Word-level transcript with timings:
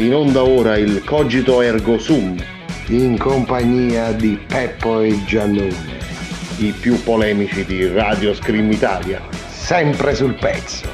In 0.00 0.14
onda 0.14 0.42
ora 0.42 0.78
il 0.78 1.04
Cogito 1.04 1.60
Ergo 1.60 1.98
Sum, 1.98 2.34
in 2.86 3.18
compagnia 3.18 4.12
di 4.12 4.38
Peppo 4.46 5.02
e 5.02 5.22
Giannone, 5.26 5.98
i 6.56 6.72
più 6.72 7.02
polemici 7.02 7.66
di 7.66 7.86
Radio 7.86 8.32
Scream 8.32 8.72
Italia. 8.72 9.20
sempre 9.46 10.14
sul 10.14 10.32
pezzo. 10.36 10.88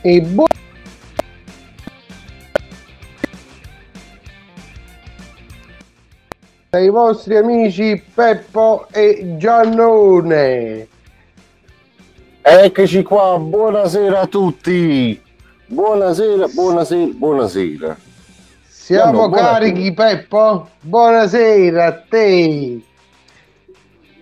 E 0.00 0.20
buon 0.22 0.57
ai 6.78 6.90
vostri 6.90 7.36
amici 7.36 8.00
Peppo 8.14 8.86
e 8.92 9.34
Giannone. 9.36 10.86
Eccoci 12.40 13.02
qua, 13.02 13.36
buonasera 13.38 14.20
a 14.20 14.26
tutti. 14.26 15.20
Buonasera, 15.66 16.46
buonasera, 16.46 17.12
buonasera. 17.12 17.96
Siamo 18.68 19.28
Gianno, 19.28 19.30
carichi 19.30 19.92
Peppo? 19.92 20.68
Buonasera 20.80 21.84
a 21.84 21.92
te. 22.08 22.80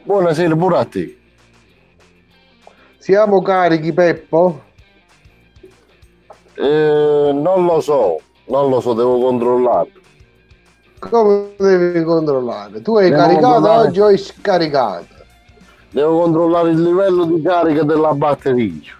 Buonasera 0.03 0.57
pure 0.57 0.79
a 0.79 0.85
te. 0.85 1.19
Siamo 2.97 3.43
carichi 3.43 3.93
Peppo? 3.93 4.63
Eh, 6.55 7.31
non 7.35 7.67
lo 7.67 7.81
so, 7.81 8.19
non 8.47 8.71
lo 8.71 8.81
so, 8.81 8.95
devo 8.95 9.21
controllare. 9.21 10.05
Come 10.99 11.55
devi 11.57 12.03
controllare? 12.03 12.81
Tu 12.83 12.97
hai 12.97 13.11
Devo 13.11 13.23
caricato 13.23 13.71
oggi 13.71 14.01
o 14.01 14.07
hai 14.07 14.19
scaricato? 14.19 15.15
Devo 15.91 16.21
controllare 16.23 16.71
il 16.71 16.83
livello 16.83 17.25
di 17.25 17.43
carica 17.43 17.83
della 17.83 18.15
batteria. 18.15 18.95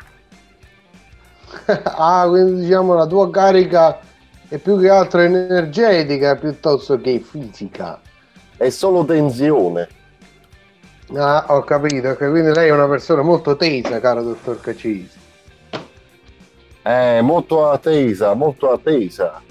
ah, 1.67 2.27
quindi 2.29 2.63
diciamo 2.63 2.95
la 2.95 3.07
tua 3.07 3.31
carica 3.31 3.99
è 4.49 4.59
più 4.59 4.79
che 4.79 4.89
altro 4.89 5.21
energetica 5.21 6.37
piuttosto 6.37 7.01
che 7.01 7.19
fisica. 7.19 8.01
È 8.57 8.69
solo 8.71 9.05
tensione. 9.05 9.89
Ah, 11.15 11.45
ho 11.49 11.63
capito, 11.63 12.09
ok, 12.09 12.19
quindi 12.31 12.53
lei 12.53 12.69
è 12.69 12.73
una 12.73 12.89
persona 12.89 13.23
molto 13.23 13.57
tesa, 13.57 14.01
caro 14.01 14.23
dottor 14.23 14.61
Cacisi. 14.61 15.19
È 16.83 17.21
molto 17.21 17.69
attesa, 17.69 18.35
molto 18.35 18.71
attesa. 18.73 19.43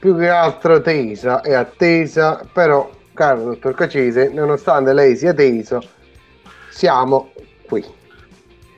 Più 0.00 0.16
che 0.16 0.30
altro 0.30 0.80
tesa 0.80 1.42
e 1.42 1.52
attesa, 1.52 2.40
però, 2.50 2.88
caro 3.12 3.42
dottor 3.44 3.74
Cacese, 3.74 4.30
nonostante 4.30 4.94
lei 4.94 5.14
sia 5.14 5.34
teso, 5.34 5.78
siamo 6.70 7.32
qui. 7.66 7.84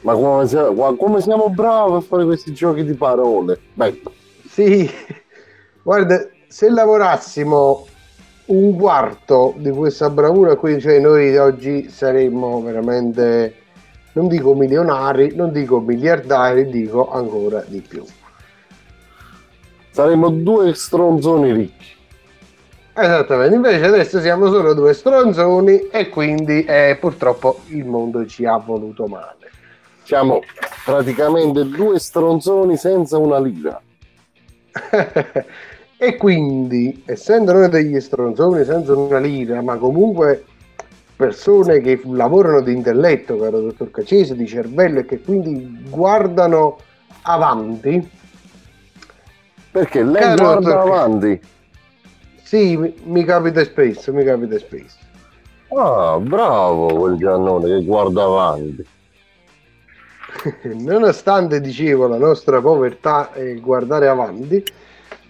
Ma 0.01 0.15
come, 0.15 0.49
sia- 0.49 0.73
ma 0.73 0.93
come 0.97 1.21
siamo 1.21 1.49
bravi 1.49 1.95
a 1.95 2.01
fare 2.01 2.25
questi 2.25 2.53
giochi 2.53 2.85
di 2.85 2.95
parole? 2.95 3.61
Beh, 3.75 4.01
Sì, 4.49 4.91
guarda, 5.83 6.29
se 6.49 6.69
lavorassimo 6.69 7.87
un 8.47 8.77
quarto 8.77 9.55
di 9.59 9.71
questa 9.71 10.11
bravura 10.11 10.57
qui, 10.57 10.81
cioè 10.81 10.99
noi 10.99 11.37
oggi 11.37 11.89
saremmo 11.89 12.61
veramente, 12.63 13.55
non 14.15 14.27
dico 14.27 14.55
milionari, 14.55 15.37
non 15.37 15.53
dico 15.53 15.79
miliardari, 15.79 16.69
dico 16.69 17.13
ancora 17.13 17.65
di 17.65 17.81
più. 17.81 18.05
Saremmo 19.93 20.31
due 20.31 20.75
stronzoni 20.75 21.53
ricchi. 21.53 21.91
Esattamente, 22.95 23.55
invece 23.55 23.85
adesso 23.87 24.21
siamo 24.21 24.51
solo 24.51 24.75
due 24.75 24.93
stronzoni 24.93 25.89
e 25.91 26.09
quindi 26.09 26.65
eh, 26.65 26.97
purtroppo 27.01 27.61
il 27.69 27.87
mondo 27.87 28.27
ci 28.27 28.45
ha 28.45 28.57
voluto 28.57 29.07
male. 29.07 29.51
Siamo 30.03 30.43
praticamente 30.85 31.65
due 31.69 31.99
stronzoni 31.99 32.77
senza 32.77 33.17
una 33.17 33.39
lira. 33.39 33.81
e 35.97 36.17
quindi, 36.17 37.03
essendo 37.07 37.53
noi 37.53 37.69
degli 37.69 37.99
stronzoni 38.01 38.65
senza 38.65 38.95
una 38.95 39.19
lira, 39.19 39.63
ma 39.63 39.77
comunque 39.77 40.45
persone 41.17 41.81
che 41.81 42.01
lavorano 42.05 42.61
di 42.61 42.73
intelletto, 42.73 43.39
caro 43.39 43.61
dottor 43.61 43.91
Cacese, 43.91 44.35
di 44.35 44.47
cervello 44.47 44.99
e 44.99 45.07
che 45.07 45.21
quindi 45.21 45.87
guardano 45.89 46.79
avanti, 47.23 48.21
Perché 49.73 50.03
lei 50.05 50.23
Caro 50.23 50.37
guarda 50.45 50.61
dottor- 50.75 50.87
avanti. 50.93 51.41
sì, 52.43 52.77
mi, 52.77 52.95
mi 53.05 53.25
capita 53.25 53.65
spesso, 53.65 54.13
mi 54.13 54.23
capita 54.23 54.59
spesso. 54.59 54.99
Ah, 55.75 56.19
bravo 56.21 56.87
quel 56.95 57.17
Giannone 57.17 57.67
che 57.79 57.85
guarda 57.85 58.25
avanti. 58.25 58.87
Nonostante 60.79 61.61
dicevo 61.61 62.07
la 62.07 62.19
nostra 62.19 62.61
povertà 62.61 63.33
e 63.33 63.55
guardare 63.57 64.09
avanti, 64.09 64.63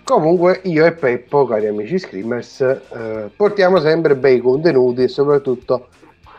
comunque 0.03 0.61
io 0.65 0.85
e 0.85 0.93
Peppo, 0.93 1.47
cari 1.47 1.67
amici 1.69 1.99
screamers, 1.99 2.61
eh, 2.61 3.31
portiamo 3.37 3.79
sempre 3.79 4.17
bei 4.17 4.41
contenuti 4.41 5.03
e 5.05 5.09
soprattutto 5.09 5.89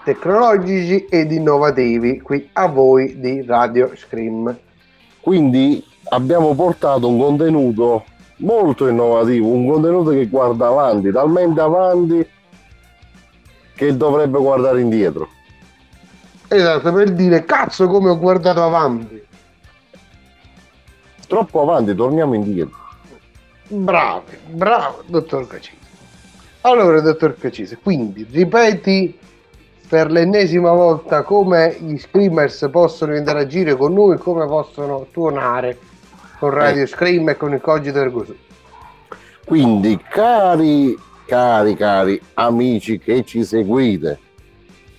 tecnologici 0.03 1.05
ed 1.09 1.31
innovativi 1.31 2.19
qui 2.19 2.49
a 2.53 2.67
voi 2.67 3.19
di 3.19 3.41
Radio 3.43 3.91
Scream. 3.95 4.57
Quindi 5.21 5.81
abbiamo 6.09 6.53
portato 6.53 7.07
un 7.07 7.19
contenuto 7.19 8.05
molto 8.37 8.87
innovativo, 8.87 9.47
un 9.47 9.67
contenuto 9.67 10.11
che 10.11 10.27
guarda 10.27 10.67
avanti, 10.67 11.11
talmente 11.11 11.61
avanti 11.61 12.27
che 13.75 13.97
dovrebbe 13.97 14.37
guardare 14.39 14.81
indietro. 14.81 15.27
Esatto, 16.47 16.93
per 16.93 17.11
dire 17.11 17.45
cazzo 17.45 17.87
come 17.87 18.09
ho 18.09 18.19
guardato 18.19 18.61
avanti. 18.61 19.21
Troppo 21.27 21.61
avanti, 21.61 21.95
torniamo 21.95 22.35
indietro. 22.35 22.77
Bravo, 23.67 24.23
bravo, 24.47 25.03
dottor 25.07 25.47
Cacise. 25.47 25.81
Allora, 26.61 27.01
dottor 27.01 27.37
Cacise, 27.37 27.79
quindi 27.81 28.25
ripeti 28.29 29.17
per 29.87 30.11
l'ennesima 30.11 30.71
volta 30.71 31.23
come 31.23 31.75
gli 31.79 31.97
screamers 31.97 32.67
possono 32.71 33.15
interagire 33.15 33.75
con 33.75 33.93
noi, 33.93 34.17
come 34.17 34.45
possono 34.45 35.07
tuonare 35.11 35.77
con 36.43 36.51
Radio 36.51 36.85
Scream 36.85 37.29
e 37.29 37.37
con 37.37 37.53
il 37.53 37.61
Cogito 37.61 37.99
Ergo 37.99 38.25
Sum. 38.25 38.35
Quindi, 39.45 39.97
cari, 40.09 40.93
cari, 41.25 41.73
cari 41.73 42.21
amici 42.33 42.99
che 42.99 43.23
ci 43.23 43.45
seguite, 43.45 44.19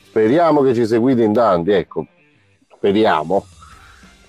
speriamo 0.06 0.62
che 0.62 0.72
ci 0.72 0.86
seguite 0.86 1.22
in 1.22 1.34
tanti, 1.34 1.72
ecco, 1.72 2.06
speriamo. 2.74 3.44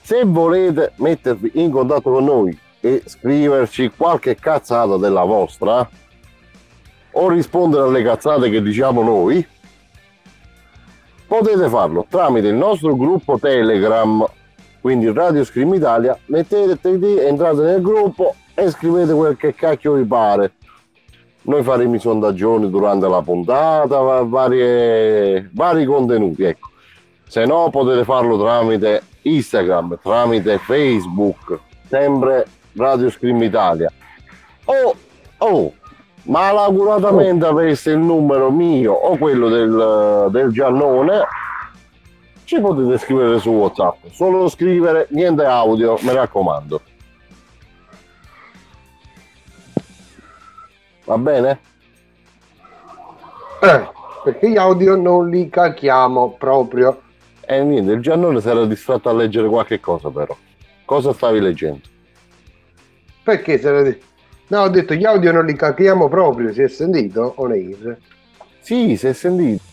Se 0.01 0.25
volete 0.25 0.91
mettervi 0.97 1.51
in 1.53 1.71
contatto 1.71 2.11
con 2.11 2.25
noi 2.25 2.59
e 2.81 3.01
scriverci 3.05 3.93
qualche 3.95 4.35
cazzata 4.35 4.97
della 4.97 5.23
vostra, 5.23 5.89
o 7.11 7.29
rispondere 7.29 7.83
alle 7.83 8.03
cazzate 8.03 8.49
che 8.49 8.61
diciamo 8.61 9.01
noi, 9.01 9.47
potete 11.25 11.69
farlo 11.69 12.05
tramite 12.09 12.47
il 12.47 12.55
nostro 12.55 12.93
gruppo 12.93 13.39
Telegram, 13.39 14.27
quindi 14.85 15.11
Radio 15.11 15.43
Scream 15.43 15.73
Italia, 15.73 16.15
mettetevi, 16.25 17.17
entrate 17.17 17.63
nel 17.63 17.81
gruppo 17.81 18.35
e 18.53 18.69
scrivete 18.69 19.13
quel 19.13 19.35
che 19.35 19.55
cacchio 19.55 19.93
vi 19.93 20.03
pare. 20.03 20.51
Noi 21.41 21.63
faremo 21.63 21.95
i 21.95 21.99
sondaggioni 21.99 22.69
durante 22.69 23.07
la 23.07 23.23
puntata, 23.23 23.97
va- 23.97 24.21
varie- 24.21 25.49
vari 25.53 25.85
contenuti, 25.85 26.43
ecco. 26.43 26.69
Se 27.27 27.47
no 27.47 27.67
potete 27.71 28.03
farlo 28.03 28.37
tramite 28.37 29.01
Instagram, 29.23 29.97
tramite 30.03 30.59
Facebook, 30.59 31.57
sempre 31.89 32.45
Radio 32.75 33.09
Scream 33.09 33.41
Italia. 33.41 33.91
O, 34.65 34.95
oh, 35.39 35.73
malauguratamente 36.25 37.43
aveste 37.43 37.89
il 37.89 37.97
numero 37.97 38.51
mio 38.51 38.93
o 38.93 39.17
quello 39.17 39.49
del, 39.49 40.27
del 40.29 40.51
Giannone, 40.51 41.23
ci 42.45 42.59
potete 42.61 42.97
scrivere 42.97 43.39
su 43.39 43.49
WhatsApp. 43.49 44.05
Solo 44.11 44.47
scrivere, 44.47 45.07
niente 45.09 45.43
audio, 45.43 45.97
mi 46.01 46.13
raccomando. 46.13 46.81
Va 51.05 51.17
bene? 51.17 51.59
Eh, 53.61 53.89
perché 54.23 54.49
gli 54.49 54.57
audio 54.57 54.95
non 54.95 55.29
li 55.29 55.49
cacchiamo 55.49 56.35
proprio. 56.37 57.01
E 57.41 57.63
niente, 57.63 57.91
il 57.91 58.01
Giannone 58.01 58.41
si 58.41 58.49
era 58.49 58.65
distratto 58.65 59.09
a 59.09 59.13
leggere 59.13 59.47
qualche 59.47 59.79
cosa 59.79 60.09
però. 60.09 60.35
Cosa 60.85 61.13
stavi 61.13 61.39
leggendo? 61.39 61.81
Perché 63.23 63.59
se 63.59 63.71
ne- 63.71 63.99
No, 64.47 64.61
ho 64.61 64.69
detto 64.69 64.93
gli 64.93 65.05
audio 65.05 65.31
non 65.31 65.45
li 65.45 65.55
cacchiamo 65.55 66.07
proprio, 66.07 66.53
si 66.53 66.61
è 66.61 66.67
sentito? 66.67 67.33
On 67.37 67.51
air. 67.51 67.97
Sì, 68.59 68.95
si 68.97 69.07
è 69.07 69.13
sentito. 69.13 69.63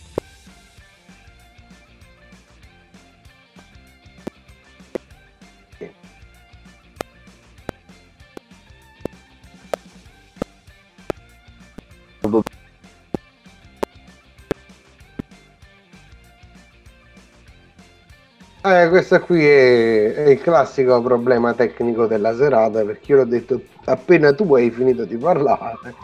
Eh, 18.64 18.88
questo 18.90 19.18
qui 19.20 19.44
è, 19.44 20.14
è 20.14 20.28
il 20.28 20.40
classico 20.40 21.02
problema 21.02 21.52
tecnico 21.52 22.06
della 22.06 22.34
serata 22.36 22.84
perché 22.84 23.10
io 23.10 23.18
l'ho 23.18 23.24
detto 23.24 23.60
appena 23.86 24.32
tu 24.32 24.54
hai 24.54 24.70
finito 24.70 25.04
di 25.04 25.16
parlare 25.16 25.94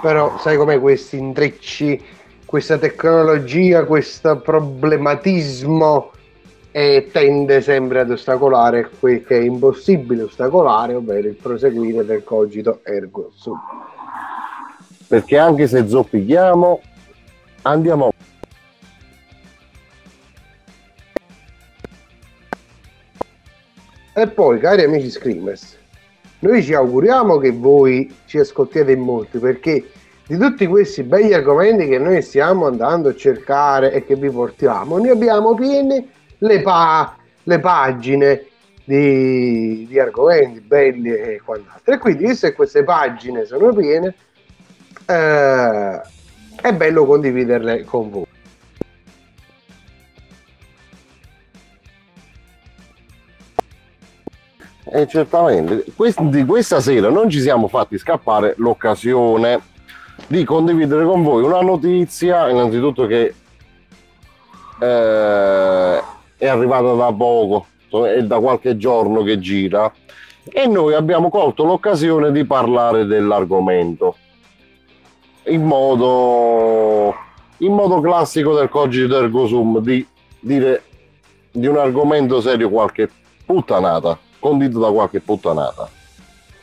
però 0.00 0.38
sai 0.38 0.56
com'è 0.56 0.78
questi 0.78 1.18
intrecci 1.18 2.00
questa 2.44 2.78
tecnologia 2.78 3.84
questo 3.84 4.38
problematismo 4.38 6.12
e 6.70 7.10
tende 7.12 7.60
sempre 7.60 8.00
ad 8.00 8.10
ostacolare 8.10 8.88
quel 8.98 9.24
che 9.24 9.38
è 9.38 9.42
impossibile 9.42 10.22
ostacolare 10.22 10.94
ovvero 10.94 11.28
il 11.28 11.34
proseguire 11.34 12.04
del 12.04 12.24
cogito 12.24 12.80
ergo 12.82 13.30
sum. 13.34 13.60
Perché 15.06 15.36
anche 15.36 15.66
se 15.66 15.86
zoppichiamo, 15.86 16.80
andiamo 17.62 18.12
E 24.14 24.28
poi, 24.28 24.58
cari 24.58 24.84
amici 24.84 25.08
Screamers, 25.08 25.78
noi 26.40 26.62
ci 26.62 26.74
auguriamo 26.74 27.38
che 27.38 27.50
voi 27.50 28.14
ci 28.26 28.38
ascoltiate 28.38 28.92
in 28.92 29.00
molti 29.00 29.38
perché 29.38 29.84
di 30.26 30.36
tutti 30.36 30.66
questi 30.66 31.02
begli 31.02 31.32
argomenti 31.32 31.86
che 31.88 31.98
noi 31.98 32.20
stiamo 32.20 32.66
andando 32.66 33.08
a 33.08 33.14
cercare 33.14 33.90
e 33.92 34.04
che 34.04 34.14
vi 34.16 34.28
portiamo, 34.28 34.98
ne 34.98 35.10
abbiamo 35.10 35.54
piene 35.54 36.06
le, 36.38 36.60
pa- 36.60 37.16
le 37.42 37.58
pagine 37.58 38.44
di, 38.84 39.86
di 39.88 39.98
argomenti 39.98 40.60
belli 40.60 41.10
e 41.10 41.40
quant'altro. 41.42 41.94
E 41.94 41.98
quindi, 41.98 42.26
visto 42.26 42.46
che 42.48 42.54
queste 42.54 42.84
pagine 42.84 43.46
sono 43.46 43.72
piene, 43.72 44.14
eh, 45.06 46.00
è 46.60 46.72
bello 46.74 47.06
condividerle 47.06 47.84
con 47.84 48.10
voi. 48.10 48.31
E 54.94 55.06
certamente, 55.06 55.86
di 56.28 56.44
questa 56.44 56.80
sera 56.82 57.08
non 57.08 57.30
ci 57.30 57.40
siamo 57.40 57.66
fatti 57.66 57.96
scappare 57.96 58.52
l'occasione 58.58 59.58
di 60.26 60.44
condividere 60.44 61.06
con 61.06 61.22
voi 61.22 61.42
una 61.42 61.62
notizia, 61.62 62.50
innanzitutto 62.50 63.06
che 63.06 63.34
eh, 64.80 66.02
è 66.36 66.46
arrivata 66.46 66.92
da 66.92 67.10
poco, 67.10 67.64
è 68.06 68.22
da 68.22 68.38
qualche 68.38 68.76
giorno 68.76 69.22
che 69.22 69.38
gira, 69.38 69.90
e 70.44 70.66
noi 70.66 70.92
abbiamo 70.92 71.30
colto 71.30 71.64
l'occasione 71.64 72.30
di 72.30 72.44
parlare 72.44 73.06
dell'argomento 73.06 74.16
in 75.44 75.62
modo, 75.62 77.14
in 77.58 77.72
modo 77.72 77.98
classico 78.02 78.54
del 78.54 78.68
cogito 78.68 79.16
ergo 79.16 79.46
sum, 79.46 79.80
di 79.80 80.06
dire 80.38 80.82
di 81.50 81.66
un 81.66 81.78
argomento 81.78 82.42
serio 82.42 82.68
qualche 82.68 83.08
puttanata 83.46 84.18
condito 84.42 84.80
da 84.80 84.90
qualche 84.90 85.20
puttanata. 85.20 85.88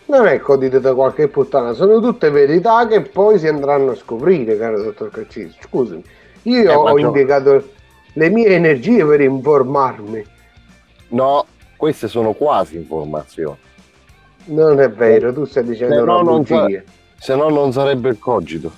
Non 0.07 0.25
è 0.27 0.39
condito 0.39 0.79
da 0.79 0.93
qualche 0.93 1.27
puttana, 1.29 1.71
sono 1.73 2.01
tutte 2.01 2.29
verità 2.29 2.85
che 2.87 3.01
poi 3.01 3.39
si 3.39 3.47
andranno 3.47 3.91
a 3.91 3.95
scoprire, 3.95 4.57
caro 4.57 4.81
dottor 4.83 5.09
Caccisi. 5.11 5.55
Scusami, 5.61 6.03
io 6.43 6.69
Eh, 6.71 6.75
ho 6.75 6.89
no. 6.91 6.97
impiegato 6.97 7.69
le 8.13 8.29
mie 8.29 8.47
energie 8.47 9.05
per 9.05 9.21
informarmi. 9.21 10.25
No, 11.09 11.45
queste 11.77 12.07
sono 12.07 12.33
quasi 12.33 12.75
informazioni. 12.75 13.55
Non 14.45 14.79
è 14.81 14.89
vero, 14.89 15.31
tu 15.31 15.45
stai 15.45 15.63
dicendo 15.63 15.93
Se 15.95 16.01
no 16.01 16.21
non 16.21 16.45
sa- 16.45 16.61
bugia. 16.63 16.83
Se 17.17 17.35
no 17.35 17.49
non 17.49 17.71
sarebbe 17.71 18.09
il 18.09 18.19
cogito. 18.19 18.71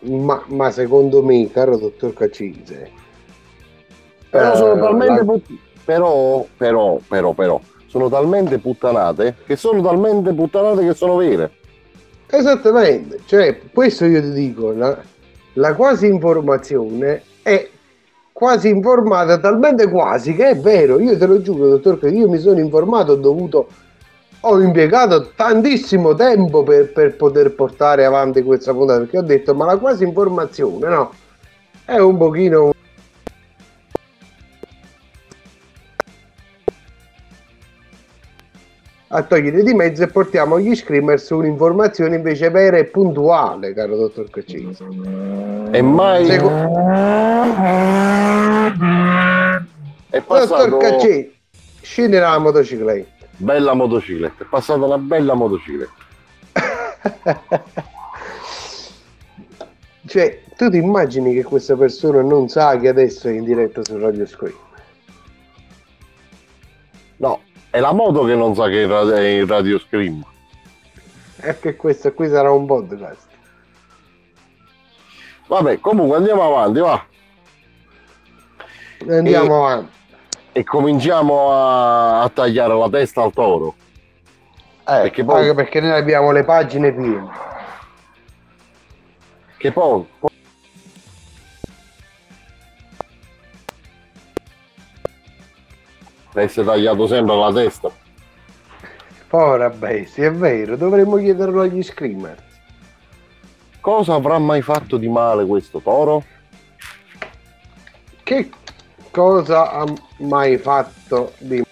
Ma, 0.00 0.42
ma 0.48 0.70
secondo 0.70 1.22
me, 1.22 1.48
caro 1.50 1.76
dottor 1.76 2.12
Caccise, 2.14 2.90
Però 4.30 4.52
eh, 4.52 4.56
sono 4.56 4.80
talmente 4.80 5.18
la- 5.20 5.24
put- 5.24 5.50
però, 5.90 6.46
però, 6.56 7.00
però, 7.08 7.32
però, 7.32 7.60
sono 7.88 8.08
talmente 8.08 8.58
puttanate 8.58 9.34
che 9.44 9.56
sono 9.56 9.82
talmente 9.82 10.32
puttanate 10.32 10.86
che 10.86 10.94
sono 10.94 11.16
vere. 11.16 11.50
Esattamente, 12.28 13.22
cioè 13.26 13.58
questo 13.72 14.04
io 14.04 14.20
ti 14.20 14.30
dico, 14.30 14.70
la, 14.70 14.96
la 15.54 15.74
quasi 15.74 16.06
informazione 16.06 17.22
è 17.42 17.68
quasi 18.32 18.68
informata, 18.68 19.40
talmente 19.40 19.88
quasi 19.88 20.36
che 20.36 20.50
è 20.50 20.56
vero, 20.56 21.00
io 21.00 21.18
te 21.18 21.26
lo 21.26 21.42
giuro 21.42 21.68
dottor 21.68 21.98
che 21.98 22.08
io 22.08 22.28
mi 22.28 22.38
sono 22.38 22.60
informato, 22.60 23.12
ho 23.12 23.16
dovuto, 23.16 23.66
ho 24.42 24.60
impiegato 24.60 25.32
tantissimo 25.34 26.14
tempo 26.14 26.62
per, 26.62 26.92
per 26.92 27.16
poter 27.16 27.52
portare 27.52 28.04
avanti 28.04 28.44
questa 28.44 28.72
puntata, 28.72 29.00
perché 29.00 29.18
ho 29.18 29.22
detto 29.22 29.56
ma 29.56 29.64
la 29.64 29.76
quasi 29.76 30.04
informazione 30.04 30.88
no, 30.88 31.12
è 31.84 31.98
un 31.98 32.16
pochino... 32.16 32.72
a 39.12 39.22
togliere 39.22 39.64
di 39.64 39.74
mezzo 39.74 40.04
e 40.04 40.06
portiamo 40.06 40.54
agli 40.54 40.74
screamers 40.76 41.30
un'informazione 41.30 42.14
invece 42.14 42.48
vera 42.50 42.76
e 42.76 42.84
puntuale, 42.84 43.74
caro 43.74 43.96
dottor 43.96 44.30
Caccese. 44.30 44.86
E 45.72 45.82
mai 45.82 46.26
Seco- 46.26 46.48
è 50.10 50.18
Dottor 50.18 50.24
passato 50.26 50.76
Caccese, 50.76 51.32
scenderà 51.80 52.30
la 52.30 52.38
motocicletta. 52.38 53.26
bella 53.36 53.74
motocicletta, 53.74 54.44
è 54.44 54.46
passata 54.48 54.84
una 54.84 54.98
bella 54.98 55.34
motocicletta. 55.34 55.92
cioè, 60.06 60.40
tu 60.56 60.70
ti 60.70 60.76
immagini 60.76 61.34
che 61.34 61.42
questa 61.42 61.74
persona 61.74 62.22
non 62.22 62.48
sa 62.48 62.78
che 62.78 62.86
adesso 62.86 63.26
è 63.26 63.32
in 63.32 63.42
diretta 63.42 63.82
su 63.82 63.98
Radio 63.98 64.24
Scream? 64.24 64.54
È 67.70 67.78
la 67.80 67.92
moto 67.92 68.24
che 68.24 68.34
non 68.34 68.54
sa 68.54 68.66
che 68.68 68.80
è 68.80 68.84
in 68.84 68.88
ra- 68.88 69.14
è 69.16 69.26
in 69.26 69.46
radio 69.46 69.78
scream. 69.78 70.24
E 71.42 71.58
che 71.58 71.76
questo 71.76 72.12
qui 72.12 72.28
sarà 72.28 72.50
un 72.50 72.66
podcast. 72.66 73.28
Vabbè, 75.46 75.80
comunque 75.80 76.16
andiamo 76.18 76.44
avanti, 76.44 76.80
va. 76.80 77.04
Andiamo 79.08 79.66
avanti. 79.66 79.98
E 80.52 80.64
cominciamo 80.64 81.52
a, 81.52 82.22
a 82.22 82.28
tagliare 82.28 82.74
la 82.76 82.88
testa 82.88 83.22
al 83.22 83.32
toro. 83.32 83.74
Eh, 84.80 85.02
perché 85.02 85.24
poi- 85.24 85.54
perché 85.54 85.80
noi 85.80 85.92
abbiamo 85.92 86.32
le 86.32 86.44
pagine 86.44 86.92
piene. 86.92 87.28
Che 89.56 89.72
poi, 89.72 90.04
poi- 90.18 90.29
essere 96.42 96.66
tagliato 96.66 97.06
sempre 97.06 97.36
la 97.36 97.52
testa. 97.52 97.90
Povera 99.28 99.70
bestia, 99.70 100.26
è 100.26 100.32
vero, 100.32 100.76
dovremmo 100.76 101.16
chiederlo 101.16 101.60
agli 101.60 101.82
screamer. 101.82 102.48
Cosa 103.80 104.14
avrà 104.14 104.38
mai 104.38 104.60
fatto 104.60 104.96
di 104.96 105.08
male 105.08 105.46
questo 105.46 105.80
toro? 105.80 106.24
Che 108.22 108.50
cosa 109.10 109.70
ha 109.70 109.84
mai 110.18 110.58
fatto 110.58 111.32
di 111.38 111.62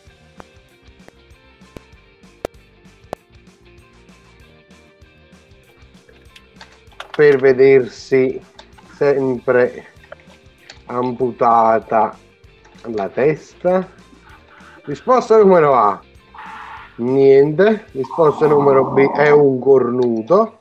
per 7.19 7.37
vedersi 7.39 8.41
sempre 8.95 9.87
amputata 10.87 12.17
la 12.83 13.09
testa? 13.09 13.87
Risposta 14.89 15.37
numero 15.37 15.75
A. 15.75 16.01
Niente. 16.97 17.89
Risposta 17.93 18.47
numero 18.47 18.87
B 18.87 19.11
è 19.13 19.29
un 19.29 19.59
cornuto. 19.59 20.61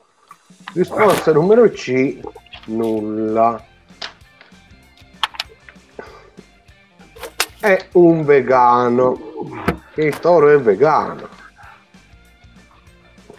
Risposta 0.74 1.32
numero 1.32 1.70
C. 1.70 2.20
Nulla. 2.66 3.64
È 7.58 7.88
un 7.92 8.22
vegano. 8.26 9.18
Il 9.94 10.18
toro 10.18 10.50
è 10.50 10.60
vegano. 10.60 11.26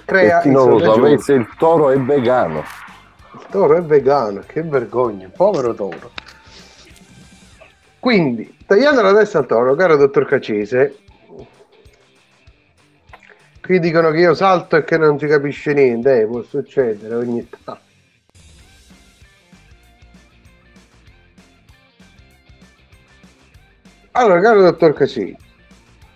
Crea 0.06 0.40
chi 0.40 0.50
non 0.50 0.70
lo 0.72 0.80
sapesse, 0.80 1.34
il 1.34 1.48
toro 1.60 1.92
è 1.92 2.00
vegano. 2.00 2.64
il 3.34 3.46
toro 3.52 3.78
è 3.78 3.84
vegano, 3.84 4.42
che 4.44 4.64
vergogna, 4.64 5.30
povero 5.32 5.76
toro. 5.76 6.10
Quindi, 8.00 8.58
tagliando 8.70 9.02
la 9.02 9.16
testa 9.16 9.40
al 9.40 9.48
toro, 9.48 9.74
caro 9.74 9.96
dottor 9.96 10.28
Cacese, 10.28 10.96
qui 13.64 13.80
dicono 13.80 14.12
che 14.12 14.20
io 14.20 14.36
salto 14.36 14.76
e 14.76 14.84
che 14.84 14.96
non 14.96 15.18
si 15.18 15.26
capisce 15.26 15.74
niente, 15.74 16.22
eh, 16.22 16.28
può 16.28 16.44
succedere 16.44 17.16
ogni 17.16 17.50
tanto. 17.64 17.82
Allora, 24.12 24.40
caro 24.40 24.62
dottor 24.62 24.94
Cacese, 24.94 25.36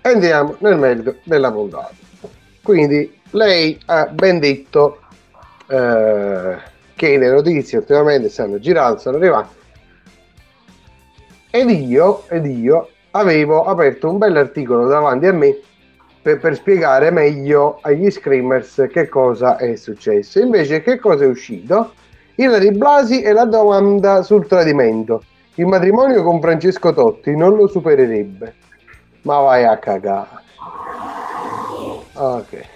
andiamo 0.02 0.56
nel 0.60 0.78
merito 0.78 1.16
della 1.24 1.52
puntata. 1.52 1.96
Quindi, 2.62 3.20
lei 3.32 3.82
ha 3.86 4.06
ben 4.06 4.38
detto 4.38 5.02
eh, 5.66 6.58
che 6.94 7.18
le 7.18 7.32
notizie 7.32 7.80
ultimamente 7.80 8.30
stanno 8.30 8.60
girando, 8.60 9.00
stanno 9.00 9.18
arrivando. 9.18 9.62
Ed 11.56 11.70
io, 11.70 12.24
ed 12.30 12.48
io 12.48 12.90
avevo 13.12 13.66
aperto 13.66 14.10
un 14.10 14.18
bell'articolo 14.18 14.88
davanti 14.88 15.28
a 15.28 15.34
me 15.34 15.56
per, 16.20 16.40
per, 16.40 16.56
spiegare 16.56 17.12
meglio 17.12 17.78
agli 17.82 18.10
screamers 18.10 18.88
che 18.92 19.08
cosa 19.08 19.58
è 19.58 19.76
successo. 19.76 20.40
Invece, 20.40 20.82
che 20.82 20.98
cosa 20.98 21.26
è 21.26 21.28
uscito? 21.28 21.94
Ilari 22.36 22.72
Blasi 22.72 23.22
e 23.22 23.34
la 23.34 23.46
domanda 23.46 24.24
sul 24.24 24.48
tradimento. 24.48 25.22
Il 25.54 25.68
matrimonio 25.68 26.24
con 26.24 26.42
Francesco 26.42 26.92
Totti 26.92 27.36
non 27.36 27.56
lo 27.56 27.68
supererebbe. 27.68 28.56
Ma 29.22 29.38
vai 29.38 29.64
a 29.66 29.78
cagare. 29.78 30.42
Ok. 32.14 32.73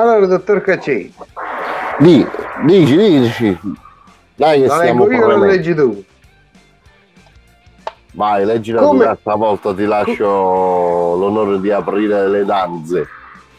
Allora, 0.00 0.24
dottor 0.24 0.62
Cacci. 0.62 1.12
Di, 1.98 2.26
dici, 2.64 2.96
dici. 2.96 3.60
Dai 4.34 4.62
che 4.62 4.66
La 4.66 4.76
stiamo 4.76 5.04
leggo 5.06 5.14
io, 5.14 5.20
la 5.20 5.34
correndo. 5.34 5.44
leggi 5.44 5.74
tu. 5.74 6.04
Vai, 8.14 8.46
leggila 8.46 8.80
Come- 8.80 9.06
tu, 9.06 9.16
stavolta 9.20 9.74
ti 9.74 9.84
lascio 9.84 10.24
l'onore 10.24 11.60
di 11.60 11.70
aprire 11.70 12.26
le 12.28 12.46
danze. 12.46 13.06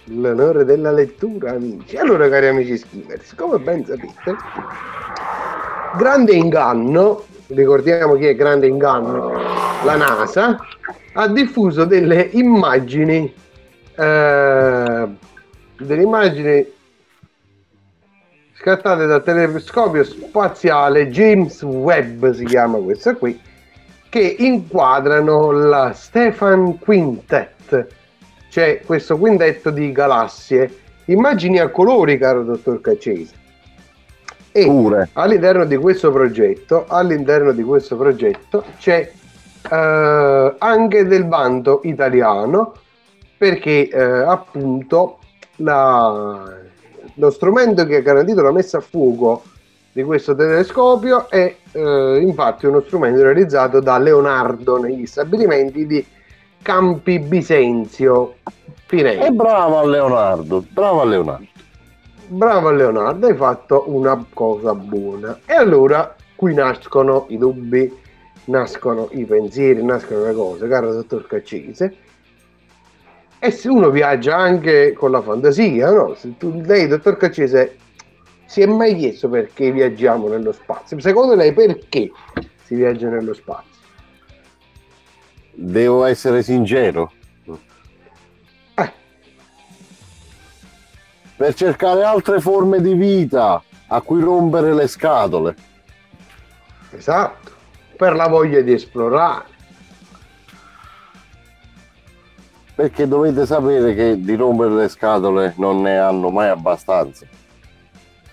L'onore 0.06 0.66
della 0.66 0.92
lettura, 0.92 1.52
amici. 1.52 1.96
Allora, 1.98 2.28
cari 2.28 2.48
amici 2.48 2.76
skimmers, 2.76 3.36
come 3.36 3.60
ben 3.60 3.86
sapete, 3.86 4.36
grande 5.96 6.34
inganno, 6.34 7.24
ricordiamo 7.50 8.16
chi 8.16 8.26
è 8.26 8.34
grande 8.36 8.66
inganno, 8.66 9.32
la 9.84 9.96
NASA, 9.96 10.58
ha 11.14 11.28
diffuso 11.28 11.86
delle 11.86 12.30
immagini, 12.32 13.32
eh, 13.96 15.08
delle 15.82 16.04
immagini 16.04 16.66
scattate 18.54 19.08
dal 19.08 19.24
telescopio 19.24 20.04
spaziale 20.04 21.10
James 21.10 21.64
Webb, 21.64 22.30
si 22.32 22.46
chiama 22.46 22.78
questa 22.78 23.16
qui, 23.16 23.40
che 24.08 24.36
inquadrano 24.38 25.52
la 25.52 25.94
Stefan 25.94 26.78
Quintet, 26.78 27.88
c'è 28.50 28.82
questo 28.86 29.18
quintetto 29.18 29.72
di 29.72 29.92
galassie, 29.92 30.80
immagini 31.06 31.60
a 31.60 31.70
colori, 31.70 32.18
caro 32.20 32.44
dottor 32.44 32.82
Caccese. 32.82 33.34
E 34.52 34.66
Pure. 34.66 35.10
all'interno 35.14 35.66
di 35.66 35.78
questo 35.78 36.12
progetto, 36.12 36.86
all'interno 36.88 37.54
di 37.54 37.64
questo 37.64 37.96
progetto 37.96 38.66
c'è 38.78 39.10
eh, 39.72 40.56
anche 40.58 41.06
del 41.08 41.26
vanto 41.26 41.80
italiano 41.86 42.74
perché 43.38 43.88
eh, 43.88 44.02
appunto 44.02 45.21
la- 45.58 46.60
lo 47.16 47.30
strumento 47.30 47.86
che 47.86 47.98
ha 47.98 48.02
garantito 48.02 48.42
la 48.42 48.52
messa 48.52 48.78
a 48.78 48.82
fuoco 48.82 49.44
di 49.92 50.04
questo 50.04 50.34
telescopio 50.36 51.30
è 51.30 51.56
eh, 51.74 52.20
infatti 52.22 52.66
uno 52.66 52.82
strumento 52.82 53.22
realizzato 53.22 53.80
da 53.82 53.98
Leonardo 53.98 54.78
negli 54.78 55.06
stabilimenti 55.06 55.86
di 55.86 56.06
Campi 56.62 57.20
Bisenzio 57.20 58.36
Pinelli. 58.86 59.26
E 59.26 59.32
bravo 59.32 59.80
a 59.80 59.86
Leonardo, 59.86 60.64
bravo 60.70 61.02
a 61.02 61.06
Leonardo. 61.06 61.48
Bravo 62.28 62.72
Leonardo, 62.72 63.28
hai 63.28 63.36
fatto 63.36 63.84
una 63.88 64.24
cosa 64.34 64.74
buona. 64.74 65.40
E 65.46 65.54
allora 65.54 66.16
qui 66.36 66.54
nascono 66.54 67.26
i 67.28 67.38
dubbi, 67.38 67.94
nascono 68.46 69.10
i 69.12 69.26
pensieri, 69.26 69.84
nascono 69.84 70.24
le 70.24 70.34
cose, 70.34 70.68
caro 70.70 70.94
dottor 70.94 71.28
Caccese. 71.28 71.94
E 73.44 73.50
se 73.50 73.70
uno 73.70 73.90
viaggia 73.90 74.38
anche 74.38 74.94
con 74.94 75.10
la 75.10 75.20
fantasia, 75.22 75.90
no? 75.90 76.14
Se 76.14 76.38
tu, 76.38 76.62
lei, 76.64 76.88
dottor 76.88 77.18
Caccese, 77.18 77.76
si 78.46 78.62
è 78.62 78.68
mai 78.68 78.96
chiesto 78.96 79.30
perché 79.30 79.72
viaggiamo 79.72 80.28
nello 80.28 80.52
spazio? 80.52 81.00
Secondo 81.00 81.34
lei 81.34 81.52
perché 81.52 82.12
si 82.64 82.76
viaggia 82.76 83.10
nello 83.10 83.34
spazio? 83.34 83.70
Devo 85.54 86.06
essere 86.06 86.44
sincero. 86.44 87.12
Eh, 88.76 88.92
Per 91.36 91.54
cercare 91.56 92.04
altre 92.04 92.40
forme 92.40 92.80
di 92.80 92.94
vita 92.94 93.64
a 93.88 94.02
cui 94.02 94.22
rompere 94.22 94.72
le 94.76 94.86
scatole. 94.86 95.56
esatto, 96.92 97.52
per 97.98 98.14
la 98.14 98.28
voglia 98.28 98.62
di 98.62 98.74
esplorare. 98.74 99.50
Perché 102.82 103.08
dovete 103.08 103.46
sapere 103.46 103.94
che 103.94 104.20
di 104.20 104.36
rompere 104.36 104.72
le 104.72 104.88
scatole 104.88 105.54
non 105.58 105.84
ne 105.84 106.00
hanno 106.00 106.32
mai 106.32 106.50
abbastanza. 106.50 107.28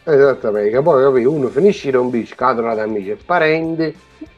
Esattamente, 0.02 0.80
poi 0.80 1.02
capi, 1.02 1.24
uno 1.26 1.48
finisce 1.48 1.90
di 1.90 1.96
rompere 1.98 2.24
scatola 2.24 2.74
da 2.74 2.84
amici 2.84 3.10
e 3.10 3.16
parenti, 3.16 3.94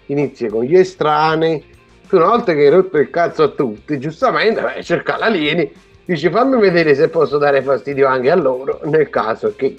inizia 0.06 0.50
con 0.50 0.64
gli 0.64 0.76
estranei, 0.76 1.64
una 2.10 2.24
volta 2.24 2.52
che 2.54 2.58
hai 2.58 2.70
rotto 2.70 2.98
il 2.98 3.08
cazzo 3.08 3.44
a 3.44 3.48
tutti, 3.50 4.00
giustamente 4.00 4.60
vai 4.60 4.80
a 4.80 4.82
cercare 4.82 5.20
l'alieni, 5.20 5.72
dici 6.04 6.28
fammi 6.28 6.58
vedere 6.58 6.96
se 6.96 7.08
posso 7.08 7.38
dare 7.38 7.62
fastidio 7.62 8.08
anche 8.08 8.32
a 8.32 8.34
loro, 8.34 8.80
nel 8.86 9.08
caso 9.10 9.54
che... 9.54 9.78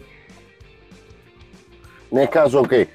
Nel 2.07 2.29
caso 2.29 2.61
che 2.61 2.87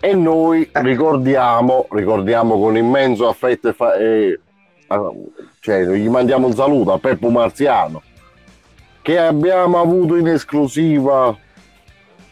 e 0.00 0.12
noi 0.12 0.68
ricordiamo, 0.72 1.86
ricordiamo 1.90 2.58
con 2.58 2.76
immenso 2.76 3.28
affetto 3.28 3.68
e, 3.68 3.72
fa- 3.72 3.94
e- 3.94 4.40
ah, 4.88 5.10
cioè, 5.64 5.82
gli 5.82 6.10
mandiamo 6.10 6.46
un 6.46 6.52
saluto 6.52 6.92
a 6.92 6.98
Peppo 6.98 7.30
Marziano 7.30 8.02
che 9.00 9.16
abbiamo 9.18 9.80
avuto 9.80 10.14
in 10.16 10.28
esclusiva 10.28 11.34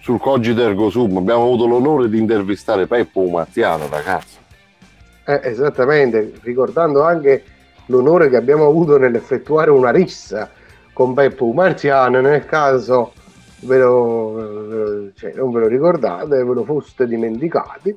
sul 0.00 0.20
Cogito 0.20 0.60
Ergo 0.60 0.90
Sum. 0.90 1.16
Abbiamo 1.16 1.44
avuto 1.44 1.66
l'onore 1.66 2.10
di 2.10 2.18
intervistare 2.18 2.86
Peppo 2.86 3.24
Marziano, 3.24 3.88
ragazzi. 3.88 4.36
Eh, 5.24 5.40
esattamente, 5.44 6.32
ricordando 6.42 7.04
anche 7.04 7.42
l'onore 7.86 8.28
che 8.28 8.36
abbiamo 8.36 8.66
avuto 8.66 8.98
nell'effettuare 8.98 9.70
una 9.70 9.90
rissa 9.90 10.50
con 10.92 11.14
Peppo 11.14 11.50
Marziano, 11.52 12.20
nel 12.20 12.44
caso 12.44 13.14
ve 13.60 13.78
lo, 13.78 14.32
lo- 14.34 15.10
cioè, 15.14 15.32
non 15.36 15.52
ve 15.52 15.60
lo 15.60 15.68
ricordate, 15.68 16.44
ve 16.44 16.52
lo 16.52 16.64
foste 16.64 17.06
dimenticati. 17.06 17.96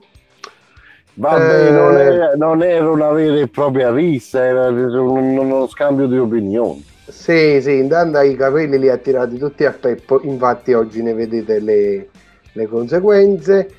Vabbè, 1.18 1.68
Eh. 1.68 1.72
non, 1.72 1.98
è- 1.98 2.36
non 2.36 2.62
era 2.64 2.90
una 2.90 3.12
vera 3.12 3.40
e 3.40 3.48
propria 3.48 3.92
rissa, 3.92 4.44
era 4.44 4.68
un- 4.68 5.38
uno 5.38 5.68
scambio 5.68 6.08
di 6.08 6.18
opinioni. 6.18 6.84
Sì, 7.08 7.62
sì, 7.62 7.78
intanto 7.78 8.20
i 8.22 8.36
capelli 8.36 8.80
li 8.80 8.90
ha 8.90 8.98
tirati 8.98 9.38
tutti 9.38 9.64
a 9.64 9.72
Peppo, 9.72 10.22
infatti 10.24 10.74
oggi 10.74 11.02
ne 11.04 11.14
vedete 11.14 11.60
le, 11.60 12.10
le 12.52 12.68
conseguenze. 12.68 13.70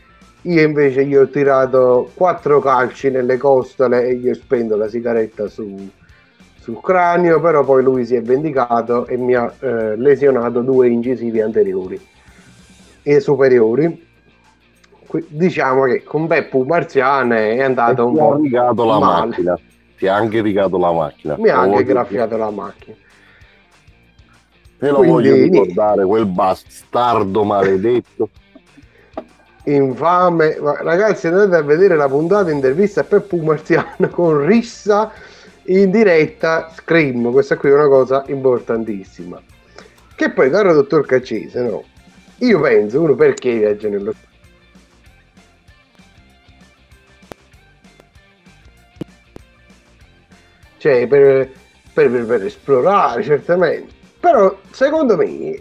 Io 0.42 0.62
invece 0.62 1.04
gli 1.04 1.16
ho 1.16 1.28
tirato 1.28 2.10
quattro 2.14 2.60
calci 2.60 3.10
nelle 3.10 3.36
costole 3.36 4.06
e 4.06 4.14
gli 4.14 4.28
ho 4.30 4.34
spento 4.34 4.76
la 4.76 4.88
sigaretta 4.88 5.48
su- 5.48 5.90
sul 6.60 6.80
cranio, 6.80 7.40
però 7.40 7.64
poi 7.64 7.82
lui 7.82 8.06
si 8.06 8.14
è 8.14 8.22
vendicato 8.22 9.06
e 9.06 9.16
mi 9.16 9.34
ha 9.34 9.52
eh, 9.60 9.96
lesionato 9.96 10.60
due 10.60 10.88
incisivi 10.88 11.40
anteriori 11.40 12.00
e 13.02 13.20
superiori. 13.20 14.05
Diciamo 15.28 15.84
che 15.84 16.02
con 16.04 16.26
Peppo 16.26 16.64
Marziane 16.64 17.52
è 17.54 17.58
E 17.58 17.62
andato 17.62 18.06
un 18.06 18.16
po' 18.16 18.34
rigato 18.36 18.84
la 18.84 18.98
male. 18.98 19.26
macchina. 19.28 19.58
Ti 19.96 20.06
ha 20.08 20.14
anche 20.14 20.42
rigato 20.42 20.76
la 20.78 20.92
macchina. 20.92 21.36
Mi 21.38 21.48
ha 21.48 21.58
anche 21.60 21.84
graffiato 21.84 22.36
la 22.36 22.50
macchina. 22.50 22.96
Te 24.78 24.88
lo 24.90 24.96
Quindi, 24.96 25.12
voglio 25.12 25.34
niente. 25.36 25.58
ricordare, 25.60 26.04
quel 26.04 26.26
bastardo 26.26 27.44
maledetto. 27.44 28.28
infame. 29.64 30.56
Ragazzi, 30.60 31.26
andate 31.28 31.56
a 31.56 31.62
vedere 31.62 31.96
la 31.96 32.08
puntata 32.08 32.50
intervista 32.50 33.00
a 33.00 33.04
Peppo 33.04 33.36
Marziano 33.38 34.08
con 34.10 34.44
Rissa 34.46 35.10
in 35.64 35.90
diretta 35.90 36.70
Scream. 36.74 37.30
Questa 37.32 37.56
qui 37.56 37.70
è 37.70 37.74
una 37.74 37.88
cosa 37.88 38.22
importantissima. 38.28 39.40
Che 40.14 40.30
poi, 40.30 40.50
caro 40.50 40.72
dottor 40.74 41.06
Caccese, 41.06 41.62
no? 41.62 41.84
Io 42.38 42.60
penso, 42.60 43.00
uno 43.00 43.14
perché 43.14 43.56
viaggia 43.56 43.88
nello 43.88 44.12
cioè 50.78 51.06
per, 51.06 51.50
per- 51.92 52.10
per- 52.10 52.26
per 52.26 52.44
esplorare 52.44 53.22
certamente 53.22 53.92
però 54.20 54.56
secondo 54.70 55.16
me 55.16 55.60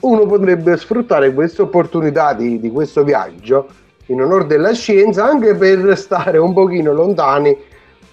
uno 0.00 0.26
potrebbe 0.26 0.76
sfruttare 0.76 1.32
questa 1.32 1.62
opportunità 1.62 2.34
di, 2.34 2.60
di 2.60 2.70
questo 2.70 3.04
viaggio 3.04 3.68
in 4.06 4.20
onore 4.20 4.46
della 4.46 4.72
scienza 4.74 5.24
anche 5.24 5.54
per 5.54 5.96
stare 5.96 6.36
un 6.36 6.52
pochino 6.52 6.92
lontani 6.92 7.56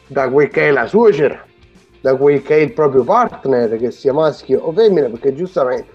da 0.08 0.30
quel 0.30 0.48
che 0.50 0.70
è 0.70 0.72
la 0.72 0.88
suocera, 0.88 1.46
da 2.00 2.16
quel 2.16 2.42
che 2.44 2.56
è 2.56 2.60
il 2.60 2.72
proprio 2.72 3.04
partner, 3.04 3.76
che 3.78 3.92
sia 3.92 4.14
maschio 4.14 4.62
o 4.62 4.72
femmina, 4.72 5.08
perché 5.10 5.34
giustamente 5.34 5.88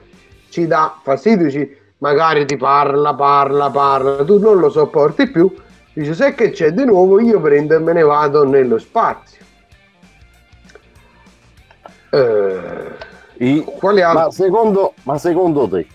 ci 0.50 0.66
dà 0.66 0.98
fastidio, 1.02 1.48
ci- 1.50 1.74
magari 1.98 2.44
ti 2.44 2.56
parla, 2.58 3.14
parla, 3.14 3.70
parla, 3.70 4.22
tu 4.24 4.38
non 4.38 4.58
lo 4.58 4.68
sopporti 4.68 5.30
più, 5.30 5.50
dici 5.94 6.12
sai 6.14 6.34
che 6.34 6.50
c'è 6.50 6.72
di 6.72 6.84
nuovo, 6.84 7.18
io 7.20 7.40
prendo 7.40 7.74
e 7.74 7.78
me 7.78 7.94
ne 7.94 8.02
vado 8.02 8.44
nello 8.44 8.76
spazio. 8.78 9.44
Eh, 12.10 13.62
quali 13.78 14.02
altri? 14.02 14.22
ma, 14.24 14.30
secondo, 14.30 14.94
ma 15.02 15.18
secondo 15.18 15.68
te, 15.68 15.86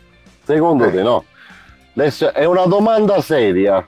Secondo 0.43 0.85
Eh. 0.85 0.91
te 0.91 1.01
no? 1.01 1.25
Adesso 1.95 2.33
è 2.33 2.45
una 2.45 2.65
domanda 2.65 3.21
seria. 3.21 3.85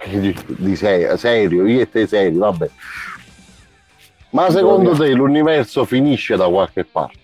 Di, 0.08 0.34
di 0.46 0.76
se- 0.76 1.14
serio, 1.18 1.66
io 1.66 1.80
e 1.80 1.90
te 1.90 2.06
serio, 2.06 2.38
vabbè. 2.38 2.70
Ma 4.30 4.50
secondo 4.50 4.92
te 4.92 5.10
l'universo 5.12 5.84
finisce 5.84 6.36
da 6.36 6.48
qualche 6.48 6.84
parte? 6.84 7.18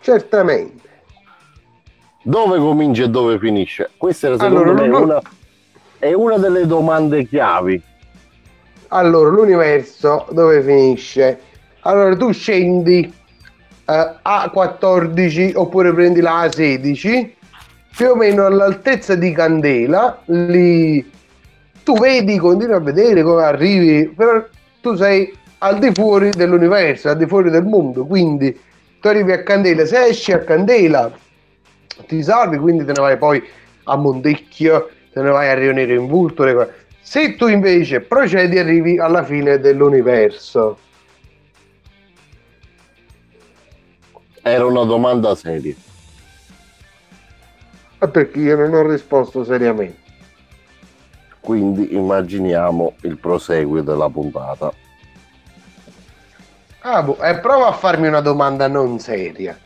Certamente. 0.00 0.82
Dove 2.22 2.58
comincia 2.58 3.04
e 3.04 3.08
dove 3.10 3.38
finisce? 3.38 3.90
Questa 3.96 4.26
era 4.26 4.38
secondo 4.38 4.60
Allora, 4.62 4.80
me 4.80 4.86
non- 4.88 5.02
una, 5.02 5.22
è 5.98 6.12
una 6.14 6.36
delle 6.38 6.66
domande 6.66 7.26
chiavi. 7.28 7.80
Allora, 8.88 9.28
l'universo 9.30 10.26
dove 10.30 10.62
finisce? 10.62 11.38
Allora, 11.80 12.16
tu 12.16 12.32
scendi 12.32 13.12
eh, 13.86 14.14
a 14.22 14.50
14 14.52 15.52
oppure 15.54 15.92
prendi 15.92 16.20
la 16.20 16.44
A16, 16.44 17.30
più 17.96 18.10
o 18.10 18.16
meno 18.16 18.46
all'altezza 18.46 19.14
di 19.14 19.32
Candela, 19.32 20.20
lì 20.26 21.12
tu 21.82 21.98
vedi, 21.98 22.38
continui 22.38 22.74
a 22.74 22.80
vedere 22.80 23.22
come 23.22 23.44
arrivi, 23.44 24.08
però 24.08 24.44
tu 24.80 24.94
sei 24.96 25.32
al 25.58 25.78
di 25.78 25.92
fuori 25.92 26.30
dell'universo, 26.30 27.08
al 27.10 27.16
di 27.16 27.26
fuori 27.26 27.50
del 27.50 27.64
mondo, 27.64 28.04
quindi 28.04 28.58
tu 29.00 29.08
arrivi 29.08 29.32
a 29.32 29.42
Candela, 29.42 29.84
se 29.84 30.06
esci 30.06 30.32
a 30.32 30.40
Candela 30.40 31.12
ti 32.06 32.22
salvi, 32.22 32.56
quindi 32.56 32.84
te 32.84 32.92
ne 32.92 33.00
vai 33.00 33.16
poi 33.16 33.42
a 33.84 33.96
Montecchio, 33.96 34.90
te 35.12 35.20
ne 35.20 35.30
vai 35.30 35.48
a 35.48 35.54
Rio 35.54 35.72
Nero 35.72 35.92
in 35.92 36.06
Vulture. 36.06 36.74
Se 37.00 37.36
tu 37.36 37.46
invece 37.46 38.00
procedi 38.00 38.58
arrivi 38.58 38.98
alla 38.98 39.22
fine 39.22 39.58
dell'universo. 39.58 40.78
Era 44.46 44.66
una 44.66 44.84
domanda 44.84 45.34
seria. 45.34 45.74
Ma 47.98 48.08
perché 48.08 48.38
io 48.40 48.56
non 48.56 48.74
ho 48.74 48.86
risposto 48.86 49.42
seriamente. 49.42 50.02
Quindi 51.40 51.94
immaginiamo 51.94 52.96
il 53.04 53.16
proseguio 53.16 53.82
della 53.82 54.10
puntata. 54.10 54.70
Ah, 56.80 57.02
boh, 57.02 57.18
e 57.22 57.38
prova 57.38 57.68
a 57.68 57.72
farmi 57.72 58.06
una 58.06 58.20
domanda 58.20 58.68
non 58.68 58.98
seria. 58.98 59.58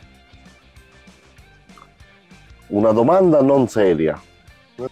Una 2.67 2.93
domanda 2.93 3.41
non 3.41 3.67
seria. 3.67 4.17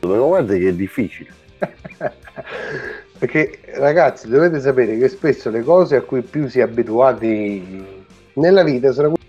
Guarda 0.00 0.52
che 0.52 0.68
è 0.68 0.74
difficile. 0.74 1.32
Perché 3.18 3.58
ragazzi 3.74 4.28
dovete 4.28 4.60
sapere 4.60 4.96
che 4.96 5.08
spesso 5.08 5.50
le 5.50 5.62
cose 5.62 5.96
a 5.96 6.02
cui 6.02 6.22
più 6.22 6.48
si 6.48 6.60
è 6.60 6.62
abituati 6.62 8.06
nella 8.34 8.62
vita 8.62 8.92
sono 8.92 9.14
quelle 9.14 9.26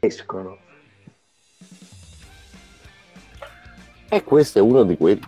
che 0.00 0.06
escono. 0.06 0.58
E 4.10 4.22
questo 4.22 4.58
è 4.58 4.60
uno 4.60 4.82
di 4.82 4.98
quelli. 4.98 5.22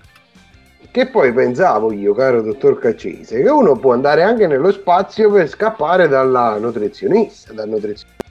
Che 0.90 1.08
poi 1.08 1.32
pensavo 1.32 1.92
io, 1.92 2.12
caro 2.12 2.42
dottor 2.42 2.78
Caccese, 2.78 3.42
che 3.42 3.48
uno 3.48 3.74
può 3.76 3.94
andare 3.94 4.22
anche 4.22 4.46
nello 4.46 4.70
spazio 4.70 5.30
per 5.30 5.48
scappare 5.48 6.08
dalla 6.08 6.58
nutrizionista, 6.58 7.54
dal 7.54 7.68
nutrizionista. 7.70 8.23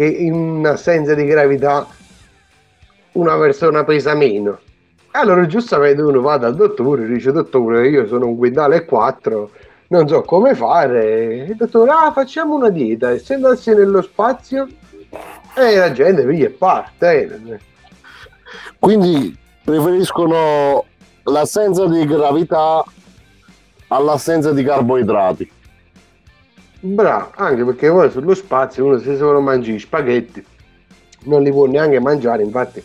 Che 0.00 0.06
in 0.06 0.66
assenza 0.66 1.12
di 1.12 1.26
gravità 1.26 1.86
una 3.12 3.36
persona 3.36 3.84
pesa 3.84 4.14
meno. 4.14 4.58
Allora 5.10 5.44
giustamente 5.44 6.00
uno 6.00 6.22
va 6.22 6.38
dal 6.38 6.56
dottore 6.56 7.04
e 7.04 7.06
dice 7.06 7.32
dottore 7.32 7.86
io 7.86 8.06
sono 8.06 8.28
un 8.28 8.38
quintale 8.38 8.76
e 8.76 8.84
quattro, 8.86 9.50
non 9.88 10.08
so 10.08 10.22
come 10.22 10.54
fare. 10.54 11.44
Il 11.46 11.54
dottore 11.54 11.90
ah 11.90 12.12
facciamo 12.12 12.54
una 12.54 12.70
dieta 12.70 13.10
e 13.10 13.18
se 13.18 13.34
andassi 13.34 13.74
nello 13.74 14.00
spazio 14.00 14.66
e 15.54 15.76
la 15.76 15.92
gente 15.92 16.24
via 16.24 16.46
e 16.46 16.50
parte. 16.50 17.40
eh. 17.46 17.60
Quindi 18.78 19.36
preferiscono 19.62 20.86
l'assenza 21.24 21.86
di 21.86 22.06
gravità 22.06 22.82
all'assenza 23.88 24.50
di 24.52 24.62
carboidrati. 24.64 25.52
Bravo, 26.82 27.32
anche 27.36 27.64
perché 27.64 27.88
poi 27.90 28.10
sullo 28.10 28.34
spazio 28.34 28.86
uno 28.86 28.98
se 28.98 29.16
solo 29.16 29.40
mangi 29.40 29.72
gli 29.72 29.78
spaghetti 29.78 30.42
non 31.24 31.42
li 31.42 31.50
può 31.50 31.66
neanche 31.66 32.00
mangiare, 32.00 32.42
infatti 32.42 32.82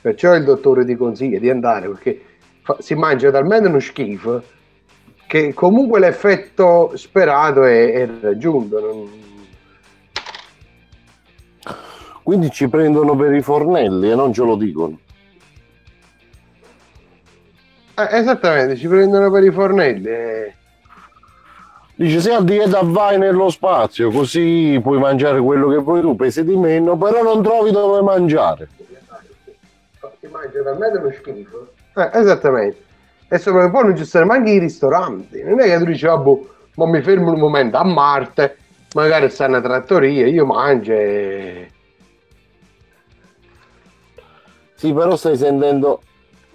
perciò 0.00 0.34
il 0.34 0.44
dottore 0.44 0.86
ti 0.86 0.94
consiglia 0.96 1.38
di 1.38 1.50
andare 1.50 1.88
perché 1.88 2.22
fa- 2.62 2.76
si 2.80 2.94
mangia 2.94 3.30
talmente 3.30 3.68
uno 3.68 3.78
schifo 3.80 4.42
che 5.26 5.52
comunque 5.52 6.00
l'effetto 6.00 6.92
sperato 6.96 7.64
è, 7.64 7.92
è 7.92 8.08
raggiunto. 8.22 8.80
non- 8.80 9.24
Quindi 12.22 12.50
ci 12.50 12.68
prendono 12.68 13.14
per 13.14 13.32
i 13.34 13.42
fornelli 13.42 14.10
e 14.10 14.14
non 14.14 14.32
ce 14.32 14.42
lo 14.42 14.56
dicono. 14.56 14.98
Eh, 17.98 18.08
esattamente, 18.18 18.76
ci 18.76 18.88
prendono 18.88 19.30
per 19.30 19.44
i 19.44 19.50
fornelli. 19.52 20.08
eh. 20.08 20.54
Dice 21.98 22.20
se 22.20 22.30
a 22.30 22.42
dieta 22.42 22.80
vai 22.82 23.16
nello 23.16 23.48
spazio 23.48 24.10
così 24.10 24.78
puoi 24.82 24.98
mangiare 24.98 25.40
quello 25.40 25.68
che 25.68 25.78
vuoi 25.78 26.02
tu, 26.02 26.14
pesi 26.14 26.44
di 26.44 26.54
meno, 26.54 26.94
però 26.98 27.22
non 27.22 27.42
trovi 27.42 27.70
dove 27.70 28.02
mangiare. 28.02 28.68
Si 30.20 30.26
mangia 30.30 30.62
talmente 30.62 30.98
uno 30.98 31.10
schifo. 31.10 31.72
Eh, 31.94 32.10
esattamente. 32.12 32.84
E 33.28 33.38
soprattutto 33.38 33.82
non 33.82 33.96
ci 33.96 34.04
stanno 34.04 34.32
neanche 34.32 34.50
i 34.50 34.58
ristoranti. 34.58 35.42
Non 35.42 35.58
è 35.58 35.64
che 35.64 35.78
tu 35.78 35.84
dici, 35.86 36.06
ah, 36.06 36.18
boh, 36.18 36.46
ma 36.74 36.86
mi 36.86 37.00
fermo 37.00 37.32
un 37.32 37.38
momento 37.38 37.78
a 37.78 37.84
Marte, 37.84 38.58
magari 38.92 39.30
sta 39.30 39.46
una 39.46 39.62
trattoria, 39.62 40.26
io 40.26 40.44
mangio 40.44 40.92
e... 40.92 41.70
Sì, 44.74 44.92
però 44.92 45.16
stai 45.16 45.38
sentendo, 45.38 46.02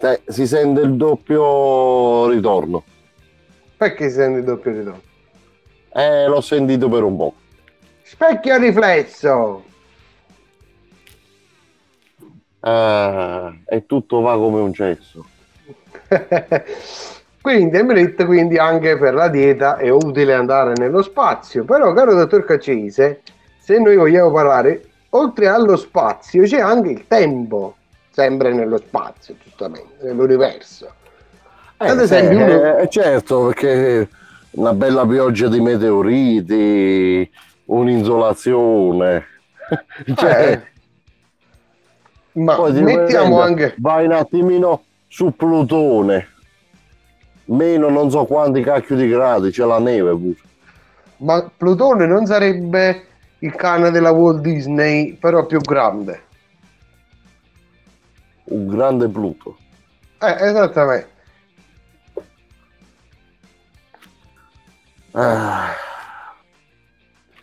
eh, 0.02 0.22
si 0.28 0.46
sente 0.46 0.82
il 0.82 0.94
doppio 0.94 2.30
ritorno. 2.30 2.84
Perché 3.76 4.10
si 4.10 4.16
sente 4.18 4.38
il 4.38 4.46
doppio 4.46 4.72
ritorno? 4.72 5.10
Eh, 5.94 6.28
l'ho 6.28 6.42
sentito 6.42 6.88
per 6.90 7.04
un 7.04 7.18
po'. 7.18 7.34
Specchio 8.04 8.58
riflesso! 8.58 9.64
Ah, 12.62 13.54
e 13.66 13.86
tutto 13.86 14.22
va 14.22 14.36
come 14.36 14.60
un 14.60 14.74
cesso. 14.74 15.26
quindi, 17.42 17.84
detto, 17.94 18.26
quindi 18.26 18.58
anche 18.58 18.98
per 18.98 19.14
la 19.16 19.28
dieta 19.30 19.78
è 19.78 19.90
utile 19.90 20.34
andare 20.34 20.74
nello 20.76 21.02
spazio. 21.02 21.64
Però, 21.66 21.92
caro 21.94 22.14
dottor 22.14 22.46
Caccese, 22.46 23.22
se 23.60 23.80
noi 23.80 23.96
vogliamo 23.96 24.32
parlare, 24.32 24.84
oltre 25.10 25.48
allo 25.48 25.76
spazio 25.76 26.44
c'è 26.44 26.60
anche 26.60 26.90
il 26.92 27.08
tempo, 27.08 27.76
sempre 28.12 28.54
nello 28.54 28.78
spazio, 28.78 29.36
giustamente, 29.44 29.96
nell'universo. 30.04 30.94
Ad 31.78 31.98
Eh, 32.00 32.04
esempio, 32.04 32.38
sì, 32.38 32.44
uno- 32.54 32.78
eh, 32.78 32.90
certo, 32.90 33.46
perché 33.48 34.08
una 34.52 34.74
bella 34.74 35.06
pioggia 35.06 35.48
di 35.48 35.60
meteoriti, 35.60 37.30
un'insolazione. 37.66 39.26
cioè, 40.16 40.62
Eh, 42.34 42.40
ma 42.40 42.70
mettiamo 42.70 43.40
prende, 43.40 43.64
anche... 43.64 43.76
Vai 43.78 44.06
un 44.06 44.14
attimino 44.14 44.84
su 45.08 45.34
Plutone. 45.36 46.28
Meno 47.46 47.90
non 47.90 48.10
so 48.10 48.26
quanti 48.26 48.62
cacchio 48.62 48.96
di 48.96 49.08
gradi, 49.08 49.52
c'è 49.52 49.66
la 49.66 49.80
neve 49.80 50.12
pure. 50.12 50.38
Ma 51.18 51.50
Plutone 51.56 52.06
non 52.08 52.26
sarebbe 52.26 53.06
il 53.40 53.56
cane 53.56 53.92
della 53.92 54.12
Walt 54.12 54.42
Disney, 54.42 55.14
però 55.14 55.46
più 55.46 55.60
grande. 55.60 56.24
Un 58.46 58.68
grande 58.68 59.08
Pluto. 59.08 59.58
Eh, 60.20 60.36
esattamente. 60.40 61.11
Ah, 65.14 65.74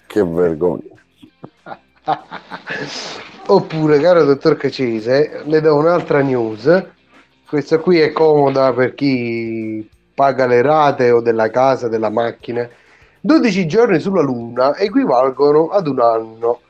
che 0.07 0.25
vergogna. 0.25 0.95
Oppure, 3.47 4.01
caro 4.01 4.25
dottor 4.25 4.57
Cacese, 4.57 5.43
le 5.45 5.61
do 5.61 5.77
un'altra 5.77 6.21
news. 6.21 6.87
Questa 7.47 7.79
qui 7.79 7.99
è 7.99 8.13
comoda 8.13 8.73
per 8.73 8.95
chi 8.95 9.87
paga 10.15 10.47
le 10.47 10.63
rate 10.63 11.11
o 11.11 11.21
della 11.21 11.51
casa, 11.51 11.89
della 11.89 12.11
macchina. 12.11 12.69
12 13.21 13.67
giorni 13.67 13.99
sulla 14.01 14.23
Luna 14.23 14.77
equivalgono 14.77 15.69
ad 15.69 15.87
un 15.87 16.01
anno. 16.01 16.61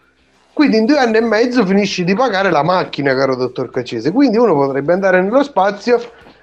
Quindi 0.53 0.79
in 0.79 0.87
due 0.87 0.99
anni 0.99 1.19
e 1.19 1.21
mezzo 1.21 1.65
finisci 1.65 2.03
di 2.03 2.15
pagare 2.15 2.51
la 2.51 2.65
macchina, 2.65 3.15
caro 3.15 3.37
dottor 3.37 3.71
Cacese. 3.71 4.11
Quindi 4.11 4.37
uno 4.37 4.55
potrebbe 4.55 4.93
andare 4.93 5.23
nello 5.23 5.45
spazio 5.45 6.01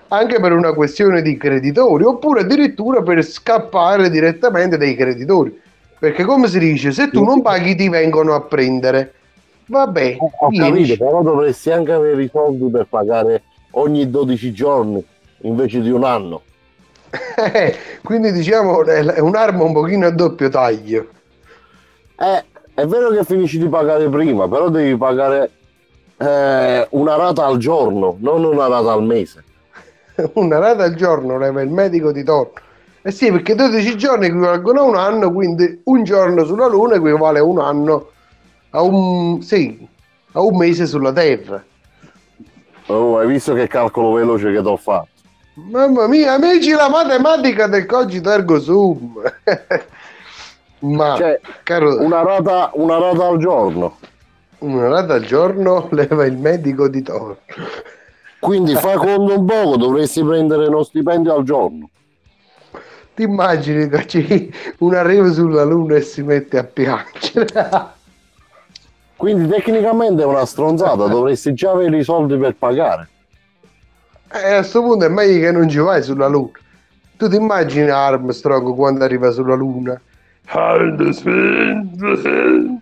anche 0.09 0.39
per 0.39 0.51
una 0.51 0.73
questione 0.73 1.21
di 1.21 1.37
creditori, 1.37 2.03
oppure 2.03 2.41
addirittura 2.41 3.01
per 3.01 3.23
scappare 3.23 4.09
direttamente 4.09 4.77
dai 4.77 4.95
creditori. 4.95 5.59
Perché 5.97 6.23
come 6.23 6.47
si 6.47 6.59
dice, 6.59 6.91
se 6.91 7.09
tu 7.09 7.23
non 7.23 7.41
paghi 7.41 7.75
ti 7.75 7.89
vengono 7.89 8.33
a 8.33 8.41
prendere. 8.41 9.13
Vabbè, 9.67 10.17
Ho 10.19 10.49
vieni. 10.49 10.85
capito, 10.85 11.05
però 11.05 11.23
dovresti 11.23 11.71
anche 11.71 11.91
avere 11.91 12.23
i 12.23 12.29
soldi 12.31 12.69
per 12.69 12.85
pagare 12.87 13.43
ogni 13.71 14.09
12 14.09 14.53
giorni 14.53 15.03
invece 15.41 15.81
di 15.81 15.89
un 15.89 16.03
anno. 16.03 16.41
Eh, 17.37 17.75
quindi 18.03 18.31
diciamo 18.31 18.83
è 18.83 19.19
un'arma 19.19 19.63
un 19.63 19.73
pochino 19.73 20.05
a 20.05 20.09
doppio 20.09 20.49
taglio. 20.49 21.07
Eh, 22.17 22.43
è 22.73 22.85
vero 22.85 23.09
che 23.09 23.23
finisci 23.23 23.57
di 23.57 23.67
pagare 23.69 24.09
prima, 24.09 24.47
però 24.47 24.69
devi 24.69 24.95
pagare 24.97 25.49
eh, 26.17 26.87
una 26.89 27.15
rata 27.15 27.45
al 27.45 27.57
giorno, 27.57 28.17
non 28.19 28.43
una 28.43 28.67
rata 28.67 28.91
al 28.91 29.03
mese. 29.03 29.43
Una 30.33 30.57
rata 30.59 30.83
al 30.83 30.95
giorno 30.95 31.37
leva 31.37 31.61
il 31.61 31.69
medico 31.69 32.11
di 32.11 32.23
torno. 32.23 32.53
Eh 33.01 33.11
sì, 33.11 33.31
perché 33.31 33.53
12 33.55 33.97
giorni 33.97 34.25
equivalgono 34.27 34.79
a 34.81 34.83
un 34.83 34.95
anno, 34.95 35.31
quindi 35.31 35.81
un 35.85 36.03
giorno 36.03 36.43
sulla 36.43 36.67
Luna 36.67 36.95
equivale 36.95 37.39
a 37.39 37.43
un 37.43 37.59
anno, 37.59 38.09
a 38.71 38.81
un, 38.81 39.41
sì, 39.43 39.87
a 40.31 40.41
un 40.41 40.57
mese 40.57 40.87
sulla 40.87 41.13
Terra. 41.13 41.63
Oh, 42.87 43.17
hai 43.19 43.27
visto 43.27 43.53
che 43.53 43.67
calcolo 43.67 44.13
veloce 44.13 44.51
che 44.51 44.61
ti 44.61 44.67
ho 44.67 44.77
fatto? 44.77 45.09
Mamma 45.55 46.07
mia, 46.07 46.33
amici, 46.33 46.71
la 46.71 46.89
matematica 46.89 47.67
del 47.67 47.85
cogito 47.85 48.29
ergo 48.31 48.59
sum. 48.59 49.21
Ma, 50.79 51.15
Cioè, 51.15 51.39
caro, 51.63 52.01
Una 52.03 52.21
rata, 52.23 52.71
una 52.73 52.97
rata 52.97 53.25
al 53.27 53.37
giorno. 53.37 53.97
una 54.59 54.87
rata 54.87 55.13
al 55.13 55.23
giorno 55.25 55.87
leva 55.93 56.25
il 56.25 56.37
medico 56.37 56.87
di 56.87 57.01
torno. 57.01 57.37
Quindi 58.39 58.75
fai 58.75 58.95
conto 58.97 59.39
un 59.39 59.45
poco, 59.45 59.77
dovresti 59.77 60.23
prendere 60.23 60.67
uno 60.67 60.83
stipendio 60.83 61.33
al 61.35 61.43
giorno. 61.43 61.89
Ti 63.15 63.23
immagini 63.23 63.87
che 63.87 64.05
ci 64.07 64.53
un 64.79 64.93
arrivo 64.93 65.31
sulla 65.31 65.63
Luna 65.63 65.95
e 65.95 66.01
si 66.01 66.21
mette 66.21 66.57
a 66.57 66.63
piangere? 66.63 67.93
Quindi 69.15 69.47
tecnicamente 69.47 70.21
è 70.21 70.25
una 70.25 70.45
stronzata, 70.45 71.07
dovresti 71.07 71.53
già 71.53 71.71
avere 71.71 71.97
i 71.97 72.03
soldi 72.03 72.37
per 72.37 72.55
pagare. 72.55 73.09
E 74.31 74.51
a 74.51 74.57
questo 74.57 74.81
punto 74.83 75.05
è 75.05 75.09
meglio 75.09 75.39
che 75.39 75.51
non 75.51 75.69
ci 75.69 75.77
vai 75.77 76.03
sulla 76.03 76.27
Luna. 76.27 76.51
Tu 77.17 77.29
ti 77.29 77.37
immagini 77.37 77.89
Armstrong 77.89 78.75
quando 78.75 79.05
arriva 79.05 79.31
sulla 79.31 79.55
Luna? 79.55 79.99
And 80.47 80.97
the 80.97 81.13
spin, 81.13 82.81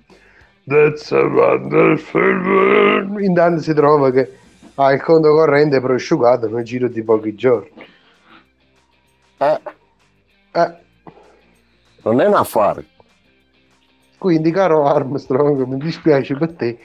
that's 0.66 1.12
a 1.12 1.24
wonderful 1.24 2.42
world. 2.44 3.20
Intanto 3.20 3.62
si 3.62 3.74
trova 3.76 4.10
che 4.10 4.40
ha 4.76 4.92
il 4.92 5.02
conto 5.02 5.30
corrente 5.34 5.80
prosciugato 5.80 6.48
nel 6.50 6.64
giro 6.64 6.88
di 6.88 7.04
pochi 7.04 7.36
giorni. 7.36 7.72
Eh, 9.38 9.60
Eh, 10.56 10.74
non 12.04 12.22
è 12.22 12.28
un 12.28 12.36
affare. 12.36 12.86
quindi, 14.18 14.52
caro 14.52 14.86
Armstrong, 14.86 15.64
mi 15.66 15.78
dispiace 15.78 16.36
per 16.36 16.54
te, 16.54 16.78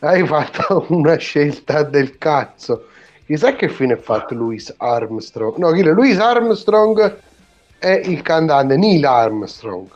hai 0.00 0.24
fatto 0.26 0.84
una 0.90 1.16
scelta 1.16 1.82
del 1.82 2.18
cazzo. 2.18 2.86
Chissà 3.26 3.54
che 3.56 3.68
fine 3.68 3.94
ha 3.94 3.96
fatto 3.96 4.34
Louis 4.34 4.72
Armstrong. 4.76 5.56
No, 5.56 5.70
chi? 5.72 5.82
Louis 5.82 6.18
Armstrong 6.18 7.18
è 7.78 8.00
il 8.04 8.22
cantante 8.22 8.76
Neil 8.76 9.04
Armstrong. 9.04 9.88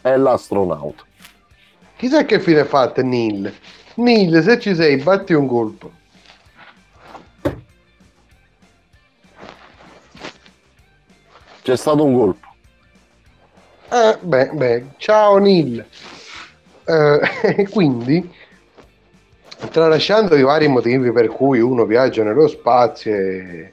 È 0.00 0.16
l'astronauta. 0.16 1.02
Chissà 1.96 2.24
che 2.24 2.40
fine 2.40 2.60
ha 2.60 2.64
fatto 2.66 3.02
Neil. 3.02 3.52
Neil, 3.96 4.42
se 4.42 4.58
ci 4.58 4.74
sei, 4.74 4.96
batti 4.96 5.32
un 5.32 5.46
colpo. 5.46 5.90
C'è 11.64 11.78
stato 11.78 12.04
un 12.04 12.14
colpo. 12.14 12.46
Eh, 13.90 14.18
beh, 14.20 14.50
beh, 14.50 14.84
ciao 14.98 15.38
Neil. 15.38 15.82
Eh, 16.84 17.66
quindi, 17.72 18.30
tralasciando 19.70 20.36
i 20.36 20.42
vari 20.42 20.68
motivi 20.68 21.10
per 21.10 21.28
cui 21.28 21.60
uno 21.60 21.86
viaggia 21.86 22.22
nello 22.22 22.48
spazio, 22.48 23.14
e... 23.14 23.72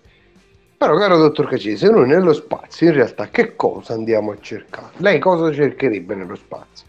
però 0.77 0.95
caro 0.95 1.17
dottor 1.17 1.49
Cacese, 1.49 1.89
noi 1.89 2.07
nello 2.07 2.31
spazio 2.31 2.87
in 2.87 2.93
realtà 2.93 3.27
che 3.27 3.57
cosa 3.57 3.93
andiamo 3.93 4.31
a 4.31 4.37
cercare? 4.39 4.93
Lei 4.99 5.19
cosa 5.19 5.51
cercherebbe 5.51 6.15
nello 6.15 6.35
spazio? 6.35 6.87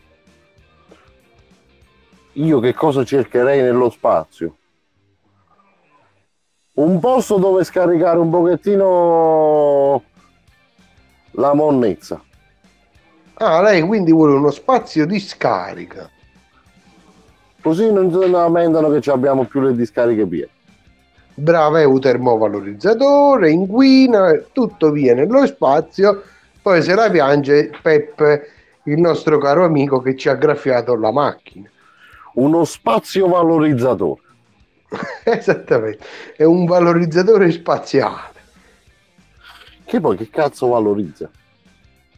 Io 2.35 2.61
che 2.61 2.75
cosa 2.75 3.05
cercherei 3.05 3.61
nello 3.61 3.91
spazio? 3.91 4.57
Un 6.75 7.01
posto 7.01 7.39
dove 7.39 7.65
scaricare 7.65 8.19
un 8.19 8.31
pochettino 8.31 10.11
la 11.33 11.55
monnezza. 11.55 12.23
Ah, 13.35 13.61
lei 13.63 13.83
quindi 13.83 14.13
vuole 14.13 14.35
uno 14.35 14.51
spazio 14.51 15.07
di 15.07 15.19
scarica. 15.19 16.09
Così 17.61 17.93
non 17.93 18.11
si 18.11 18.29
lamentano 18.29 18.91
che 18.91 19.11
abbiamo 19.11 19.45
più 19.45 19.61
le 19.61 19.75
discariche 19.75 20.27
piene. 20.27 20.51
Brava, 21.35 21.81
è 21.81 21.85
un 21.85 22.01
termovalorizzatore, 22.01 23.51
inquina, 23.51 24.33
tutto 24.53 24.91
via 24.91 25.15
nello 25.15 25.47
spazio. 25.47 26.23
Poi 26.61 26.83
se 26.83 26.95
la 26.95 27.11
piange 27.11 27.71
Peppe, 27.81 28.49
il 28.85 29.01
nostro 29.01 29.39
caro 29.39 29.65
amico 29.65 30.01
che 30.01 30.17
ci 30.17 30.29
ha 30.29 30.35
graffiato 30.35 30.95
la 30.95 31.11
macchina. 31.11 31.69
Uno 32.35 32.65
spazio 32.65 33.29
valorizzatore. 33.29 34.21
Esattamente, 35.25 36.05
è 36.37 36.45
un 36.45 36.67
valorizzatore 36.67 37.51
spaziale. 37.51 38.32
Che 39.93 40.01
poi 40.01 40.17
che 40.17 40.31
cazzo 40.31 40.69
valorizza? 40.69 41.31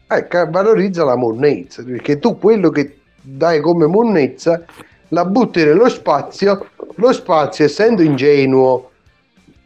Ecco, 0.07 0.49
valorizza 0.49 1.03
la 1.03 1.17
monnezza, 1.17 1.83
perché 1.83 2.21
tu 2.21 2.39
quello 2.39 2.71
che 2.71 2.99
dai 3.21 3.61
come 3.61 3.87
monnezza 3.87 4.65
la 5.09 5.25
butti 5.25 5.65
nello 5.65 5.89
spazio, 5.89 6.69
lo 6.95 7.13
spazio 7.13 7.65
essendo 7.65 8.01
ingenuo 8.03 8.91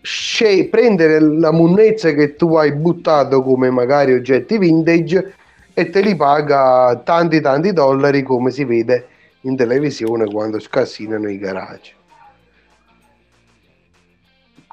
sce- 0.01 0.69
prende 0.71 1.21
la 1.21 1.51
monnezza 1.51 2.11
che 2.13 2.35
tu 2.35 2.55
hai 2.55 2.73
buttato 2.73 3.43
come 3.43 3.69
magari 3.69 4.15
oggetti 4.15 4.57
vintage 4.57 5.35
e 5.75 5.91
te 5.91 6.01
li 6.01 6.17
paga 6.17 6.99
tanti 7.05 7.43
tanti 7.43 7.75
dollari 7.75 8.23
come 8.23 8.51
si 8.51 8.65
vede 8.65 9.07
in 9.43 9.55
televisione 9.55 10.25
quando 10.25 10.59
scassinano 10.59 11.29
i 11.29 11.37
garage. 11.37 11.93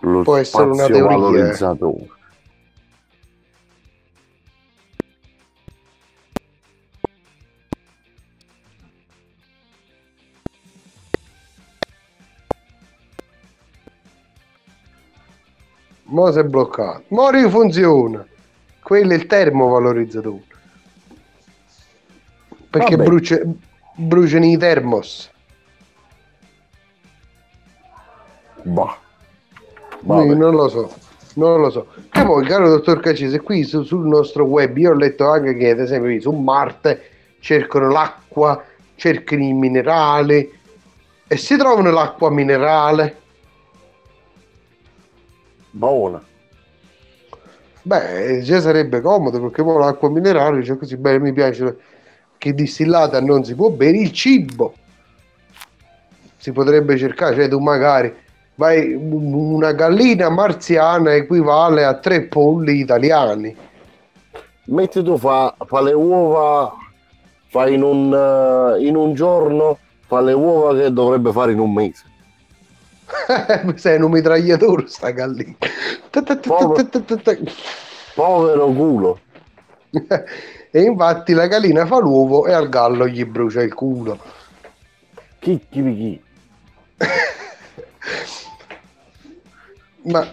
Lo 0.04 0.22
Può 0.22 0.38
essere 0.38 0.70
una 0.70 0.88
teoria. 0.88 1.54
Mo 16.16 16.32
si 16.32 16.40
è 16.40 16.44
bloccato. 16.46 17.04
Mo 17.10 17.30
rifunziona. 17.30 18.26
Quello 18.82 19.12
è 19.12 19.16
il 19.16 19.26
termovalorizzatore. 19.26 20.44
Perché 22.70 22.96
brucia, 22.96 23.42
bruciano 23.96 24.46
i 24.46 24.58
termos. 24.58 25.30
Vabbè. 28.64 30.34
non 30.36 30.56
lo 30.56 30.70
so, 30.70 30.94
non 31.34 31.60
lo 31.60 31.70
so. 31.70 31.88
E 32.14 32.24
poi, 32.24 32.46
caro 32.46 32.70
dottor 32.70 33.02
Cacese, 33.02 33.42
qui 33.42 33.64
su- 33.64 33.84
sul 33.84 34.06
nostro 34.08 34.46
web 34.46 34.78
io 34.78 34.92
ho 34.92 34.96
letto 34.96 35.28
anche 35.28 35.56
che, 35.56 35.72
ad 35.72 35.80
esempio, 35.80 36.20
su 36.22 36.32
Marte 36.32 37.10
cercano 37.40 37.92
l'acqua, 37.92 38.64
cercano 38.96 39.44
i 39.44 39.52
minerali 39.52 40.50
e 41.28 41.38
si 41.38 41.58
trovano 41.58 41.92
l'acqua 41.92 42.32
minerale. 42.32 43.24
Buona. 45.76 46.24
Beh, 47.82 48.40
già 48.44 48.62
sarebbe 48.62 49.02
comodo 49.02 49.42
perché 49.42 49.62
poi 49.62 49.78
l'acqua 49.78 50.10
minerale, 50.10 50.64
cioè 50.64 50.78
così 50.78 50.96
bene, 50.96 51.20
mi 51.20 51.34
piace 51.34 51.78
che 52.38 52.54
distillata 52.54 53.20
non 53.20 53.44
si 53.44 53.56
può 53.56 53.70
bere, 53.70 53.98
il 53.98 54.14
cibo 54.14 54.74
si 56.38 56.54
potrebbe 56.54 56.98
cercare, 56.98 57.36
cioè 57.36 57.50
tu 57.50 57.60
magari 57.60 58.14
vai, 58.56 58.94
una 58.94 59.74
gallina 59.74 60.30
marziana 60.30 61.14
equivale 61.14 61.84
a 61.84 61.96
tre 61.96 62.22
polli 62.22 62.80
italiani. 62.80 63.54
Metti 64.68 65.04
tu 65.04 65.18
fa, 65.18 65.54
fa 65.66 65.82
le 65.82 65.94
uova, 65.94 66.74
fa 67.48 67.68
in 67.68 67.84
un, 67.84 68.14
eh, 68.14 68.86
in 68.88 68.96
un 68.96 69.14
giorno, 69.14 69.78
fa 70.08 70.22
le 70.22 70.34
uova 70.34 70.74
che 70.80 70.94
dovrebbe 70.94 71.34
fare 71.34 71.52
in 71.52 71.60
un 71.60 71.74
mese. 71.74 72.14
Sei 73.76 74.02
un 74.02 74.12
mitragliatore 74.12 74.88
sta 74.88 75.10
gallina. 75.12 75.56
Povero 78.14 78.68
culo. 78.68 79.20
E 80.72 80.82
infatti 80.82 81.34
la 81.34 81.48
gallina 81.48 81.86
fa 81.86 82.00
l'uovo 82.00 82.46
e 82.48 82.54
al 82.54 82.70
gallo 82.70 83.08
gli 83.08 83.24
brucia 83.26 83.62
il 83.62 83.74
culo. 83.74 84.20
Chi 85.40 85.62
chi. 85.70 86.22
Ma 90.04 90.32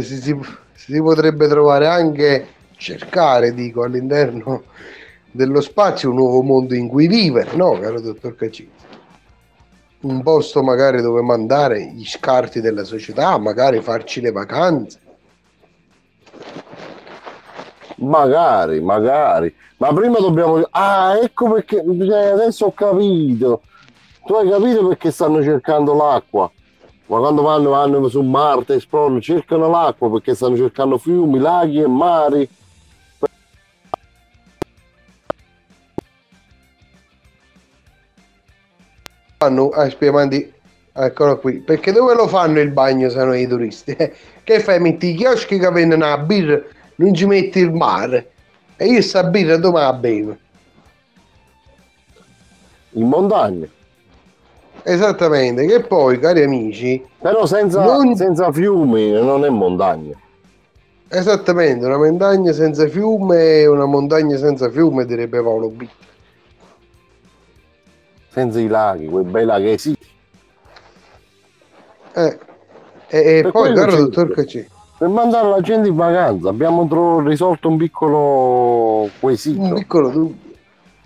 si, 0.00 0.20
si- 0.20 0.38
si 0.74 1.00
potrebbe 1.00 1.48
trovare 1.48 1.88
anche, 1.88 2.46
cercare, 2.76 3.52
dico, 3.52 3.82
all'interno 3.82 4.64
dello 5.30 5.60
spazio 5.60 6.10
un 6.10 6.16
nuovo 6.16 6.42
mondo 6.42 6.74
in 6.74 6.88
cui 6.88 7.06
vivere, 7.06 7.54
no, 7.54 7.78
caro 7.78 8.00
dottor 8.00 8.36
Cacini? 8.36 8.70
Un 10.00 10.22
posto 10.22 10.62
magari 10.62 11.02
dove 11.02 11.22
mandare 11.22 11.92
gli 11.92 12.04
scarti 12.04 12.60
della 12.60 12.84
società, 12.84 13.36
magari 13.38 13.80
farci 13.80 14.20
le 14.20 14.30
vacanze. 14.30 15.00
Magari, 17.96 18.80
magari. 18.80 19.52
Ma 19.78 19.92
prima 19.92 20.18
dobbiamo... 20.18 20.66
Ah, 20.70 21.18
ecco 21.20 21.52
perché... 21.52 21.82
cioè, 21.84 22.26
adesso 22.26 22.66
ho 22.66 22.72
capito. 22.72 23.62
Tu 24.24 24.34
hai 24.34 24.48
capito 24.48 24.86
perché 24.86 25.10
stanno 25.10 25.42
cercando 25.42 25.94
l'acqua? 25.94 26.50
Ma 27.06 27.18
quando 27.18 27.42
vanno, 27.42 27.70
vanno 27.70 28.08
su 28.08 28.20
Marte, 28.20 28.74
esplorano, 28.74 29.20
cercano 29.20 29.68
l'acqua 29.68 30.10
perché 30.10 30.34
stanno 30.34 30.56
cercando 30.56 30.98
fiumi, 30.98 31.38
laghi 31.38 31.80
e 31.80 31.86
mari. 31.88 32.48
Fanno, 39.40 39.68
ah, 39.68 39.88
spiegami, 39.88 40.52
eccolo 40.92 41.38
qui, 41.38 41.58
perché 41.60 41.92
dove 41.92 42.12
lo 42.14 42.26
fanno 42.26 42.58
il 42.58 42.70
bagno 42.72 43.08
se 43.08 43.22
non 43.24 43.36
i 43.36 43.46
turisti? 43.46 43.94
che 44.42 44.60
fai? 44.60 44.80
Metti 44.80 45.10
i 45.10 45.14
chioschi 45.14 45.58
che 45.60 45.70
vendono 45.70 46.06
la 46.08 46.18
birra, 46.18 46.60
non 46.96 47.14
ci 47.14 47.24
metti 47.24 47.60
il 47.60 47.72
mare. 47.72 48.32
E 48.76 48.86
io 48.86 49.00
sta 49.00 49.22
birra 49.22 49.56
dove 49.56 49.80
la 49.80 49.92
bevo? 49.92 50.36
In 52.92 53.08
montagna. 53.08 53.66
Esattamente, 54.82 55.66
che 55.66 55.80
poi, 55.82 56.18
cari 56.18 56.42
amici, 56.42 57.04
Però 57.20 57.46
senza, 57.46 57.84
Non- 57.84 58.16
senza 58.16 58.50
fiumi 58.50 59.10
non 59.12 59.44
è 59.44 59.48
montagna. 59.50 60.16
esattamente, 61.08 61.84
una 61.86 61.96
montagna 61.98 62.52
senza 62.52 62.88
fiume, 62.88 63.66
una 63.66 63.84
montagna 63.84 64.36
senza 64.36 64.68
fiume, 64.70 65.04
direbbe 65.04 65.40
Paolo 65.42 65.68
B. 65.68 65.86
Senza 68.38 68.60
i 68.60 68.68
laghi, 68.68 69.08
quei 69.08 69.24
bei 69.24 69.44
laghi. 69.44 69.96
Eh, 72.12 72.38
e, 73.08 73.38
e 73.38 73.48
poi, 73.50 73.74
caro 73.74 73.96
dottor 73.96 74.30
Cacci, 74.30 74.64
Per 74.96 75.08
mandare 75.08 75.48
la 75.48 75.60
gente 75.60 75.88
in 75.88 75.96
vacanza 75.96 76.48
abbiamo 76.48 76.86
tro- 76.86 77.18
risolto 77.18 77.68
un 77.68 77.76
piccolo 77.76 79.02
un 79.02 79.10
quesito. 79.18 79.74
piccolo 79.74 80.10
dubbio. 80.10 80.54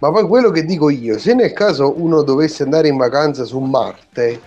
Ma 0.00 0.10
poi 0.10 0.26
quello 0.26 0.50
che 0.50 0.66
dico 0.66 0.90
io, 0.90 1.16
se 1.18 1.32
nel 1.32 1.54
caso 1.54 1.94
uno 1.96 2.22
dovesse 2.22 2.64
andare 2.64 2.88
in 2.88 2.98
vacanza 2.98 3.44
su 3.44 3.58
Marte, 3.60 4.40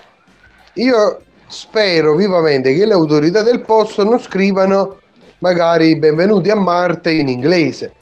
io 0.74 1.21
spero 1.48 2.13
vivamente 2.13 2.76
che 2.76 2.86
le 2.86 2.93
autorità 2.93 3.41
del 3.41 3.62
posto 3.62 4.04
non 4.04 4.19
scrivano 4.19 4.98
magari 5.39 5.98
benvenuti 5.98 6.52
a 6.52 6.56
Marte 6.56 7.10
in 7.10 7.30
inglese, 7.30 7.93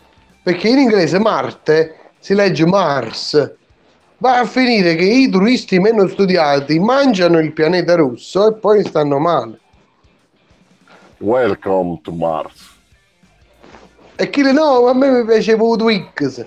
perché 0.43 0.67
in 0.67 0.79
inglese 0.79 1.19
Marte 1.19 1.95
si 2.19 2.33
legge 2.33 2.65
Mars. 2.65 3.61
Va 4.23 4.39
a 4.39 4.45
finire 4.45 4.95
che 4.95 5.03
i 5.03 5.29
turisti 5.29 5.79
meno 5.79 6.07
studiati 6.07 6.79
mangiano 6.79 7.39
il 7.39 7.51
pianeta 7.51 7.95
russo 7.95 8.47
e 8.47 8.53
poi 8.53 8.81
stanno 8.81 9.19
male. 9.19 9.59
Welcome 11.17 11.99
to 12.03 12.13
Mars. 12.13 12.71
E 14.15 14.29
chi 14.29 14.41
le 14.41 14.53
no, 14.53 14.87
a 14.87 14.93
me 14.93 15.09
mi 15.11 15.25
piaceva 15.25 15.65
Twix. 15.75 16.45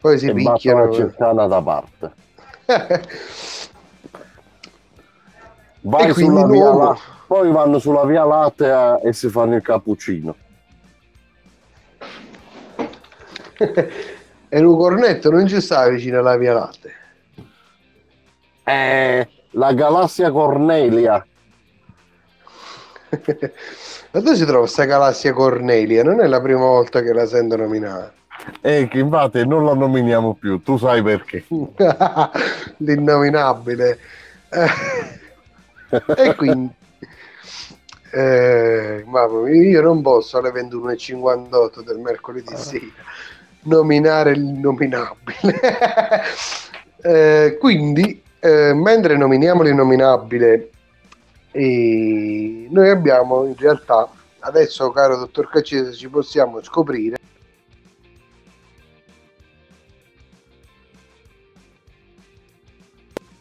Poi 0.00 0.16
si 0.16 0.26
e 0.26 0.32
picchiano. 0.32 0.92
cercare 0.92 1.48
da 1.48 1.60
parte. 1.60 2.12
Vai 5.80 6.14
sulla 6.14 6.46
via. 6.46 6.72
La- 6.72 6.96
poi 7.26 7.50
vanno 7.50 7.80
sulla 7.80 8.04
via 8.04 8.22
Lattea 8.22 9.00
e 9.00 9.12
si 9.12 9.28
fanno 9.28 9.56
il 9.56 9.62
cappuccino. 9.62 10.36
e 14.48 14.60
un 14.60 14.76
cornetto 14.76 15.30
non 15.30 15.46
ci 15.46 15.60
sta 15.60 15.88
vicino 15.88 16.18
alla 16.18 16.36
via 16.36 16.54
latte. 16.54 16.92
Eh, 18.64 19.28
la 19.52 19.72
galassia 19.72 20.30
Cornelia. 20.30 21.24
Ma 24.10 24.20
dove 24.20 24.36
si 24.36 24.44
trova 24.44 24.60
questa 24.60 24.84
galassia 24.84 25.32
Cornelia? 25.32 26.02
Non 26.02 26.20
è 26.20 26.26
la 26.26 26.40
prima 26.40 26.60
volta 26.60 27.02
che 27.02 27.12
la 27.12 27.26
sento 27.26 27.56
nominare. 27.56 28.14
E 28.60 28.88
che 28.88 28.98
infatti 28.98 29.46
non 29.46 29.64
la 29.64 29.74
nominiamo 29.74 30.34
più, 30.34 30.62
tu 30.62 30.78
sai 30.78 31.02
perché. 31.02 31.44
L'innominabile. 32.78 33.98
Eh, 34.50 34.70
e 36.16 36.34
quindi... 36.34 36.72
eh, 38.12 39.04
mamma 39.06 39.40
mia, 39.40 39.70
io 39.70 39.82
non 39.82 40.00
posso 40.00 40.38
alle 40.38 40.50
21.58 40.50 41.82
del 41.82 41.98
mercoledì 41.98 42.56
sera 42.56 42.86
nominare 43.62 44.32
l'innominabile. 44.34 45.60
Eh, 47.00 47.58
quindi, 47.60 48.20
eh, 48.40 48.74
mentre 48.74 49.16
nominiamo 49.16 49.62
l'innominabile, 49.62 50.70
e 51.52 52.66
noi 52.68 52.90
abbiamo 52.90 53.44
in 53.46 53.54
realtà, 53.56 54.10
adesso 54.40 54.90
caro 54.90 55.16
dottor 55.16 55.48
Caccese, 55.48 55.92
ci 55.92 56.08
possiamo 56.08 56.60
scoprire 56.60 57.18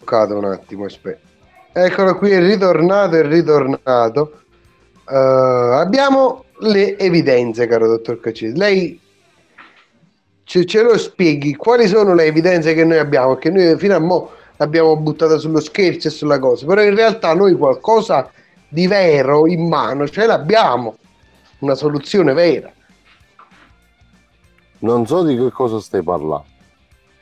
bloccato 0.07 0.37
un 0.37 0.45
attimo, 0.45 0.85
aspetta. 0.85 1.27
Eccolo 1.73 2.17
qui, 2.17 2.31
è 2.31 2.39
ritornato, 2.39 3.17
è 3.17 3.27
ritornato. 3.27 4.41
Eh, 5.07 5.15
abbiamo 5.15 6.45
le 6.59 6.97
evidenze, 6.97 7.67
caro 7.67 7.87
dottor 7.87 8.19
Caccese. 8.21 8.55
Lei 8.55 8.99
ce, 10.47 10.65
ce 10.65 10.81
lo 10.81 10.97
spieghi 10.97 11.55
quali 11.55 11.87
sono 11.87 12.13
le 12.13 12.23
evidenze 12.23 12.73
che 12.73 12.85
noi 12.85 12.97
abbiamo? 12.97 13.35
Che 13.35 13.49
noi 13.49 13.77
fino 13.77 13.95
a 13.95 13.99
mo' 13.99 14.31
l'abbiamo 14.55 14.95
buttata 14.95 15.37
sullo 15.37 15.59
scherzo 15.59 16.07
e 16.07 16.11
sulla 16.11 16.39
cosa, 16.39 16.65
però 16.65 16.81
in 16.81 16.95
realtà 16.95 17.33
noi 17.33 17.53
qualcosa 17.53 18.31
di 18.69 18.87
vero 18.87 19.45
in 19.45 19.67
mano 19.67 20.07
ce 20.07 20.25
l'abbiamo, 20.25 20.97
una 21.59 21.75
soluzione 21.75 22.31
vera. 22.33 22.71
Non 24.79 25.05
so 25.05 25.23
di 25.23 25.35
che 25.35 25.51
cosa 25.51 25.81
stai 25.81 26.01
parlando. 26.01 26.45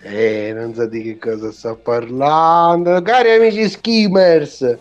Eh, 0.02 0.54
non 0.54 0.76
so 0.76 0.86
di 0.86 1.02
che 1.02 1.18
cosa 1.18 1.52
sto 1.52 1.78
parlando. 1.78 3.02
Cari 3.02 3.32
amici 3.32 3.68
skimmers, 3.68 4.78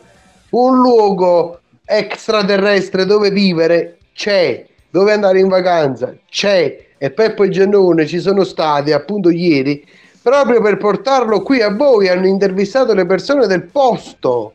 un 0.50 0.76
luogo 0.76 1.60
extraterrestre 1.86 3.06
dove 3.06 3.30
vivere 3.30 3.98
c'è, 4.12 4.66
dove 4.90 5.12
andare 5.12 5.38
in 5.38 5.48
vacanza 5.48 6.14
c'è. 6.28 6.92
E 7.04 7.10
Peppo 7.10 7.44
e 7.44 7.50
Giannone 7.50 8.06
ci 8.06 8.18
sono 8.18 8.44
stati 8.44 8.90
appunto 8.90 9.28
ieri 9.28 9.86
proprio 10.22 10.62
per 10.62 10.78
portarlo 10.78 11.42
qui 11.42 11.60
a 11.60 11.68
voi. 11.68 12.08
Hanno 12.08 12.26
intervistato 12.26 12.94
le 12.94 13.04
persone 13.04 13.46
del 13.46 13.64
posto. 13.64 14.54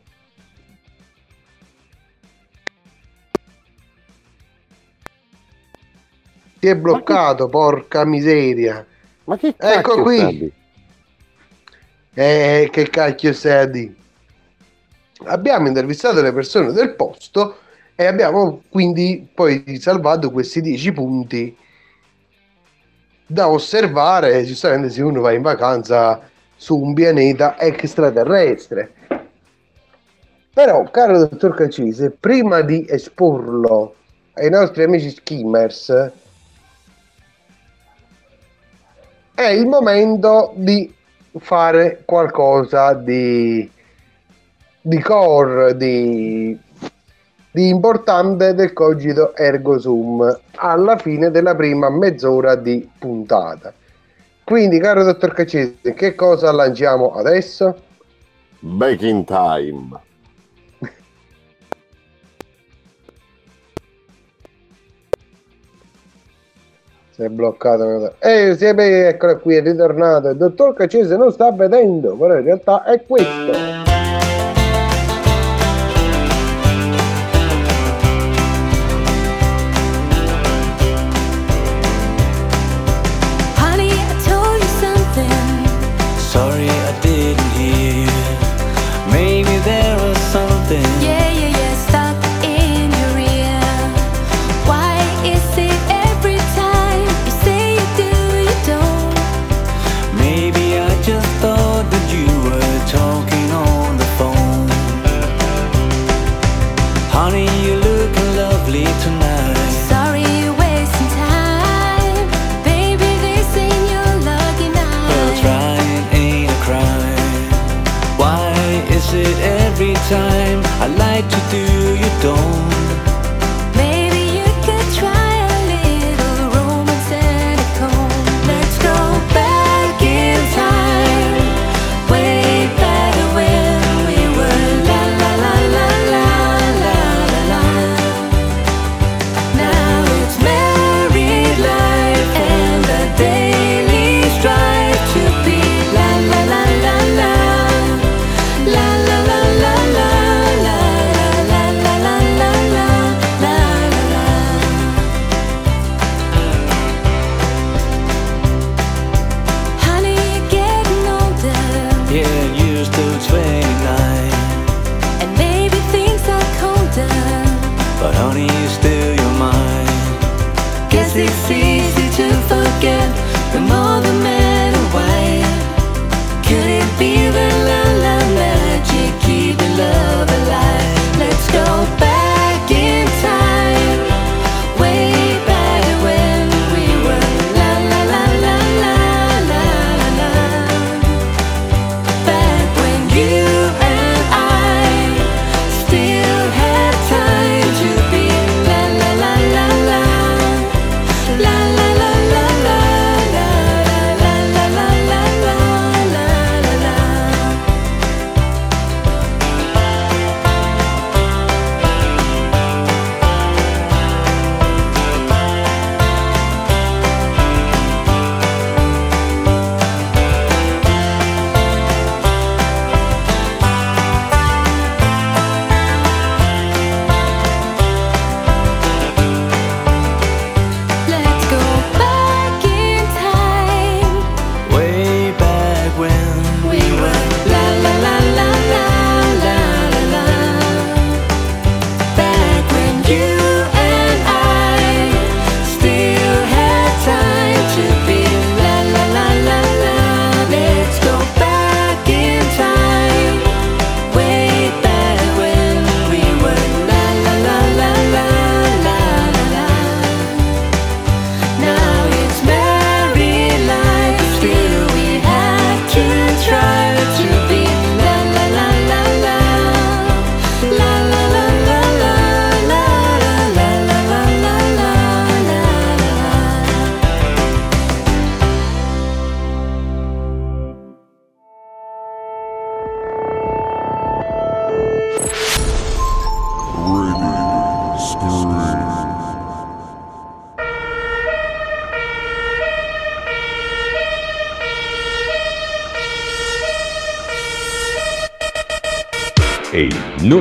Si 6.59 6.65
è 6.65 6.75
bloccato, 6.75 7.49
porca 7.49 8.03
miseria. 8.03 8.83
Ma 9.25 9.37
che 9.37 9.49
Ecco 9.49 9.57
cacchio 9.59 10.01
qui. 10.01 10.17
stai? 10.17 10.53
Eh, 12.15 12.69
che 12.71 12.89
cacchio 12.89 13.31
stai 13.31 13.59
a 13.59 13.65
dire? 13.65 13.93
Abbiamo 15.25 15.67
intervistato 15.67 16.19
le 16.19 16.33
persone 16.33 16.71
del 16.71 16.95
posto 16.95 17.59
e 17.93 18.07
abbiamo 18.07 18.63
quindi 18.69 19.29
poi 19.31 19.77
salvato 19.79 20.31
questi 20.31 20.61
10 20.61 20.91
punti 20.93 21.55
da 23.31 23.47
osservare 23.47 24.43
giustamente 24.43 24.89
se 24.89 25.03
uno 25.03 25.21
va 25.21 25.31
in 25.31 25.43
vacanza 25.43 26.19
su 26.55 26.79
un 26.79 26.95
pianeta 26.95 27.59
extraterrestre. 27.59 28.91
Però, 30.51 30.83
caro 30.89 31.19
dottor 31.19 31.53
Caccese, 31.53 32.09
prima 32.09 32.61
di 32.61 32.87
esporlo 32.89 33.93
ai 34.33 34.49
nostri 34.49 34.83
amici 34.83 35.11
skimmers, 35.11 36.11
è 39.35 39.47
il 39.47 39.67
momento 39.67 40.51
di 40.55 40.91
fare 41.37 42.01
qualcosa 42.05 42.95
di, 42.95 43.69
di 44.81 44.99
core, 44.99 45.77
di, 45.77 46.59
di 47.51 47.67
importante 47.67 48.53
del 48.53 48.73
cogito 48.73 49.35
ergo 49.35 49.79
sum 49.79 50.39
alla 50.55 50.97
fine 50.97 51.31
della 51.31 51.55
prima 51.55 51.89
mezz'ora 51.89 52.55
di 52.55 52.87
puntata. 52.99 53.73
Quindi, 54.43 54.79
caro 54.79 55.03
dottor 55.03 55.33
Caccese, 55.33 55.93
che 55.93 56.15
cosa 56.15 56.51
lanciamo 56.51 57.13
adesso? 57.13 57.75
Back 58.59 59.01
in 59.01 59.23
time. 59.23 59.99
Si 67.11 67.25
è 67.25 67.29
bloccato. 67.29 68.15
Eh, 68.19 68.55
sì, 68.57 68.73
beh, 68.73 69.09
eccolo 69.09 69.39
qui, 69.39 69.55
è 69.55 69.61
ritornato. 69.61 70.29
Il 70.29 70.37
dottor 70.37 70.73
Caccese 70.73 71.17
non 71.17 71.31
sta 71.31 71.51
vedendo, 71.51 72.15
però 72.15 72.37
in 72.37 72.45
realtà 72.45 72.83
è 72.85 73.03
questo. 73.05 73.88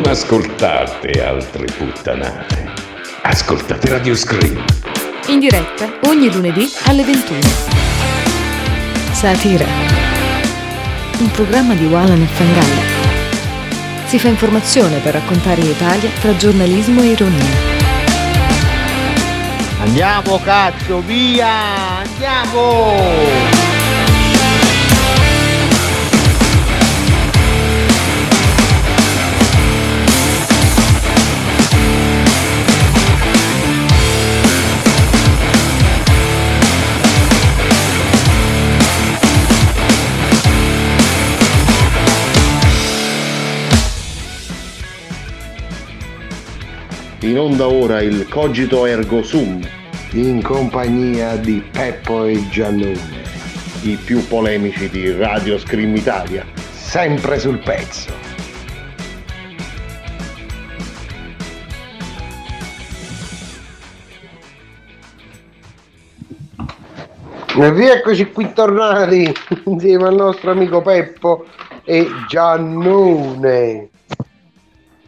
Ascoltate 0.09 1.23
altre 1.23 1.67
puttanate. 1.67 2.73
Ascoltate 3.25 3.91
Radio 3.91 4.17
Scream. 4.17 4.65
In 5.27 5.39
diretta 5.39 5.99
ogni 6.05 6.33
lunedì 6.33 6.67
alle 6.87 7.05
21. 7.05 7.39
Satira. 9.13 9.67
Un 11.19 11.31
programma 11.31 11.75
di 11.75 11.85
Walan 11.85 12.23
e 12.23 12.25
Fangalla. 12.25 14.07
Si 14.07 14.19
fa 14.19 14.29
informazione 14.29 14.97
per 15.01 15.13
raccontare 15.13 15.61
l'Italia 15.61 16.09
tra 16.23 16.35
giornalismo 16.35 17.03
e 17.03 17.07
ironia. 17.09 17.57
Andiamo 19.83 20.41
cazzo, 20.43 21.03
via! 21.03 21.99
Andiamo! 21.99 23.58
In 47.23 47.37
onda 47.37 47.67
ora 47.67 48.01
il 48.01 48.29
Cogito 48.29 48.87
Ergo 48.87 49.25
Sum. 49.25 49.61
In 50.13 50.41
compagnia 50.41 51.35
di 51.35 51.61
Peppo 51.69 52.27
e 52.27 52.49
Giannone. 52.49 53.27
I 53.83 53.97
più 53.97 54.25
polemici 54.29 54.89
di 54.89 55.11
Radio 55.11 55.59
Scream 55.59 55.97
Italia. 55.97 56.47
Sempre 56.71 57.41
sul 57.41 57.59
pezzo. 57.59 58.13
E 67.59 67.73
Rieccoci 67.73 68.31
qui 68.31 68.53
tornati 68.53 69.35
insieme 69.65 70.07
al 70.07 70.15
nostro 70.15 70.53
amico 70.53 70.83
Peppo 70.83 71.47
e 71.83 72.07
Giannone. 72.29 73.89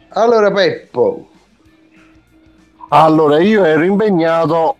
Allora 0.09 0.51
Peppo, 0.51 1.30
allora, 2.93 3.39
io 3.39 3.63
ero 3.63 3.83
impegnato 3.83 4.75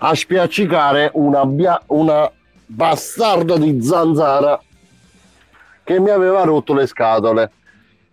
a 0.00 0.14
spiaccicare 0.14 1.10
una, 1.14 1.46
bia- 1.46 1.80
una 1.86 2.30
bastarda 2.66 3.56
di 3.56 3.82
zanzara 3.82 4.60
che 5.82 5.98
mi 5.98 6.10
aveva 6.10 6.42
rotto 6.42 6.74
le 6.74 6.86
scatole. 6.86 7.50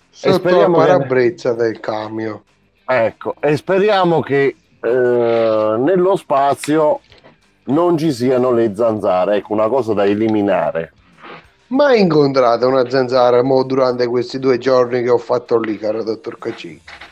Sotto 0.09 0.36
e 0.36 0.38
speriamo 0.38 0.78
la 0.78 0.86
parabrezza 0.86 1.53
che... 1.53 1.63
del 1.63 1.80
camion. 1.82 2.41
Ecco, 2.86 3.36
e 3.41 3.57
speriamo 3.57 4.22
che 4.22 4.55
eh, 4.82 4.89
nello 4.89 6.15
spazio 6.15 7.01
non 7.65 7.97
ci 7.97 8.13
siano 8.13 8.51
le 8.51 8.74
zanzare, 8.74 9.36
ecco 9.36 9.51
una 9.51 9.67
cosa 9.67 9.93
da 9.93 10.05
eliminare. 10.05 10.93
Mai 11.67 11.99
incontrata 11.99 12.65
una 12.67 12.89
zanzara 12.89 13.43
mo, 13.43 13.63
durante 13.63 14.07
questi 14.07 14.39
due 14.39 14.57
giorni 14.57 15.03
che 15.03 15.09
ho 15.09 15.17
fatto 15.17 15.59
lì, 15.59 15.78
caro 15.78 16.03
dottor 16.03 16.38
Cacicchi? 16.39 17.07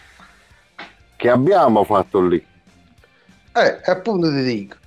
Che 1.18 1.30
abbiamo 1.30 1.84
fatto 1.84 2.22
lì? 2.22 2.38
Eh, 3.55 3.80
appunto 3.86 4.30
ti 4.30 4.43
dico. 4.43 4.78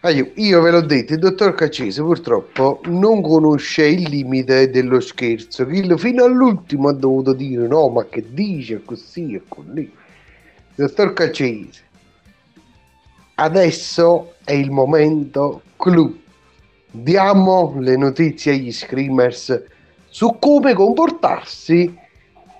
Ah, 0.00 0.08
Io, 0.08 0.62
ve 0.62 0.70
l'ho 0.70 0.80
detto, 0.80 1.12
il 1.12 1.18
dottor 1.18 1.54
Caccese 1.54 2.00
purtroppo 2.00 2.80
non 2.86 3.20
conosce 3.20 3.84
il 3.86 4.08
limite 4.08 4.70
dello 4.70 4.98
scherzo, 5.00 5.66
che 5.66 5.76
il- 5.76 5.98
fino 5.98 6.24
all'ultimo 6.24 6.88
ha 6.88 6.94
dovuto 6.94 7.34
dire 7.34 7.66
no, 7.66 7.90
ma 7.90 8.06
che 8.06 8.24
dice 8.32 8.82
così 8.82 9.34
e 9.34 9.42
così. 9.46 9.92
Dottor 10.74 11.12
Caccese, 11.12 11.82
adesso 13.34 14.36
è 14.42 14.52
il 14.52 14.70
momento 14.70 15.60
clou. 15.76 16.18
Diamo 16.90 17.76
le 17.78 17.96
notizie 17.98 18.52
agli 18.52 18.72
screamers 18.72 19.62
su 20.08 20.38
come 20.40 20.72
comportarsi 20.72 21.94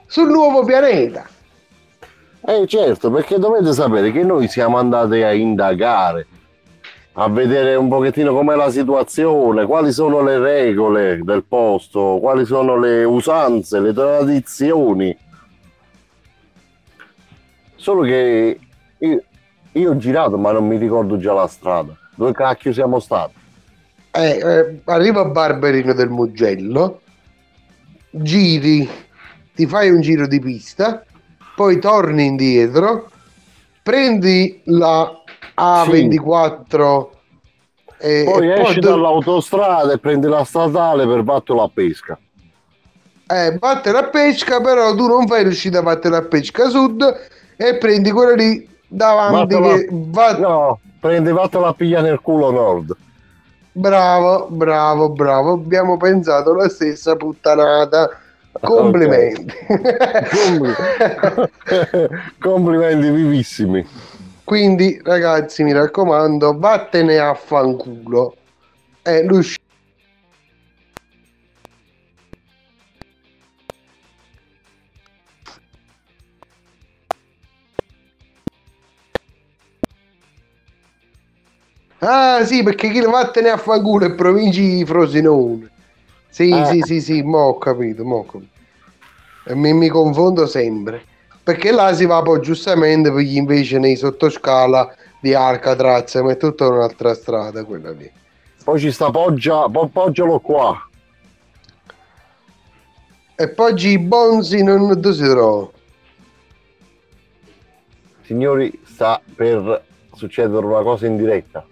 sul 0.05 0.29
nuovo 0.29 0.63
pianeta. 0.65 1.27
Eh 2.43 2.67
certo, 2.67 3.11
perché 3.11 3.39
dovete 3.39 3.73
sapere 3.73 4.11
che 4.11 4.23
noi 4.25 4.49
siamo 4.49 4.79
andati 4.79 5.23
a 5.23 5.33
indagare, 5.33 6.27
a 7.13 7.29
vedere 7.29 7.75
un 7.75 7.89
pochettino 7.89 8.33
com'è 8.33 8.55
la 8.57 8.71
situazione, 8.71 9.67
quali 9.67 9.93
sono 9.93 10.23
le 10.23 10.39
regole 10.39 11.21
del 11.23 11.45
posto, 11.45 12.19
quali 12.19 12.47
sono 12.47 12.79
le 12.79 13.05
usanze, 13.05 13.79
le 13.81 13.93
tradizioni. 13.93 15.17
Solo 17.77 18.03
che 18.03 18.59
io, 18.99 19.23
io 19.73 19.91
ho 19.91 19.97
girato 19.99 20.39
ma 20.39 20.53
non 20.53 20.67
mi 20.67 20.79
ricordo 20.79 21.19
già 21.19 21.35
la 21.35 21.47
strada. 21.47 21.95
Dove 22.15 22.33
cacchio 22.33 22.73
siamo 22.73 23.01
stati? 23.01 23.35
Eh, 24.13 24.41
eh, 24.43 24.81
arriva 24.85 25.27
Barberino 25.27 25.93
del 25.93 26.09
Mugello, 26.09 27.01
giri, 28.11 28.89
ti 29.55 29.67
fai 29.67 29.91
un 29.91 30.01
giro 30.01 30.27
di 30.27 30.41
pista, 30.41 31.05
poi 31.61 31.79
torni 31.79 32.25
indietro, 32.25 33.11
prendi 33.83 34.63
la 34.65 35.13
A24 35.55 37.07
e, 37.99 38.25
Poi 38.25 38.49
e 38.49 38.61
esci 38.63 38.81
do- 38.81 38.89
dall'autostrada 38.89 39.93
e 39.93 39.99
prendi 39.99 40.27
la 40.27 40.43
statale 40.43 41.07
per 41.07 41.23
battere 41.23 41.59
la 41.59 41.69
pesca. 41.69 42.19
eh, 43.27 43.59
batte 43.59 43.93
la 43.93 44.05
pesca, 44.05 44.59
però 44.63 44.95
tu 44.95 45.07
non 45.07 45.27
fai 45.27 45.45
l'uscita 45.45 45.81
a 45.81 45.83
battere 45.83 46.15
la 46.15 46.23
pesca 46.23 46.71
sud 46.71 47.29
e 47.59 47.77
prendi 47.77 48.11
quella 48.11 48.33
lì 48.33 48.67
davanti 48.89 49.61
che 49.61 49.89
va... 49.91 50.39
No, 50.39 50.81
prendi 50.99 51.31
vattela 51.31 51.69
a 51.69 51.75
piglia 51.75 52.01
nel 52.01 52.21
culo 52.23 52.51
nord. 52.51 52.97
Bravo, 53.73 54.47
bravo, 54.49 55.11
bravo, 55.11 55.53
abbiamo 55.53 55.99
pensato 55.99 56.55
la 56.55 56.71
stessa 56.71 57.17
puttanata. 57.17 58.20
Complimenti. 58.53 59.55
Complimenti 62.41 63.11
vivissimi. 63.11 63.87
Quindi, 64.45 65.01
ragazzi, 65.05 65.63
mi 65.63 65.73
raccomando, 65.73 66.59
vattene 66.59 67.19
a 67.19 67.35
fanculo. 67.35 68.35
È 69.03 69.23
l'uscita. 69.23 69.59
Ah, 82.03 82.45
sì, 82.45 82.63
perché 82.63 82.91
chi 82.91 83.01
vattene 83.03 83.51
a 83.51 83.57
fanculo 83.59 84.07
è 84.07 84.15
provincia 84.15 84.61
di 84.61 84.85
Frosinone. 84.85 85.71
Sì, 86.31 86.53
Ah. 86.53 86.65
sì, 86.67 86.81
sì, 86.83 87.01
sì, 87.01 87.23
mo 87.23 87.39
ho 87.39 87.59
capito, 87.59 88.05
mo 88.05 88.17
ho 88.19 88.25
capito. 88.25 88.51
E 89.45 89.55
mi, 89.55 89.73
mi 89.73 89.89
confondo 89.89 90.47
sempre. 90.47 91.05
Perché 91.43 91.73
là 91.73 91.93
si 91.95 92.07
va 92.07 92.23
poi 92.23 92.41
giustamente 92.41 93.11
per 93.11 93.21
gli 93.23 93.37
invece 93.37 93.79
nei 93.79 93.97
sottoscala 93.97 94.95
di 95.21 95.35
Alcatraz, 95.35 96.15
ma 96.17 96.33
è 96.33 96.37
tutta 96.37 96.69
un'altra 96.69 97.15
strada 97.15 97.65
quella 97.65 97.91
lì. 97.91 98.11
Poi 98.63 98.79
ci 98.79 98.93
sta 98.93 99.11
Poggia, 99.11 99.69
po- 99.69 99.89
poggialo 99.89 100.39
qua. 100.39 100.87
E 103.35 103.49
poi 103.49 103.87
i 103.87 103.99
bonzi 103.99 104.63
non 104.63 104.87
dove 105.01 105.13
si 105.15 105.23
trova. 105.29 105.69
Signori, 108.23 108.81
sta 108.85 109.21
per 109.35 109.83
succedere 110.15 110.65
una 110.65 110.83
cosa 110.83 111.07
in 111.07 111.17
diretta. 111.17 111.67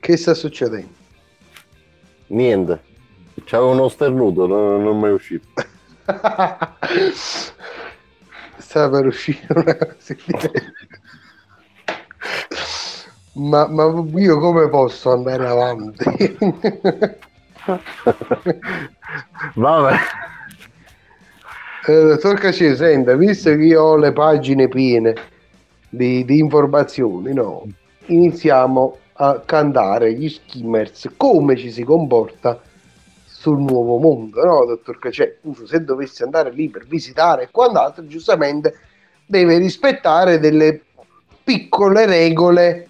Che 0.00 0.16
sta 0.16 0.34
succedendo? 0.34 0.88
Niente. 2.26 2.82
C'avevo 3.48 3.70
uno 3.70 3.88
sternuto, 3.88 4.46
non, 4.46 4.82
non 4.82 5.06
è 5.06 5.10
uscito. 5.10 5.46
Sta 8.58 8.90
per 8.90 9.06
uscire 9.06 9.46
una 9.48 9.74
cosa 9.74 10.16
ma, 13.40 13.66
ma 13.68 14.04
io 14.16 14.38
come 14.38 14.68
posso 14.68 15.12
andare 15.12 15.46
avanti? 15.46 16.36
Vabbè. 19.54 19.96
Eh, 21.86 22.02
dottor 22.02 22.38
Cacci, 22.38 22.76
senta, 22.76 23.14
visto 23.14 23.48
che 23.48 23.62
io 23.64 23.82
ho 23.82 23.96
le 23.96 24.12
pagine 24.12 24.68
piene 24.68 25.14
di, 25.88 26.22
di 26.26 26.38
informazioni, 26.38 27.32
no? 27.32 27.64
iniziamo 28.08 28.98
a 29.14 29.40
cantare 29.40 30.12
gli 30.12 30.28
skimmers 30.28 31.14
come 31.16 31.56
ci 31.56 31.72
si 31.72 31.82
comporta 31.82 32.60
sul 33.38 33.60
nuovo 33.60 33.98
mondo, 33.98 34.44
no, 34.44 34.64
dottor? 34.64 34.98
Uno, 35.42 35.64
se 35.64 35.84
dovesse 35.84 36.24
andare 36.24 36.50
lì 36.50 36.68
per 36.68 36.86
visitare 36.86 37.44
e 37.44 37.48
quant'altro, 37.52 38.04
giustamente 38.08 38.74
deve 39.24 39.58
rispettare 39.58 40.40
delle 40.40 40.82
piccole 41.44 42.04
regole 42.04 42.88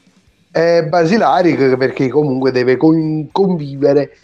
eh, 0.51 0.85
basilari 0.85 1.55
perché 1.77 2.09
comunque 2.09 2.51
deve 2.51 2.79
con- 2.79 3.29
convivere 3.31 4.17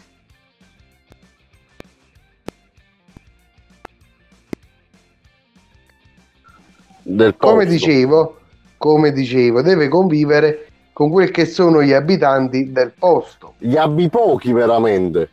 Del 7.06 7.36
come 7.36 7.66
dicevo, 7.66 8.38
come 8.78 9.12
dicevo, 9.12 9.60
deve 9.60 9.88
convivere 9.88 10.68
con 10.94 11.10
quel 11.10 11.30
che 11.30 11.44
sono 11.44 11.82
gli 11.82 11.92
abitanti 11.92 12.72
del 12.72 12.92
posto. 12.98 13.54
Gli 13.58 13.76
abipochi 13.76 14.54
veramente. 14.54 15.28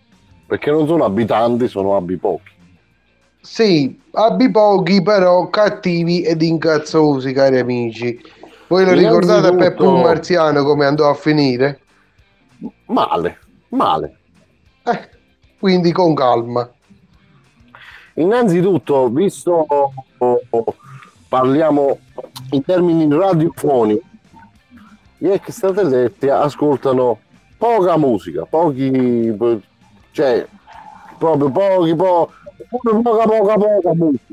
Perché 0.52 0.70
non 0.70 0.86
sono 0.86 1.06
abitanti, 1.06 1.70
sono 1.70 1.96
abipochi. 1.96 2.52
Sì, 3.40 3.98
abbi 4.12 4.52
pochi 4.52 5.02
però 5.02 5.50
cattivi 5.50 6.24
ed 6.24 6.42
incazzosi, 6.42 7.32
cari 7.32 7.58
amici. 7.58 8.22
Voi 8.68 8.84
lo 8.84 8.92
ricordate 8.92 9.48
a 9.48 9.56
Peppo 9.56 9.96
Marziano 9.96 10.66
come 10.66 10.86
andò 10.86 11.10
a 11.10 11.14
finire? 11.14 11.80
Male, 12.88 13.40
male. 13.70 14.18
Eh, 14.84 15.10
quindi 15.58 15.94
con 15.94 16.14
calma. 16.14 16.70
Innanzitutto, 18.16 19.08
visto 19.08 19.66
parliamo 21.30 21.98
in 22.50 22.66
termini 22.66 23.08
radiofonici, 23.10 24.02
gli 25.18 25.30
extraterrestri 25.30 26.28
ascoltano 26.28 27.20
poca 27.58 27.96
musica, 27.96 28.44
pochi, 28.44 29.34
cioè 30.12 30.46
proprio 31.18 31.50
pochi, 31.50 31.96
po- 31.96 32.30
proprio 32.70 33.02
poca, 33.02 33.26
poca, 33.28 33.54
poca 33.56 33.94
musica. 33.94 34.24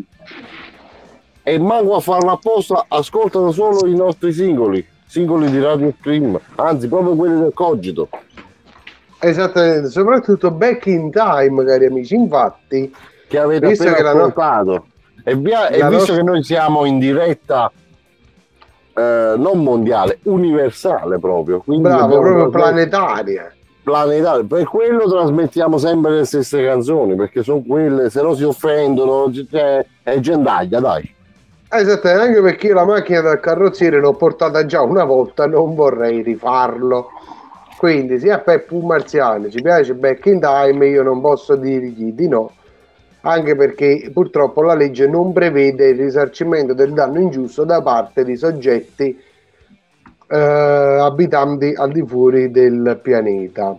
E 1.42 1.58
manco 1.58 1.96
a 1.96 2.00
farla 2.00 2.32
apposta, 2.32 2.84
ascoltano 2.88 3.52
solo 3.52 3.86
i 3.86 3.94
nostri 3.94 4.32
singoli, 4.32 4.86
singoli 5.06 5.50
di 5.50 5.60
Radio 5.60 5.92
Scream, 5.98 6.38
anzi 6.56 6.88
proprio 6.88 7.14
quelli 7.14 7.40
del 7.40 7.52
Cogito. 7.54 8.08
Esattamente, 9.20 9.88
soprattutto 9.88 10.50
back 10.50 10.86
in 10.86 11.10
time, 11.10 11.64
cari 11.64 11.86
amici. 11.86 12.14
Infatti, 12.14 12.94
che 13.26 13.38
avete 13.38 13.66
Visto 13.68 13.82
appena 13.84 13.96
che 13.96 14.02
la 14.02 14.12
no- 14.12 14.18
ascoltato. 14.18 14.86
E, 15.24 15.34
via- 15.36 15.68
e 15.68 15.74
visto 15.76 15.90
nostra- 15.90 16.16
che 16.16 16.22
noi 16.22 16.42
siamo 16.42 16.84
in 16.84 16.98
diretta 16.98 17.72
eh, 18.94 19.34
non 19.36 19.62
mondiale, 19.62 20.18
universale 20.24 21.18
proprio, 21.18 21.60
quindi 21.60 21.82
bravo, 21.88 22.20
proprio 22.20 22.50
planetaria. 22.50 23.52
Planetario, 23.88 24.44
per 24.46 24.64
quello 24.64 25.08
trasmettiamo 25.08 25.78
sempre 25.78 26.12
le 26.12 26.24
stesse 26.24 26.64
canzoni, 26.64 27.14
perché 27.14 27.42
sono 27.42 27.62
quelle, 27.66 28.10
se 28.10 28.22
no 28.22 28.34
si 28.34 28.44
offendono, 28.44 29.32
cioè, 29.50 29.84
è 30.02 30.18
gendaglia, 30.20 30.80
dai. 30.80 31.14
Esattamente, 31.70 32.26
anche 32.28 32.40
perché 32.40 32.68
io 32.68 32.74
la 32.74 32.84
macchina 32.84 33.20
dal 33.20 33.40
carrozziere 33.40 34.00
l'ho 34.00 34.14
portata 34.14 34.64
già 34.64 34.82
una 34.82 35.04
volta, 35.04 35.46
non 35.46 35.74
vorrei 35.74 36.22
rifarlo. 36.22 37.08
Quindi 37.76 38.18
sia 38.18 38.38
Peppo 38.38 38.80
Marziano 38.80 39.48
ci 39.48 39.62
piace 39.62 39.94
Back 39.94 40.26
in 40.26 40.40
Time, 40.40 40.88
io 40.88 41.02
non 41.04 41.20
posso 41.20 41.54
dirgli 41.54 42.12
di 42.12 42.26
no. 42.26 42.50
anche 43.20 43.54
perché 43.54 44.10
purtroppo 44.12 44.62
la 44.62 44.74
legge 44.74 45.06
non 45.06 45.32
prevede 45.32 45.88
il 45.88 45.98
risarcimento 45.98 46.72
del 46.72 46.92
danno 46.92 47.20
ingiusto 47.20 47.64
da 47.64 47.82
parte 47.82 48.24
di 48.24 48.36
soggetti 48.36 49.20
eh, 50.28 50.36
abitanti 50.36 51.72
al 51.74 51.90
di 51.92 52.04
fuori 52.06 52.50
del 52.50 52.98
pianeta. 53.02 53.76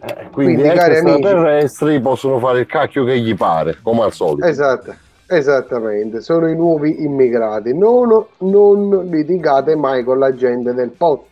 Eh, 0.00 0.28
quindi, 0.30 0.54
Quindi, 0.62 0.76
cari 0.76 0.98
amici- 0.98 2.00
possono 2.00 2.38
fare 2.38 2.60
il 2.60 2.66
cacchio 2.66 3.04
che 3.04 3.18
gli 3.18 3.34
pare, 3.34 3.78
come 3.82 4.02
al 4.02 4.12
solito. 4.12 4.46
Esatto, 4.46 4.94
esattamente, 5.26 6.20
sono 6.20 6.48
i 6.48 6.54
nuovi 6.54 7.02
immigrati. 7.02 7.76
Non, 7.76 8.24
non 8.38 9.06
litigate 9.10 9.74
mai 9.74 10.04
con 10.04 10.18
la 10.20 10.32
gente 10.34 10.72
del 10.72 10.90
posto. 10.90 11.26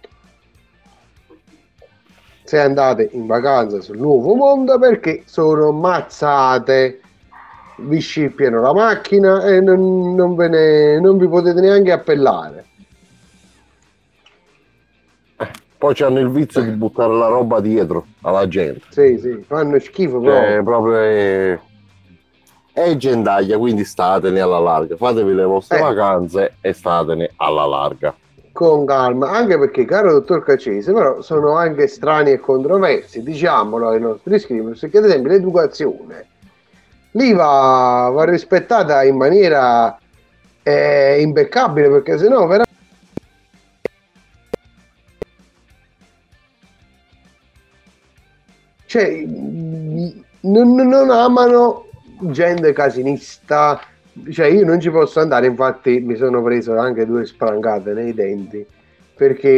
Se 2.43 2.61
andate 2.61 3.09
in 3.13 3.27
vacanza 3.27 3.81
sul 3.81 3.99
nuovo 3.99 4.35
mondo 4.35 4.79
perché 4.79 5.23
sono 5.27 5.73
mazzate, 5.73 7.01
vi 7.79 7.99
scippiano 7.99 8.61
la 8.61 8.73
macchina 8.73 9.45
e 9.45 9.61
non, 9.61 10.15
non 10.15 10.35
ve 10.37 10.49
ne- 10.49 11.01
non 11.01 11.19
vi 11.19 11.27
potete 11.29 11.61
neanche 11.61 11.91
appellare. 11.93 12.65
Poi 15.87 15.95
hanno 16.07 16.19
il 16.19 16.31
vizio 16.31 16.63
di 16.63 16.71
buttare 16.71 17.13
la 17.13 17.29
roba 17.29 17.61
dietro 17.61 18.07
alla 18.23 18.49
gente. 18.49 18.81
Sì, 18.89 19.19
sì, 19.21 19.41
fanno 19.47 19.79
schifo 19.79 20.21
Cioè, 20.21 20.61
proprio. 20.61 20.63
proprio 20.65 20.95
è, 20.97 21.59
è 22.73 22.97
gentaglia, 22.97 23.57
quindi 23.57 23.85
statene 23.85 24.41
alla 24.41 24.59
larga. 24.59 24.97
Fatevi 24.97 25.33
le 25.33 25.45
vostre 25.45 25.79
Eh. 25.79 25.83
vacanze 25.83 26.55
e 26.61 26.73
statene 26.73 27.31
alla 27.37 27.67
larga. 27.67 28.15
con 28.51 28.85
calma, 28.87 29.31
anche 29.31 29.59
perché, 29.59 29.85
caro 29.85 30.13
dottor 30.13 30.43
Cacese, 30.43 30.91
però 30.93 31.21
sono 31.21 31.53
anche 31.57 31.87
strani 31.89 32.31
e 32.33 32.41
controversi, 32.41 33.23
diciamolo 33.23 33.91
ai 33.91 34.01
nostri 34.01 34.39
screamers, 34.39 34.89
che 34.91 34.97
ad 34.99 35.05
esempio 35.05 35.31
l'educazione 35.31 36.27
lì 37.13 37.33
va, 37.35 38.11
va 38.13 38.25
rispettata 38.25 39.05
in 39.05 39.15
maniera 39.17 39.97
eh, 40.63 41.21
impeccabile, 41.21 41.91
perché 41.91 42.17
sennò 42.19 42.39
veramente 42.47 42.66
cioè, 48.87 49.25
non, 49.27 50.75
non 50.75 51.11
amano 51.11 51.89
gente 52.21 52.73
casinista. 52.73 53.81
Cioè, 54.31 54.47
io 54.47 54.65
non 54.65 54.81
ci 54.81 54.91
posso 54.91 55.21
andare, 55.21 55.47
infatti 55.47 56.01
mi 56.01 56.17
sono 56.17 56.43
preso 56.43 56.79
anche 56.79 57.05
due 57.05 57.27
sprangate 57.27 57.93
nei 57.93 58.15
denti 58.15 58.67
perché 59.15 59.49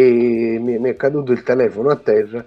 mi, 0.60 0.78
mi 0.78 0.90
è 0.90 0.96
caduto 0.96 1.32
il 1.32 1.42
telefono 1.42 1.90
a 1.90 1.96
terra. 1.96 2.44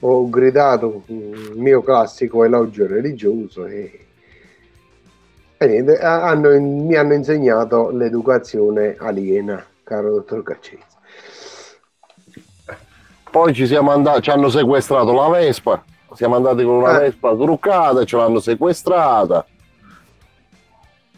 Ho 0.00 0.28
gridato 0.28 1.02
il 1.06 1.52
mio 1.54 1.82
classico 1.82 2.44
elogio 2.44 2.86
religioso 2.86 3.66
e, 3.66 4.06
e 5.56 5.66
niente, 5.66 5.98
hanno- 5.98 6.60
mi 6.60 6.94
hanno 6.94 7.14
insegnato 7.14 7.90
l'educazione 7.90 8.96
aliena, 8.98 9.64
caro 9.82 10.10
dottor 10.10 10.42
Caccese. 10.42 10.84
Poi 13.30 13.52
ci 13.52 13.66
siamo 13.66 13.90
andati, 13.90 14.22
ci 14.22 14.30
hanno 14.30 14.48
sequestrato 14.48 15.12
la 15.12 15.28
Vespa. 15.28 15.82
Siamo 16.16 16.36
andati 16.36 16.64
con 16.64 16.76
una 16.76 16.96
Eh. 16.96 17.00
Vespa 17.00 17.36
truccata, 17.36 18.04
ce 18.04 18.16
l'hanno 18.16 18.40
sequestrata. 18.40 19.44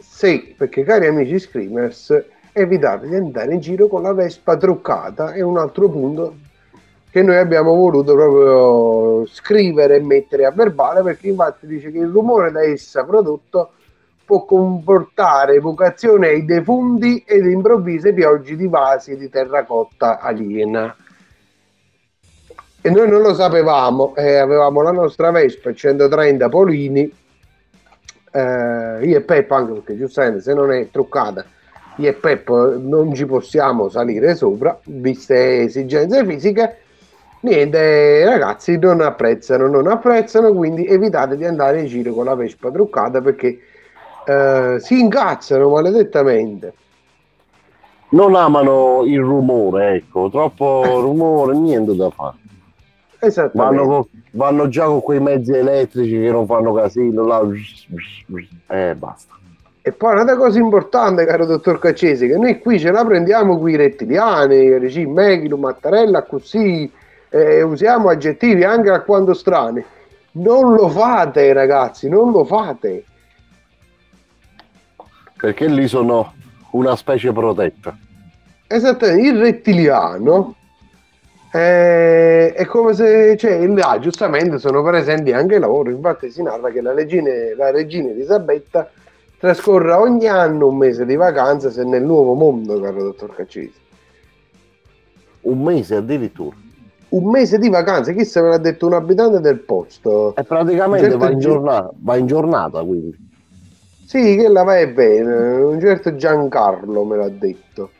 Sì, 0.01 0.55
perché 0.59 0.82
cari 0.82 1.07
amici 1.07 1.38
screamers, 1.38 2.24
evitate 2.53 3.07
di 3.07 3.14
andare 3.14 3.55
in 3.55 3.61
giro 3.61 3.86
con 3.86 4.03
la 4.03 4.12
Vespa 4.12 4.57
truccata. 4.57 5.30
È 5.32 5.40
un 5.40 5.57
altro 5.57 5.88
punto 5.88 6.34
che 7.11 7.22
noi 7.22 7.36
abbiamo 7.36 7.76
voluto 7.76 8.12
proprio 8.14 9.24
scrivere 9.26 9.96
e 9.96 10.01
mettere 10.01 10.44
a 10.44 10.51
verbale, 10.51 11.03
perché 11.03 11.28
infatti 11.28 11.68
dice 11.68 11.92
che 11.92 11.99
il 11.99 12.09
rumore 12.09 12.51
da 12.51 12.64
essa 12.64 13.05
prodotto 13.05 13.70
può 14.24 14.44
comportare 14.44 15.55
evocazione 15.55 16.26
ai 16.26 16.44
defunti 16.44 17.22
ed 17.24 17.46
improvvise 17.46 18.12
piogge 18.12 18.57
di 18.57 18.66
vasi 18.66 19.16
di 19.16 19.30
terracotta 19.30 20.18
aliena. 20.18 20.92
E 22.81 22.91
noi 22.91 23.09
non 23.09 23.22
lo 23.22 23.35
sapevamo, 23.35 24.14
eh, 24.14 24.37
avevamo 24.37 24.83
la 24.83 24.93
nostra 24.93 25.31
Vespa 25.31 25.72
130 25.72 26.49
Polini, 26.49 27.12
eh, 28.33 29.05
io 29.05 29.16
e 29.16 29.20
Peppo 29.22 29.55
anche 29.55 29.72
perché 29.72 29.97
giustamente 29.97 30.41
se 30.41 30.55
non 30.55 30.70
è 30.72 30.89
truccata 30.91 31.45
io 31.97 32.09
e 32.09 32.12
Peppo 32.12 32.79
non 32.79 33.14
ci 33.14 33.26
possiamo 33.26 33.89
salire 33.89 34.35
sopra 34.35 34.79
viste 34.85 35.62
esigenze 35.62 36.24
fisiche 36.24 36.76
niente 37.41 38.24
ragazzi 38.24 38.79
non 38.79 39.01
apprezzano 39.01 39.66
non 39.66 39.87
apprezzano 39.87 40.53
quindi 40.53 40.87
evitate 40.87 41.37
di 41.37 41.45
andare 41.45 41.81
in 41.81 41.87
giro 41.87 42.12
con 42.12 42.26
la 42.26 42.35
Vespa 42.35 42.70
truccata 42.70 43.20
perché 43.20 43.59
eh, 44.26 44.76
si 44.79 45.01
incazzano 45.01 45.68
maledettamente 45.70 46.72
Non 48.11 48.35
amano 48.35 49.03
il 49.05 49.20
rumore, 49.20 49.97
ecco, 49.97 50.31
troppo 50.31 50.83
rumore, 51.01 51.55
niente 51.55 51.95
da 51.95 52.09
fare. 52.09 52.37
Vanno, 53.53 53.85
co- 53.85 54.09
vanno 54.33 54.69
già 54.69 54.85
con 54.85 55.03
quei 55.03 55.21
mezzi 55.21 55.53
elettrici 55.53 56.21
che 56.21 56.31
non 56.31 56.47
fanno 56.47 56.73
casino, 56.73 57.25
là. 57.27 57.43
Eh, 58.69 58.95
basta. 58.95 59.35
E 59.83 59.93
poi 59.93 60.12
un'altra 60.12 60.37
cosa 60.37 60.59
importante, 60.59 61.25
caro 61.25 61.47
dottor 61.47 61.79
Caccese, 61.79 62.29
che 62.29 62.37
noi 62.37 62.59
qui 62.59 62.79
ce 62.79 62.91
la 62.91 63.05
prendiamo 63.05 63.59
qui 63.59 63.73
i 63.73 63.77
rettiliani, 63.77 64.79
regime 64.79 65.12
Meghino, 65.12 65.57
Mattarella, 65.57 66.25
così 66.25 66.91
eh, 67.31 67.62
usiamo 67.62 68.09
aggettivi 68.11 68.64
anche 68.64 68.91
alquanto 68.91 69.33
strani. 69.33 69.83
Non 70.33 70.75
lo 70.75 70.89
fate, 70.89 71.53
ragazzi, 71.53 72.09
non 72.09 72.31
lo 72.33 72.45
fate. 72.45 73.05
Perché 75.37 75.66
lì 75.69 75.89
sono 75.89 76.35
una 76.73 76.95
specie 76.95 77.33
protetta. 77.33 77.97
Esattamente, 78.66 79.27
il 79.27 79.39
rettiliano 79.39 80.55
eh, 81.51 82.53
è 82.53 82.64
come 82.66 82.92
se, 82.94 83.36
cioè, 83.36 83.66
là, 83.66 83.99
giustamente 84.01 84.59
sono 84.59 84.82
presenti 84.82 85.32
anche 85.32 85.59
loro. 85.59 85.90
Infatti, 85.90 86.30
si 86.30 86.42
narra 86.42 86.70
che 86.70 86.80
la 86.80 86.92
regina, 86.92 87.30
la 87.57 87.70
regina 87.70 88.11
Elisabetta 88.11 88.90
trascorra 89.38 90.01
ogni 90.01 90.26
anno 90.26 90.66
un 90.68 90.76
mese 90.76 91.07
di 91.07 91.16
vacanza 91.16 91.70
se 91.70 91.84
nel 91.84 92.03
nuovo 92.03 92.34
mondo, 92.34 92.80
caro 92.80 93.03
dottor 93.03 93.34
Caccese. 93.34 93.86
Un 95.42 95.62
mese 95.62 95.94
addirittura. 95.94 96.57
un 97.11 97.30
mese 97.30 97.59
di 97.59 97.70
vacanze, 97.70 98.14
chi 98.14 98.24
se 98.24 98.42
me 98.42 98.49
l'ha 98.49 98.59
detto 98.59 98.86
un 98.86 98.92
abitante 98.92 99.40
del 99.40 99.61
posto? 99.61 100.34
E 100.36 100.44
praticamente 100.44 101.07
Certo 101.07 101.18
va 101.18 101.30
in, 101.30 101.38
gi- 101.38 101.44
giornata, 101.44 101.90
va 101.94 102.16
in 102.16 102.26
giornata, 102.26 102.82
quindi. 102.82 103.26
Sì, 104.05 104.36
che 104.36 104.49
la 104.49 104.62
vai 104.62 104.86
bene, 104.88 105.34
un 105.57 105.80
certo 105.80 106.14
Giancarlo 106.14 107.05
me 107.05 107.16
l'ha 107.16 107.28
detto. 107.28 107.90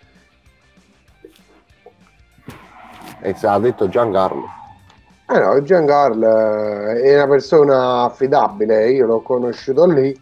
E 3.21 3.35
se 3.35 3.47
l'ha 3.47 3.59
detto 3.59 3.89
Giancarlo. 3.89 4.45
Eh 5.31 5.39
no, 5.39 5.63
Giancarlo 5.63 6.27
è 6.27 7.15
una 7.15 7.29
persona 7.29 8.03
affidabile, 8.05 8.91
io 8.91 9.07
l'ho 9.07 9.21
conosciuto 9.21 9.87
lì 9.87 10.17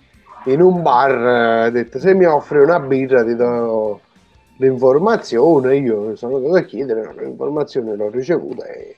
in 0.47 0.61
un 0.61 0.83
bar, 0.83 1.13
eh, 1.13 1.65
ha 1.67 1.71
detto 1.71 1.99
se 1.99 2.15
mi 2.15 2.25
offri 2.25 2.59
una 2.59 2.81
birra 2.81 3.25
ti 3.25 3.37
do 3.37 4.01
l'informazione, 4.59 5.77
io 5.77 6.17
sono 6.17 6.37
andato 6.37 6.55
a 6.55 6.63
chiedere, 6.63 7.13
l'informazione 7.19 7.95
l'ho 7.95 8.09
ricevuta 8.09 8.65
e, 8.67 8.97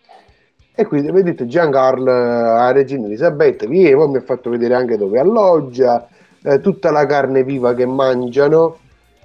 e 0.74 0.86
quindi 0.86 1.10
mi 1.10 1.20
ha 1.20 1.22
detto 1.22 1.46
Giancarlo 1.46 2.10
a 2.10 2.70
Regina 2.72 3.06
Elisabetta, 3.06 3.66
vieni, 3.66 3.94
poi 3.94 4.08
mi 4.08 4.16
ha 4.18 4.22
fatto 4.22 4.50
vedere 4.50 4.74
anche 4.74 4.96
dove 4.96 5.18
alloggia, 5.18 6.06
eh, 6.42 6.60
tutta 6.60 6.90
la 6.90 7.04
carne 7.06 7.42
viva 7.42 7.74
che 7.74 7.86
mangiano, 7.86 8.78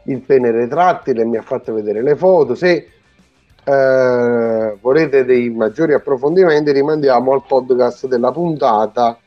il 0.06 0.20
pene 0.22 0.52
retrattile, 0.52 1.24
mi 1.24 1.38
ha 1.38 1.42
fatto 1.42 1.74
vedere 1.74 2.02
le 2.02 2.16
foto, 2.16 2.56
se 2.56 2.88
eh, 3.66 4.78
volete 4.82 5.26
dei 5.26 5.50
maggiori 5.50 5.94
approfondimenti 5.94 6.72
rimandiamo 6.72 7.32
al 7.34 7.44
podcast 7.48 8.08
della 8.08 8.32
puntata 8.32 9.18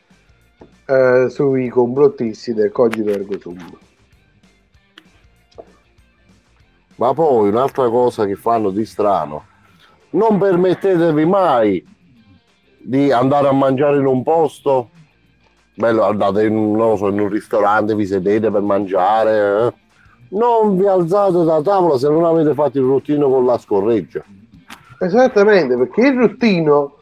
eh, 0.84 1.26
sui 1.30 1.68
complottisti 1.68 2.54
del 2.54 2.70
Cogito 2.70 3.10
Ergo 3.10 3.38
Sum. 3.38 3.78
Ma 6.96 7.12
poi 7.12 7.48
un'altra 7.48 7.88
cosa 7.88 8.24
che 8.24 8.36
fanno 8.36 8.70
di 8.70 8.84
strano, 8.86 9.44
non 10.10 10.38
permettetevi 10.38 11.24
mai 11.26 11.84
di 12.78 13.10
andare 13.10 13.48
a 13.48 13.52
mangiare 13.52 13.98
in 13.98 14.06
un 14.06 14.22
posto, 14.22 14.90
bello, 15.74 16.04
andate 16.04 16.44
in, 16.44 16.74
so, 16.96 17.08
in 17.08 17.20
un 17.20 17.28
ristorante, 17.28 17.94
vi 17.94 18.06
sedete 18.06 18.50
per 18.50 18.62
mangiare, 18.62 19.66
eh. 19.66 19.74
Non 20.30 20.76
vi 20.76 20.86
alzate 20.86 21.44
da 21.44 21.60
tavola 21.62 21.98
se 21.98 22.08
non 22.08 22.24
avete 22.24 22.54
fatto 22.54 22.78
il 22.78 22.84
routine 22.84 23.24
con 23.24 23.44
la 23.44 23.58
scorreggia. 23.58 24.22
Esattamente, 24.98 25.76
perché 25.76 26.06
il 26.08 26.16
ruttino 26.16 26.94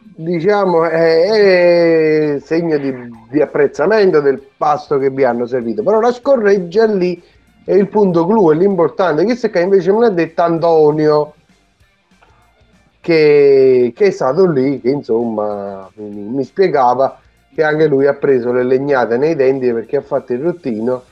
diciamo 0.00 0.84
è, 0.84 2.34
è 2.34 2.40
segno 2.40 2.76
di, 2.76 2.92
di 3.30 3.40
apprezzamento 3.40 4.20
del 4.20 4.42
pasto 4.56 4.98
che 4.98 5.10
vi 5.10 5.24
hanno 5.24 5.46
servito, 5.46 5.82
però 5.82 6.00
la 6.00 6.12
scorreggia 6.12 6.86
lì 6.86 7.22
è 7.64 7.74
il 7.74 7.88
punto 7.88 8.26
clou, 8.26 8.50
è 8.50 8.54
l'importante. 8.54 9.24
Questo 9.24 9.50
che 9.50 9.60
invece 9.60 9.92
me 9.92 10.00
l'ha 10.00 10.10
detto 10.10 10.42
Antonio, 10.42 11.34
che, 13.00 13.92
che 13.94 14.06
è 14.06 14.10
stato 14.10 14.46
lì, 14.50 14.80
che 14.80 14.90
insomma 14.90 15.88
mi, 15.94 16.08
mi 16.08 16.44
spiegava 16.44 17.20
che 17.54 17.62
anche 17.62 17.86
lui 17.86 18.06
ha 18.06 18.14
preso 18.14 18.52
le 18.52 18.62
legnate 18.62 19.16
nei 19.16 19.34
denti 19.34 19.72
perché 19.72 19.96
ha 19.98 20.02
fatto 20.02 20.32
il 20.32 20.40
rottino 20.40 21.02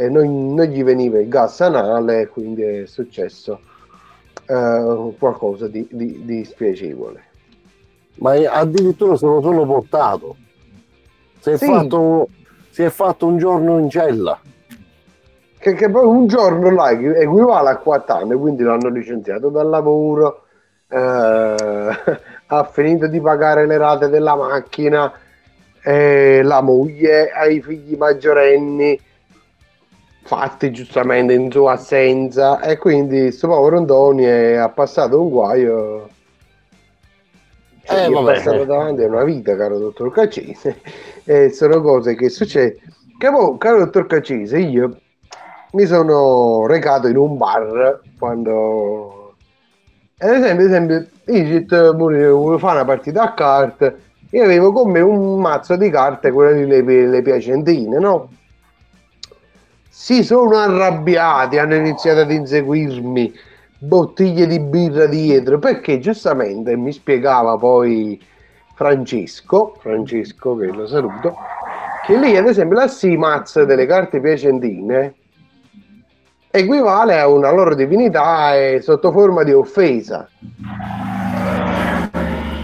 e 0.00 0.08
non, 0.08 0.54
non 0.54 0.64
gli 0.64 0.82
veniva 0.82 1.18
il 1.18 1.28
gas 1.28 1.60
anale, 1.60 2.28
quindi 2.28 2.62
è 2.62 2.86
successo 2.86 3.60
eh, 4.46 5.12
qualcosa 5.18 5.68
di, 5.68 5.86
di- 5.90 6.24
di 6.24 6.42
spiacevole. 6.44 7.22
Ma 8.14 8.32
addirittura 8.50 9.16
se 9.16 9.26
lo 9.26 9.42
sono 9.42 9.66
portato. 9.66 10.36
Si 11.40 11.50
è, 11.50 11.56
Sì. 11.58 11.66
fatto, 11.66 12.28
si 12.70 12.82
è 12.82 12.88
fatto 12.88 13.26
un 13.26 13.36
giorno 13.36 13.78
in 13.78 13.90
cella. 13.90 14.40
Che, 15.58 15.74
che 15.74 15.90
poi 15.90 16.06
un 16.06 16.26
giorno 16.26 16.70
là 16.70 16.90
equi- 16.90 17.14
equivale 17.16 17.68
a 17.68 17.76
quattro 17.76 18.14
anni, 18.16 18.34
quindi 18.36 18.62
l'hanno 18.62 18.88
licenziato 18.88 19.50
dal 19.50 19.68
lavoro, 19.68 20.44
eh, 20.88 20.96
ha 22.46 22.64
finito 22.64 23.06
di 23.06 23.20
pagare 23.20 23.66
le 23.66 23.76
rate 23.76 24.08
della 24.08 24.34
macchina, 24.34 25.12
eh, 25.82 26.40
la 26.42 26.62
moglie 26.62 27.30
ha 27.30 27.44
i 27.46 27.60
figli 27.60 27.96
maggiorenni, 27.96 28.98
fatti 30.30 30.70
giustamente 30.70 31.32
in 31.32 31.50
sua 31.50 31.72
assenza, 31.72 32.60
e 32.60 32.78
quindi 32.78 33.20
questo 33.22 33.48
povero 33.48 33.78
Antoni 33.78 34.22
è- 34.22 34.54
ha 34.54 34.68
passato 34.68 35.20
un 35.20 35.28
guaio. 35.28 36.08
Cioè, 37.82 38.04
Eh, 38.04 38.06
è 38.06 38.24
passato 38.24 38.64
davanti 38.64 39.02
a 39.02 39.06
una 39.08 39.24
vita, 39.24 39.56
caro 39.56 39.78
dottor 39.78 40.12
Caccese, 40.12 40.80
e 41.24 41.50
sono 41.50 41.80
cose 41.80 42.14
che 42.14 42.28
succedono. 42.28 42.78
Poi, 43.18 43.58
caro 43.58 43.78
dottor 43.80 44.06
Caccese, 44.06 44.58
io 44.58 45.00
mi 45.72 45.84
sono 45.84 46.64
recato 46.68 47.08
in 47.08 47.16
un 47.16 47.36
bar 47.36 48.00
quando 48.16 49.34
ad 50.18 50.30
esempio, 50.30 50.64
ad 50.64 50.70
esempio 50.70 51.06
Igit 51.26 51.94
volevo 51.94 52.56
fare 52.58 52.76
una 52.76 52.84
partita 52.84 53.22
a 53.22 53.34
carte 53.34 54.00
io 54.30 54.44
avevo 54.44 54.72
con 54.72 54.90
me 54.90 55.00
un 55.00 55.40
mazzo 55.40 55.76
di 55.76 55.90
carte 55.90 56.30
quelle 56.30 56.54
di 56.54 56.66
le, 56.66 57.06
le 57.06 57.22
piacentine 57.22 57.98
no? 57.98 58.28
Si 60.00 60.24
sono 60.24 60.56
arrabbiati 60.56 61.58
hanno 61.58 61.74
iniziato 61.74 62.20
ad 62.20 62.30
inseguirmi 62.30 63.34
bottiglie 63.80 64.46
di 64.46 64.58
birra 64.58 65.04
dietro 65.04 65.58
perché 65.58 65.98
giustamente 65.98 66.74
mi 66.74 66.90
spiegava 66.90 67.58
poi 67.58 68.18
Francesco 68.74 69.76
Francesco 69.78 70.56
che 70.56 70.68
lo 70.68 70.86
saluto 70.86 71.36
che 72.06 72.16
lì 72.16 72.34
ad 72.34 72.46
esempio 72.46 72.78
la 72.78 72.88
SIMAZ 72.88 73.64
delle 73.64 73.84
carte 73.84 74.22
piacentine 74.22 75.16
equivale 76.50 77.20
a 77.20 77.28
una 77.28 77.50
loro 77.50 77.74
divinità 77.74 78.56
e 78.56 78.80
sotto 78.80 79.12
forma 79.12 79.42
di 79.42 79.52
offesa. 79.52 80.26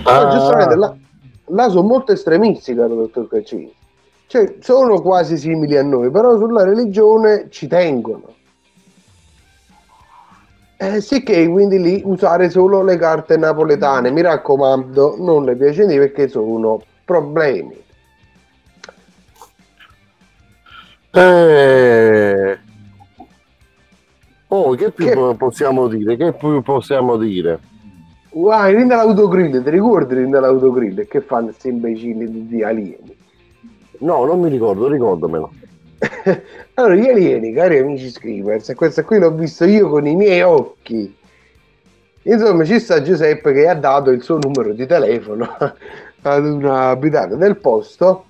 Ah. 0.05 0.29
giustamente 0.31 0.75
là, 0.75 0.97
là 1.49 1.69
sono 1.69 1.87
molto 1.87 2.13
estremisti, 2.13 2.75
caro 2.75 2.95
dottor 2.95 3.29
Caccini. 3.29 3.75
Cioè, 4.29 4.57
sono 4.61 5.01
quasi 5.01 5.37
simili 5.39 5.77
a 5.77 5.83
noi, 5.83 6.11
però 6.11 6.37
sulla 6.37 6.65
religione 6.65 7.47
ci 7.51 7.67
tengono. 7.69 8.35
Eh, 10.79 11.01
sì 11.01 11.23
che 11.23 11.49
quindi 11.49 11.81
lì 11.81 12.03
usare 12.05 12.51
solo 12.51 12.83
le 12.83 12.99
carte 12.99 13.37
napoletane, 13.39 14.11
mi 14.11 14.21
raccomando, 14.21 15.17
non 15.19 15.45
le 15.45 15.57
piacenti 15.57 15.97
perché 15.97 16.29
sono 16.29 16.83
problemi. 17.05 17.83
Eh... 21.13 22.59
Oh, 24.49 24.75
che 24.75 24.91
più 24.91 25.07
Che- 25.07 25.35
possiamo 25.39 25.89
dire? 25.89 26.17
Che 26.17 26.33
più 26.35 26.61
possiamo 26.63 27.17
dire? 27.17 27.59
Guai, 28.31 28.75
rinda 28.75 28.97
l'autogrill, 28.97 29.63
ti 29.63 29.71
ricordi 29.71 30.15
rinda 30.15 30.41
l'autogrill? 30.41 31.07
Che 31.07 31.21
fanno 31.23 31.47
questi 31.47 31.69
imbecilli 31.69 32.31
di, 32.31 32.47
di 32.47 32.63
alieni? 32.63 33.16
No, 34.01 34.25
non 34.25 34.41
mi 34.41 34.49
ricordo, 34.49 34.89
ricordamelo. 34.89 35.51
allora, 36.75 36.95
gli 36.95 37.09
alieni, 37.09 37.53
cari 37.53 37.79
amici 37.79 38.11
scrivers, 38.11 38.73
questa 38.75 39.03
qui 39.03 39.19
l'ho 39.19 39.33
visto 39.33 39.65
io 39.65 39.89
con 39.89 40.07
i 40.07 40.15
miei 40.15 40.43
occhi. 40.43 41.17
Insomma, 42.23 42.65
ci 42.65 42.81
sta 42.81 43.03
Giuseppe 43.03 43.53
che 43.53 43.69
ha 43.69 43.75
dato 43.75 44.11
il 44.11 44.23
suo 44.23 44.39
numero 44.43 44.73
di 44.73 44.87
telefono 44.87 45.49
ad 46.23 46.45
un 46.45 46.65
abitante 46.67 47.37
del 47.37 47.57
posto. 47.57 48.25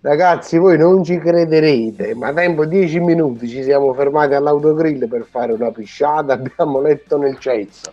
Ragazzi, 0.00 0.58
voi 0.58 0.76
non 0.76 1.02
ci 1.02 1.16
crederete, 1.16 2.14
ma 2.14 2.30
tempo 2.34 2.66
10 2.66 3.00
minuti 3.00 3.48
ci 3.48 3.62
siamo 3.62 3.94
fermati 3.94 4.34
all'autogrill 4.34 5.08
per 5.08 5.24
fare 5.24 5.52
una 5.52 5.70
pisciata, 5.70 6.34
abbiamo 6.34 6.82
letto 6.82 7.16
nel 7.16 7.38
cesso. 7.38 7.90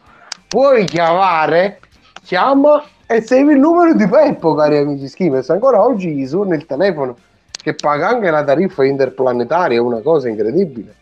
Puoi 0.49 0.83
chiamare? 0.83 1.79
Chiama 2.21 2.83
e 3.13 3.21
segui 3.21 3.53
il 3.53 3.59
numero 3.59 3.93
di 3.93 4.07
Peppo, 4.07 4.55
cari 4.55 4.77
amici 4.77 5.09
Schimers. 5.09 5.49
Ancora 5.49 5.83
oggi 5.83 6.13
gli 6.13 6.25
suona 6.25 6.55
il 6.55 6.65
telefono 6.65 7.17
che 7.51 7.75
paga 7.75 8.07
anche 8.07 8.29
la 8.29 8.43
tariffa 8.43 8.85
interplanetaria, 8.85 9.77
è 9.77 9.81
una 9.81 9.99
cosa 9.99 10.29
incredibile. 10.29 10.95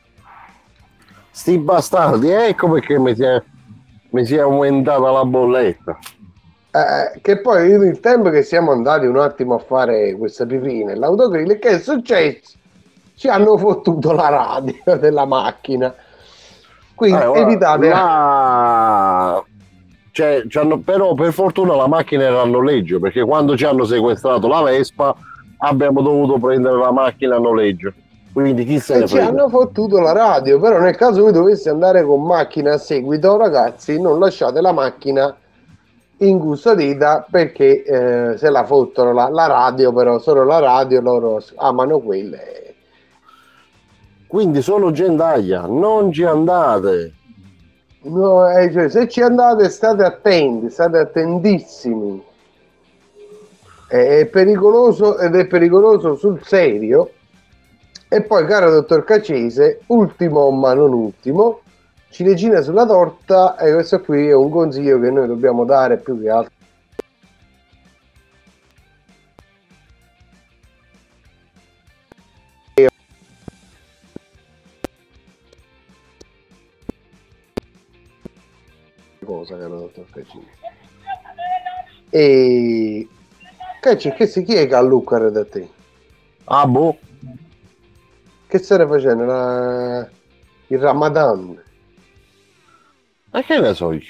Sti 1.30 1.60
bastardi, 1.60 2.32
ecco 2.32 2.70
perché 2.72 2.98
mi 2.98 3.14
si 3.14 3.24
è, 3.24 3.42
mi 4.10 4.26
si 4.26 4.36
è 4.36 4.40
aumentata 4.40 5.12
la 5.12 5.24
bolletta. 5.24 6.00
Eh, 6.72 7.20
che 7.22 7.40
poi 7.42 7.70
il 7.70 8.00
tempo 8.00 8.30
che 8.30 8.42
siamo 8.42 8.72
andati 8.72 9.06
un 9.06 9.18
attimo 9.18 9.56
a 9.56 9.60
fare 9.60 10.16
questa 10.16 10.48
pipì 10.48 10.84
nell'autogrill, 10.84 11.60
che 11.60 11.70
è 11.70 11.80
successo? 11.80 12.58
Ci 13.16 13.28
hanno 13.28 13.56
fottuto 13.58 14.14
la 14.14 14.30
radio 14.30 14.98
della 14.98 15.26
macchina. 15.26 15.94
Quindi 16.96 17.22
Eh, 17.22 17.26
guarda, 17.26 17.42
evitate... 17.42 17.90
là- 17.90 19.44
cioè, 20.12 20.44
però 20.84 21.14
per 21.14 21.32
fortuna 21.32 21.76
la 21.76 21.88
macchina 21.88 22.24
era 22.24 22.42
a 22.42 22.46
noleggio 22.46 23.00
perché 23.00 23.24
quando 23.24 23.56
ci 23.56 23.66
hanno 23.66 23.86
sequestrato 23.86 24.48
la 24.48 24.62
Vespa 24.62 25.16
abbiamo 25.60 26.02
dovuto 26.02 26.38
prendere 26.38 26.78
la 26.78 26.92
macchina 26.92 27.36
a 27.36 27.40
noleggio. 27.40 27.94
Quindi 28.32 28.64
chi 28.64 28.80
se 28.80 29.00
ne 29.00 29.08
ci 29.08 29.18
hanno 29.18 29.50
fottuto 29.50 30.00
la 30.00 30.14
radio, 30.14 30.60
però 30.60 30.80
nel 30.80 30.96
caso 30.96 31.24
voi 31.24 31.32
doveste 31.32 31.70
andare 31.70 32.04
con 32.04 32.24
macchina 32.24 32.74
a 32.74 32.78
seguito, 32.78 33.36
ragazzi, 33.38 34.00
non 34.00 34.20
lasciate 34.20 34.62
la 34.62 34.72
macchina 34.72 35.36
incustodita 36.18 37.26
perché 37.30 37.84
eh, 37.84 38.38
se 38.38 38.50
la 38.50 38.66
fottono 38.66 39.14
la, 39.14 39.30
la 39.30 39.48
radio, 39.48 39.92
però 39.92 40.20
solo 40.20 40.44
la 40.44 40.60
radio 40.60 41.02
loro 41.02 41.42
amano 41.56 42.00
quelle. 42.00 42.76
Quindi 44.28 44.62
sono 44.62 44.92
gentaglia, 44.92 45.66
non 45.66 46.12
ci 46.12 46.24
andate. 46.24 47.14
No, 48.02 48.50
eh, 48.50 48.72
cioè, 48.72 48.90
se 48.90 49.10
ci 49.10 49.22
andate 49.22 49.70
state 49.70 50.04
attenti, 50.04 50.70
state 50.70 50.98
attentissimi. 51.00 52.24
È, 53.88 54.20
è 54.20 54.26
pericoloso 54.28 55.18
ed 55.18 55.36
è 55.36 55.46
pericoloso 55.48 56.16
sul 56.16 56.42
serio. 56.44 57.12
E 58.08 58.22
poi, 58.24 58.46
caro 58.46 58.72
dottor 58.72 59.04
Cacese, 59.04 59.82
ultimo 59.88 60.50
ma 60.50 60.74
non 60.74 60.94
ultimo, 60.94 61.62
ciliegina 62.10 62.62
sulla 62.62 62.86
torta, 62.86 63.58
e 63.58 63.74
questo 63.74 64.02
qui 64.02 64.30
è 64.30 64.34
un 64.34 64.50
consiglio 64.50 65.00
che 65.00 65.12
noi 65.12 65.28
dobbiamo 65.28 65.66
dare 65.66 65.98
più 65.98 66.20
che 66.20 66.30
altro. 66.30 66.59
Cosa, 79.50 79.58
caro 79.58 79.80
dottor 79.80 80.06
Cacini. 80.12 80.48
E 82.12 83.08
Cacci, 83.82 84.12
che 84.14 84.28
si 84.28 84.44
chi 84.44 84.54
è 84.56 84.68
che 84.68 84.76
ha 84.76 84.82
Lucca 84.82 85.18
da 85.30 85.46
te? 85.46 85.70
Ah 86.46 86.66
boh, 86.68 86.98
Che 88.48 88.58
stai 88.58 88.88
facendo? 88.88 89.26
La- 89.26 90.08
Il 90.68 90.80
Ramadan? 90.80 91.62
ma 93.32 93.44
che 93.44 93.60
ne 93.60 93.74
so 93.74 93.92
io? 93.92 94.02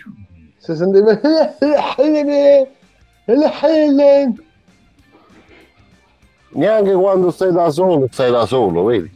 Si 0.58 0.76
sentiva... 0.76 1.20
Neanche 6.52 6.94
quando 6.94 7.30
stai 7.32 7.52
da 7.52 7.70
solo, 7.70 8.08
stai 8.10 8.32
da 8.32 8.46
solo, 8.46 8.84
vedi? 8.86 9.12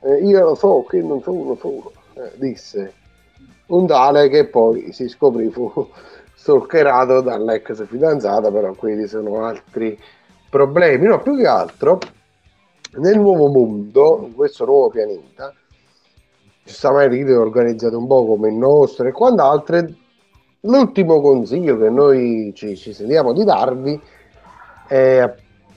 Eh, 0.00 0.24
io 0.24 0.44
lo 0.44 0.54
so 0.54 0.84
che 0.88 1.00
non 1.02 1.20
sono 1.22 1.56
solo, 1.56 1.92
eh, 2.14 2.32
disse 2.36 2.92
un 3.66 3.86
tale 3.86 4.28
che 4.28 4.46
poi 4.46 4.92
si 4.92 5.08
scoprì 5.08 5.50
fu 5.50 5.70
stalkerato 6.34 7.20
dall'ex 7.20 7.86
fidanzata, 7.86 8.50
però 8.50 8.72
quelli 8.74 9.06
sono 9.06 9.44
altri 9.44 9.98
problemi. 10.50 11.06
No, 11.06 11.20
più 11.20 11.36
che 11.36 11.46
altro 11.46 11.98
nel 12.96 13.18
nuovo 13.18 13.48
mondo, 13.48 14.24
in 14.26 14.34
questo 14.34 14.64
nuovo 14.64 14.90
pianeta, 14.90 15.52
giustamente 16.62 17.32
è 17.32 17.38
organizzato 17.38 17.98
un 17.98 18.06
po' 18.06 18.26
come 18.26 18.48
il 18.48 18.54
nostro 18.54 19.08
e 19.08 19.12
quant'altro, 19.12 19.86
l'ultimo 20.60 21.20
consiglio 21.20 21.78
che 21.78 21.90
noi 21.90 22.52
ci, 22.54 22.76
ci 22.76 22.92
sentiamo 22.92 23.32
di 23.32 23.44
darvi 23.44 24.00
è 24.86 25.18
a 25.18 25.34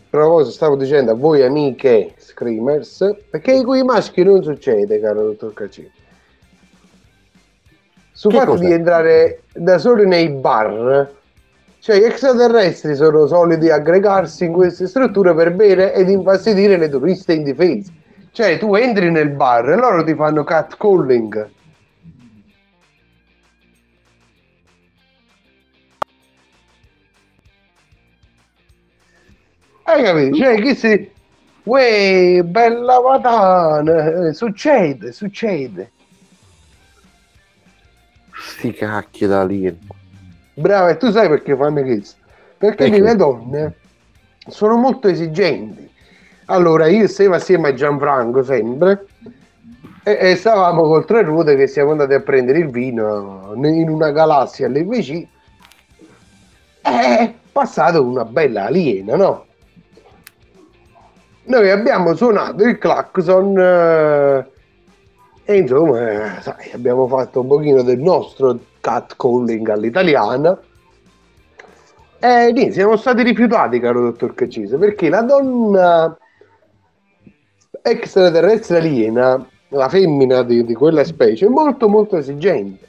proposito, 0.09 0.51
stavo 0.51 0.75
dicendo 0.75 1.11
a 1.11 1.15
voi 1.15 1.43
amiche 1.43 2.13
screamers, 2.17 3.15
perché 3.29 3.63
con 3.63 3.77
i 3.77 3.83
maschi 3.83 4.23
non 4.23 4.43
succede, 4.43 4.99
caro 4.99 5.23
dottor 5.23 5.53
Cacini. 5.53 5.91
Sul 8.17 8.33
fatto 8.33 8.55
cos'è? 8.55 8.65
di 8.65 8.71
entrare 8.71 9.43
da 9.53 9.77
soli 9.77 10.07
nei 10.07 10.29
bar 10.29 11.13
Cioè, 11.79 11.99
gli 11.99 12.03
extraterrestri 12.03 12.95
sono 12.95 13.27
soliti 13.27 13.69
aggregarsi 13.69 14.45
in 14.45 14.53
queste 14.53 14.87
strutture 14.87 15.33
per 15.35 15.53
bere 15.53 15.93
ed 15.93 16.09
infastidire 16.09 16.77
le 16.77 16.89
turiste 16.89 17.33
indifese. 17.33 17.93
Cioè, 18.31 18.57
tu 18.57 18.75
entri 18.75 19.11
nel 19.11 19.29
bar 19.29 19.69
e 19.69 19.75
loro 19.75 20.03
ti 20.03 20.15
fanno 20.15 20.43
catcalling. 20.43 21.51
Hai 29.83 30.03
capito? 30.03 30.35
Cioè, 30.35 30.61
che 30.61 30.75
si... 30.75 31.11
Uè, 31.63 32.41
bella 32.43 33.01
madonna! 33.01 34.27
Eh, 34.27 34.33
Succede, 34.33 35.11
succede. 35.11 35.91
Sti 38.47 38.71
cacchi 38.73 39.25
da 39.27 39.43
lì. 39.43 39.77
Brava, 40.53 40.89
e 40.89 40.97
tu 40.97 41.11
sai 41.11 41.27
perché 41.27 41.55
fanno 41.55 41.81
questo? 41.81 42.15
Perché 42.57 42.89
Perché? 42.89 43.01
le 43.01 43.15
donne 43.15 43.73
sono 44.47 44.77
molto 44.77 45.07
esigenti. 45.09 45.87
Allora, 46.45 46.87
io 46.87 47.07
stavo 47.07 47.35
assieme 47.35 47.69
a 47.69 47.73
Gianfranco 47.73 48.41
sempre 48.41 49.05
e, 50.03 50.17
e 50.19 50.35
stavamo 50.37 50.83
col 50.83 51.05
tre 51.05 51.21
ruote 51.23 51.55
che 51.57 51.67
siamo 51.67 51.91
andati 51.91 52.13
a 52.13 52.21
prendere 52.21 52.59
il 52.59 52.69
vino 52.69 53.51
in 53.55 53.89
una 53.89 54.11
galassia 54.11 54.69
vicino. 54.69 55.27
È 56.81 57.33
passato 57.51 58.01
una 58.01 58.23
bella 58.23 58.65
aliena, 58.65 59.17
no? 59.17 59.45
Noi 61.43 61.69
abbiamo 61.69 62.15
suonato 62.15 62.63
il 62.63 62.77
clacson 62.77 63.57
eh, 63.57 64.51
e 65.49 65.59
insomma, 65.59 66.41
sai, 66.41 66.71
abbiamo 66.73 67.07
fatto 67.07 67.39
un 67.39 67.47
pochino 67.47 67.81
del 67.81 67.99
nostro 67.99 68.59
catcalling 68.81 69.69
all'italiana. 69.69 70.59
E 72.19 72.51
niente, 72.51 72.73
siamo 72.73 72.97
stati 72.97 73.23
rifiutati, 73.23 73.79
caro 73.79 74.01
dottor 74.01 74.33
Caccese, 74.33 74.75
perché 74.75 75.07
la 75.07 75.21
donna 75.21 76.17
extraterrestre 77.81 78.79
aliena, 78.79 79.47
la 79.69 79.87
femmina 79.87 80.43
di, 80.43 80.65
di 80.65 80.73
quella 80.73 81.05
specie, 81.05 81.45
è 81.45 81.49
molto 81.49 81.87
molto 81.87 82.17
esigente. 82.17 82.85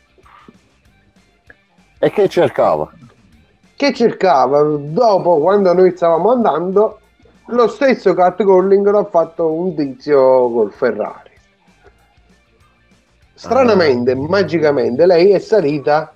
E 2.00 2.10
che 2.10 2.28
cercava? 2.28 2.90
Che 3.76 3.94
cercava, 3.94 4.62
dopo, 4.62 5.38
quando 5.38 5.72
noi 5.74 5.92
stavamo 5.94 6.32
andando, 6.32 6.98
lo 7.46 7.68
stesso 7.68 8.14
catcalling 8.14 8.90
l'ha 8.90 9.04
fatto 9.04 9.52
un 9.52 9.76
tizio 9.76 10.50
col 10.50 10.72
Ferrari. 10.72 11.27
Stranamente, 13.38 14.16
magicamente, 14.16 15.06
lei 15.06 15.30
è 15.30 15.38
salita 15.38 16.12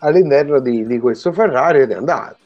all'interno 0.00 0.60
di, 0.60 0.86
di 0.86 0.98
questo 0.98 1.32
Ferrari 1.32 1.80
ed 1.80 1.92
è 1.92 1.94
andata. 1.94 2.36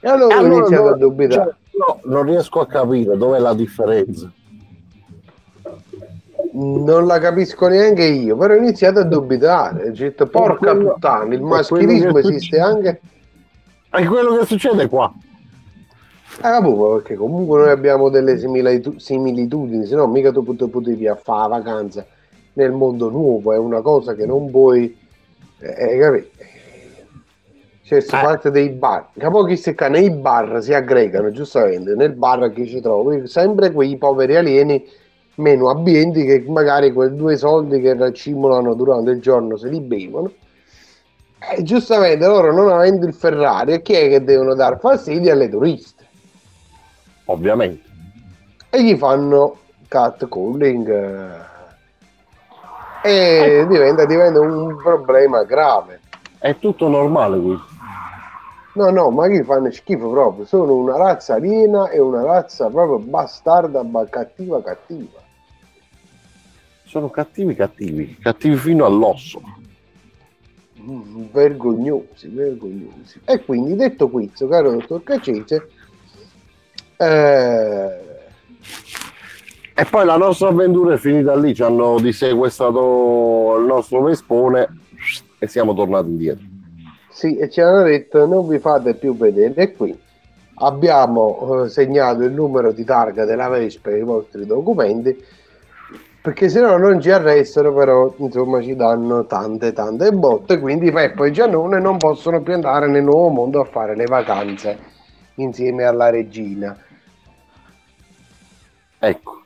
E 0.00 0.08
allora, 0.08 0.34
ho 0.34 0.38
Allora, 0.40 0.54
iniziato 0.56 0.82
no, 0.82 0.88
a 0.90 0.96
dubitare. 0.96 1.44
cioè, 1.44 1.54
no, 1.86 2.00
non 2.12 2.22
riesco 2.24 2.60
a 2.60 2.66
capire 2.66 3.16
dov'è 3.16 3.38
la 3.38 3.54
differenza. 3.54 4.30
Non 6.52 7.06
la 7.06 7.18
capisco 7.20 7.68
neanche 7.68 8.04
io, 8.04 8.36
però 8.36 8.54
ho 8.54 8.56
iniziato 8.56 8.98
a 9.00 9.04
dubitare. 9.04 9.88
Ho 9.88 9.92
detto, 9.92 10.26
porca 10.26 10.72
quello- 10.72 10.92
puttana, 10.94 11.32
il 11.34 11.42
maschilismo 11.42 12.18
esiste 12.18 12.58
anche. 12.58 13.00
È 13.90 14.04
quello 14.06 14.38
che 14.38 14.46
succede 14.46 14.88
qua. 14.88 15.12
Ah, 16.40 16.56
appunto, 16.56 16.94
perché 16.96 17.14
comunque 17.16 17.60
noi 17.60 17.70
abbiamo 17.70 18.08
delle 18.08 18.38
similitu- 18.38 18.96
similitudini, 18.98 19.86
se 19.86 19.94
no 19.94 20.06
mica 20.06 20.32
tu 20.32 20.42
pot- 20.42 20.68
potevi 20.68 21.06
a 21.06 21.14
fare 21.16 21.48
la 21.48 21.56
vacanza 21.58 22.04
nel 22.58 22.72
mondo 22.72 23.08
nuovo, 23.08 23.52
è 23.52 23.56
una 23.58 23.80
cosa 23.80 24.14
che 24.14 24.26
non 24.26 24.50
puoi, 24.50 24.96
eh, 25.60 25.98
capito? 25.98 26.28
C'è 27.84 27.94
questa 27.96 28.20
Eh. 28.20 28.24
parte 28.24 28.50
dei 28.50 28.68
bar, 28.70 29.08
capo 29.16 29.44
chi 29.44 29.56
se 29.56 29.74
nei 29.88 30.10
bar 30.10 30.60
si 30.62 30.74
aggregano, 30.74 31.30
giustamente, 31.30 31.94
nel 31.94 32.12
bar 32.12 32.52
che 32.52 32.66
ci 32.66 32.80
trovi, 32.80 33.26
sempre 33.28 33.70
quei 33.70 33.96
poveri 33.96 34.36
alieni 34.36 34.84
meno 35.36 35.70
abbienti 35.70 36.24
che 36.24 36.44
magari 36.48 36.92
quei 36.92 37.14
due 37.14 37.36
soldi 37.36 37.80
che 37.80 37.94
racimolano 37.94 38.74
durante 38.74 39.12
il 39.12 39.20
giorno 39.20 39.56
se 39.56 39.68
li 39.68 39.80
bevono. 39.80 40.32
E 41.56 41.62
giustamente 41.62 42.26
loro 42.26 42.52
non 42.52 42.68
avendo 42.70 43.06
il 43.06 43.14
Ferrari, 43.14 43.80
chi 43.80 43.92
è 43.92 44.08
che 44.08 44.24
devono 44.24 44.54
dar 44.54 44.78
fastidio 44.80 45.32
alle 45.32 45.48
turiste? 45.48 46.04
Ovviamente. 47.26 47.86
e 48.70 48.82
gli 48.84 48.96
fanno 48.96 49.56
catcalling 49.88 50.88
eh, 50.88 51.47
e 53.02 53.66
diventa, 53.68 54.04
diventa 54.04 54.40
un 54.40 54.76
problema 54.76 55.44
grave. 55.44 56.00
È 56.38 56.56
tutto 56.58 56.88
normale 56.88 57.40
qui. 57.40 57.58
No, 58.74 58.90
no, 58.90 59.10
ma 59.10 59.26
gli 59.26 59.42
fanno 59.42 59.70
schifo 59.72 60.10
proprio. 60.10 60.44
Sono 60.44 60.74
una 60.74 60.96
razza 60.96 61.34
aliena 61.34 61.88
e 61.90 61.98
una 61.98 62.22
razza 62.22 62.68
proprio 62.68 62.98
bastarda, 62.98 63.82
ma 63.82 64.04
cattiva, 64.04 64.62
cattiva. 64.62 65.18
Sono 66.84 67.10
cattivi 67.10 67.54
cattivi, 67.54 68.16
cattivi 68.18 68.56
fino 68.56 68.84
all'osso. 68.84 69.40
Mm, 70.80 71.24
vergognosi, 71.32 72.28
vergognosi. 72.28 73.20
E 73.24 73.44
quindi 73.44 73.74
detto 73.74 74.08
questo, 74.08 74.46
caro 74.46 74.70
dottor 74.70 75.02
Cacese, 75.02 75.70
eh, 76.96 78.00
E 79.80 79.84
poi 79.84 80.04
la 80.04 80.16
nostra 80.16 80.48
avventura 80.48 80.94
è 80.94 80.96
finita 80.96 81.36
lì, 81.36 81.54
ci 81.54 81.62
hanno 81.62 82.00
dissequestrato 82.00 83.58
il 83.60 83.64
nostro 83.64 84.02
Vespone 84.02 84.66
e 85.38 85.46
siamo 85.46 85.72
tornati 85.72 86.08
indietro. 86.08 86.44
Sì, 87.08 87.36
e 87.36 87.48
ci 87.48 87.60
hanno 87.60 87.84
detto 87.84 88.26
non 88.26 88.48
vi 88.48 88.58
fate 88.58 88.94
più 88.94 89.16
vedere. 89.16 89.54
E 89.54 89.76
qui 89.76 89.96
abbiamo 90.54 91.62
eh, 91.62 91.68
segnato 91.68 92.24
il 92.24 92.32
numero 92.32 92.72
di 92.72 92.82
targa 92.82 93.24
della 93.24 93.46
Vespa 93.46 93.90
e 93.90 93.98
i 93.98 94.02
vostri 94.02 94.46
documenti, 94.46 95.16
perché 96.22 96.48
se 96.48 96.60
no 96.60 96.76
non 96.76 97.00
ci 97.00 97.12
arrestano, 97.12 97.72
però 97.72 98.12
insomma 98.16 98.60
ci 98.60 98.74
danno 98.74 99.26
tante 99.26 99.72
tante 99.72 100.10
botte, 100.10 100.58
quindi 100.58 100.90
Peppo 100.90 101.22
e 101.22 101.30
Giannone 101.30 101.78
non 101.78 101.98
possono 101.98 102.42
più 102.42 102.52
andare 102.52 102.88
nel 102.88 103.04
nuovo 103.04 103.28
mondo 103.28 103.60
a 103.60 103.64
fare 103.64 103.94
le 103.94 104.06
vacanze 104.06 104.76
insieme 105.36 105.84
alla 105.84 106.10
regina. 106.10 106.76
Ecco, 108.98 109.37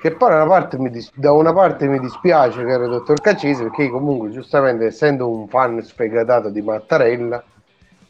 Che 0.00 0.12
poi 0.12 0.30
da 0.30 0.36
una 0.36 0.46
parte 0.46 0.78
mi, 0.78 0.88
dis- 0.88 1.12
da 1.14 1.32
una 1.32 1.52
parte 1.52 1.86
mi 1.86 2.00
dispiace, 2.00 2.64
caro 2.64 2.88
dottor 2.88 3.20
Caccese, 3.20 3.64
perché 3.64 3.90
comunque, 3.90 4.30
giustamente, 4.30 4.86
essendo 4.86 5.28
un 5.28 5.46
fan 5.46 5.82
sfegatato 5.82 6.48
di 6.48 6.62
Mattarella 6.62 7.44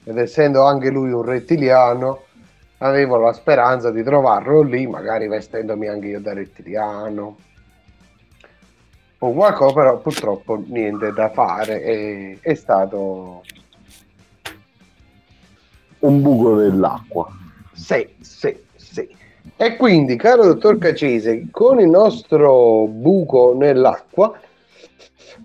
ed 0.05 0.17
essendo 0.17 0.65
anche 0.65 0.89
lui 0.89 1.11
un 1.11 1.23
rettiliano, 1.23 2.23
avevo 2.79 3.17
la 3.17 3.33
speranza 3.33 3.91
di 3.91 4.05
trovarlo 4.05 4.63
lì, 4.63 4.87
magari 4.87 5.27
vestendomi 5.27 5.89
anche 5.89 6.07
io 6.07 6.21
da 6.21 6.33
rettiliano 6.33 7.37
o 9.19 9.33
qualcosa, 9.33 9.75
però 9.75 9.99
purtroppo 9.99 10.63
niente 10.69 11.13
da 11.13 11.29
fare. 11.31 11.83
È, 11.83 12.39
è 12.41 12.55
stato 12.55 13.43
un 15.99 16.23
buco 16.23 16.55
nell'acqua. 16.55 17.29
Sì, 17.73 18.09
sì, 18.21 18.57
sì. 18.61 18.70
E 19.63 19.77
quindi, 19.77 20.17
caro 20.17 20.47
dottor 20.47 20.79
Cacese, 20.79 21.49
con 21.51 21.81
il 21.81 21.89
nostro 21.91 22.87
buco 22.87 23.55
nell'acqua, 23.55 24.33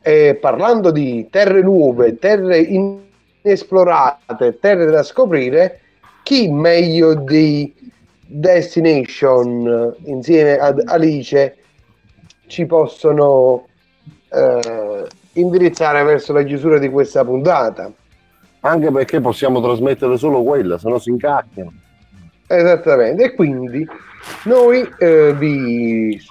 eh, 0.01 0.37
parlando 0.39 0.89
di 0.89 1.27
terre 1.29 1.61
nuove, 1.61 2.17
terre 2.17 2.59
inesplorate, 2.59 4.57
terre 4.61 4.85
da 4.85 5.03
scoprire, 5.03 5.81
chi 6.23 6.47
meglio 6.47 7.13
di 7.13 7.73
Destination 8.25 9.93
insieme 10.05 10.59
ad 10.59 10.81
Alice 10.85 11.57
ci 12.47 12.65
possono 12.65 13.67
eh, 14.31 15.07
indirizzare 15.33 16.03
verso 16.03 16.31
la 16.31 16.43
chiusura 16.43 16.77
di 16.79 16.87
questa 16.87 17.25
puntata? 17.25 17.91
Anche 18.61 18.91
perché 18.91 19.19
possiamo 19.19 19.59
trasmettere 19.59 20.15
solo 20.17 20.41
quella, 20.41 20.77
se 20.77 20.87
no 20.87 20.99
si 20.99 21.09
incacchiano. 21.09 21.83
Esattamente, 22.47 23.23
e 23.23 23.33
quindi 23.33 23.87
noi 24.43 24.87
eh, 24.99 25.33
vi 25.33 26.21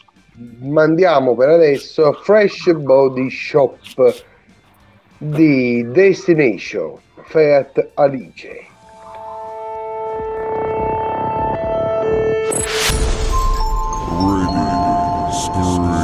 mandiamo 0.61 1.35
per 1.35 1.49
adesso 1.51 2.13
Fresh 2.23 2.73
Body 2.73 3.31
Shop 3.31 3.77
di 5.19 5.87
Destination 5.91 6.99
Fiat 7.25 7.91
Alice. 7.95 8.73
I 15.47 16.04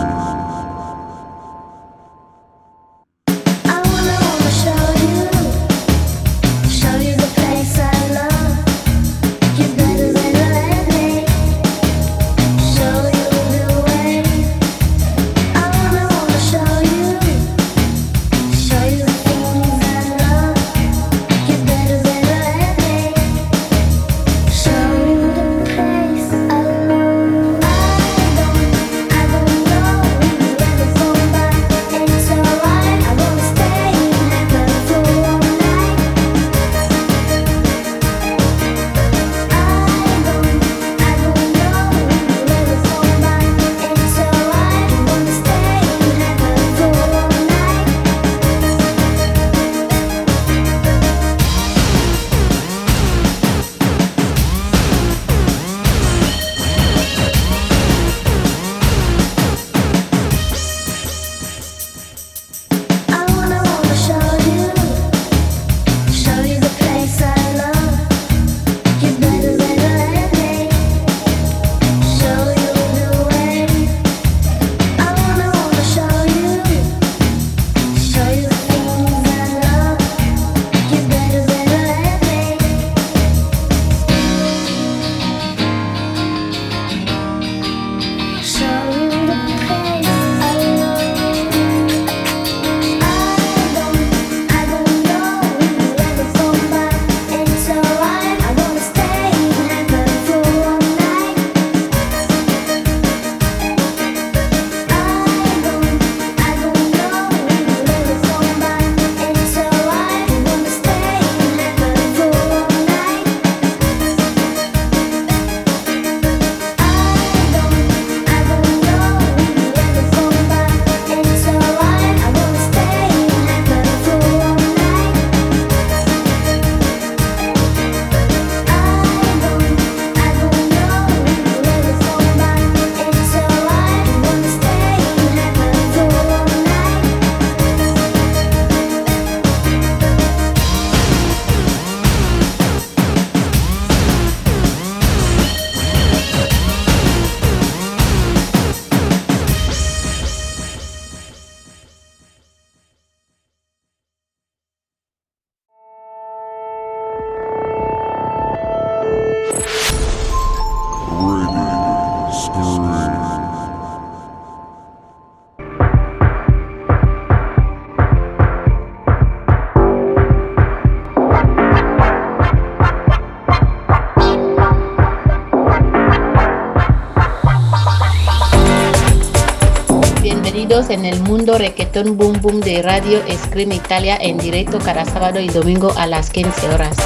en 180.90 181.04
el 181.04 181.20
mundo 181.20 181.56
reggaeton 181.56 182.16
boom 182.16 182.40
boom 182.40 182.60
de 182.60 182.82
Radio 182.82 183.20
Scream 183.30 183.72
Italia 183.72 184.16
en 184.20 184.38
directo 184.38 184.78
cada 184.78 185.04
sábado 185.04 185.38
y 185.38 185.48
domingo 185.48 185.92
a 185.96 186.06
las 186.06 186.30
15 186.30 186.68
horas. 186.68 186.96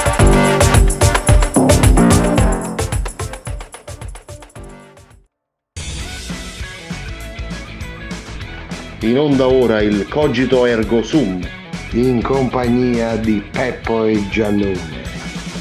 In 9.02 9.18
onda 9.18 9.46
ora 9.46 9.82
il 9.82 10.08
Cogito 10.08 10.64
Ergo 10.64 11.02
Sum, 11.02 11.40
In 11.92 12.22
compagnia 12.22 13.16
di 13.16 13.42
Peppo 13.52 14.04
e 14.04 14.26
Giannone. 14.30 15.02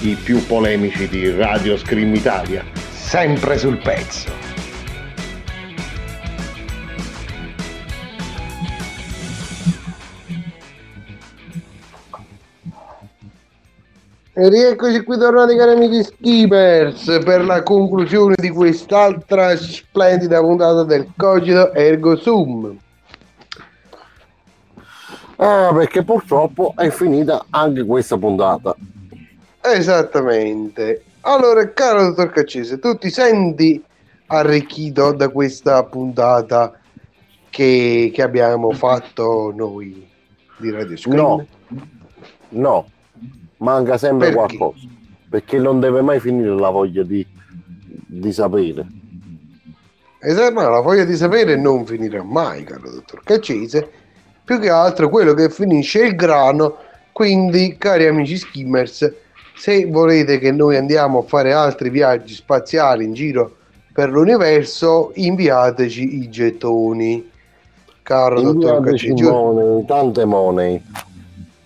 i 0.03 0.15
più 0.15 0.45
polemici 0.45 1.07
di 1.07 1.29
Radio 1.31 1.77
Scream 1.77 2.13
Italia. 2.13 2.65
Sempre 2.91 3.57
sul 3.57 3.77
pezzo. 3.77 4.42
E 14.43 14.49
rieccoci 14.49 15.03
qui 15.03 15.17
tornati 15.17 15.55
cari 15.55 15.71
amici 15.71 16.03
skippers 16.03 17.19
per 17.23 17.45
la 17.45 17.63
conclusione 17.63 18.35
di 18.37 18.49
quest'altra 18.49 19.55
splendida 19.55 20.41
puntata 20.41 20.83
del 20.83 21.13
Cogito 21.15 21.71
Ergo 21.71 22.17
Sum. 22.17 22.77
Ah, 25.37 25.71
perché 25.73 26.03
purtroppo 26.03 26.73
è 26.75 26.89
finita 26.89 27.45
anche 27.51 27.85
questa 27.85 28.17
puntata. 28.17 28.75
Esattamente. 29.61 31.05
Allora, 31.21 31.71
caro 31.71 32.07
dottor 32.07 32.31
Caccese, 32.31 32.79
tu 32.79 32.97
ti 32.97 33.09
senti 33.09 33.81
arricchito 34.25 35.13
da 35.13 35.29
questa 35.29 35.85
puntata 35.85 36.77
che, 37.49 38.11
che 38.13 38.21
abbiamo 38.21 38.71
fatto 38.71 39.53
noi 39.55 40.05
di 40.57 40.69
Radio 40.69 40.97
Screen? 40.97 41.15
No, 41.15 41.47
no, 42.49 42.87
manca 43.63 43.97
sempre 43.97 44.31
Perché? 44.31 44.55
qualcosa. 44.57 44.87
Perché 45.29 45.57
non 45.57 45.79
deve 45.79 46.01
mai 46.01 46.19
finire 46.19 46.53
la 46.53 46.69
voglia 46.69 47.01
di, 47.03 47.25
di 48.05 48.31
sapere. 48.31 48.85
Esatto, 50.19 50.53
ma 50.53 50.69
la 50.69 50.79
voglia 50.79 51.03
di 51.03 51.15
sapere 51.15 51.55
non 51.55 51.85
finirà 51.85 52.23
mai, 52.23 52.63
caro 52.63 52.91
dottor 52.91 53.23
Caccese. 53.23 53.89
Più 54.43 54.59
che 54.59 54.69
altro 54.69 55.09
quello 55.09 55.33
che 55.33 55.49
finisce 55.49 56.01
è 56.01 56.05
il 56.05 56.15
grano. 56.15 56.75
Quindi, 57.11 57.75
cari 57.77 58.05
amici 58.05 58.37
skimmers, 58.37 59.11
se 59.55 59.85
volete 59.85 60.37
che 60.39 60.51
noi 60.51 60.77
andiamo 60.77 61.19
a 61.19 61.23
fare 61.23 61.53
altri 61.53 61.89
viaggi 61.89 62.33
spaziali 62.33 63.03
in 63.03 63.13
giro 63.13 63.55
per 63.91 64.09
l'universo, 64.09 65.11
inviateci 65.15 66.21
i 66.21 66.29
gettoni. 66.29 67.29
Caro 68.01 68.41
dottor 68.41 68.77
Inviateci 68.77 69.09
Caccese. 69.09 69.31
money, 69.31 69.85
tante 69.85 70.25
money. 70.25 70.81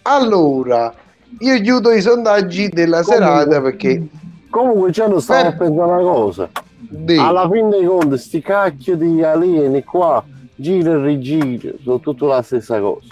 Allora, 0.04 0.94
io 1.40 1.62
chiudo 1.62 1.92
i 1.92 2.02
sondaggi 2.02 2.70
della 2.70 3.04
serata 3.04 3.62
perché 3.62 4.08
Comunque 4.50 4.92
già 4.92 5.08
non 5.08 5.22
stavo 5.22 5.44
Eh. 5.44 5.48
a 5.48 5.52
pensare 5.54 5.92
una 5.92 6.02
cosa. 6.02 6.50
Di- 6.80 7.18
Alla 7.18 7.50
fine 7.50 7.70
dei 7.70 7.86
conti, 7.86 8.18
sti 8.18 8.42
cacchio 8.42 8.96
di 8.96 9.22
alieni 9.22 9.84
qua, 9.84 10.24
gira 10.56 10.92
e 10.94 11.04
rigira, 11.04 11.74
sono 11.84 12.00
tutto 12.00 12.28
la 12.28 12.42
stessa 12.42 12.80
cosa. 12.80 13.08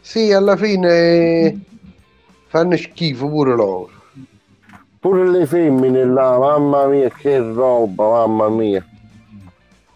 sì, 0.00 0.32
alla 0.32 0.56
fine 0.56 1.60
fanno 2.46 2.76
schifo 2.76 3.28
pure 3.28 3.54
loro. 3.54 3.90
Pure 4.98 5.28
le 5.28 5.44
femmine 5.46 6.04
là, 6.06 6.38
mamma 6.38 6.86
mia, 6.86 7.10
che 7.10 7.38
roba, 7.38 8.26
mamma 8.26 8.48
mia. 8.48 8.84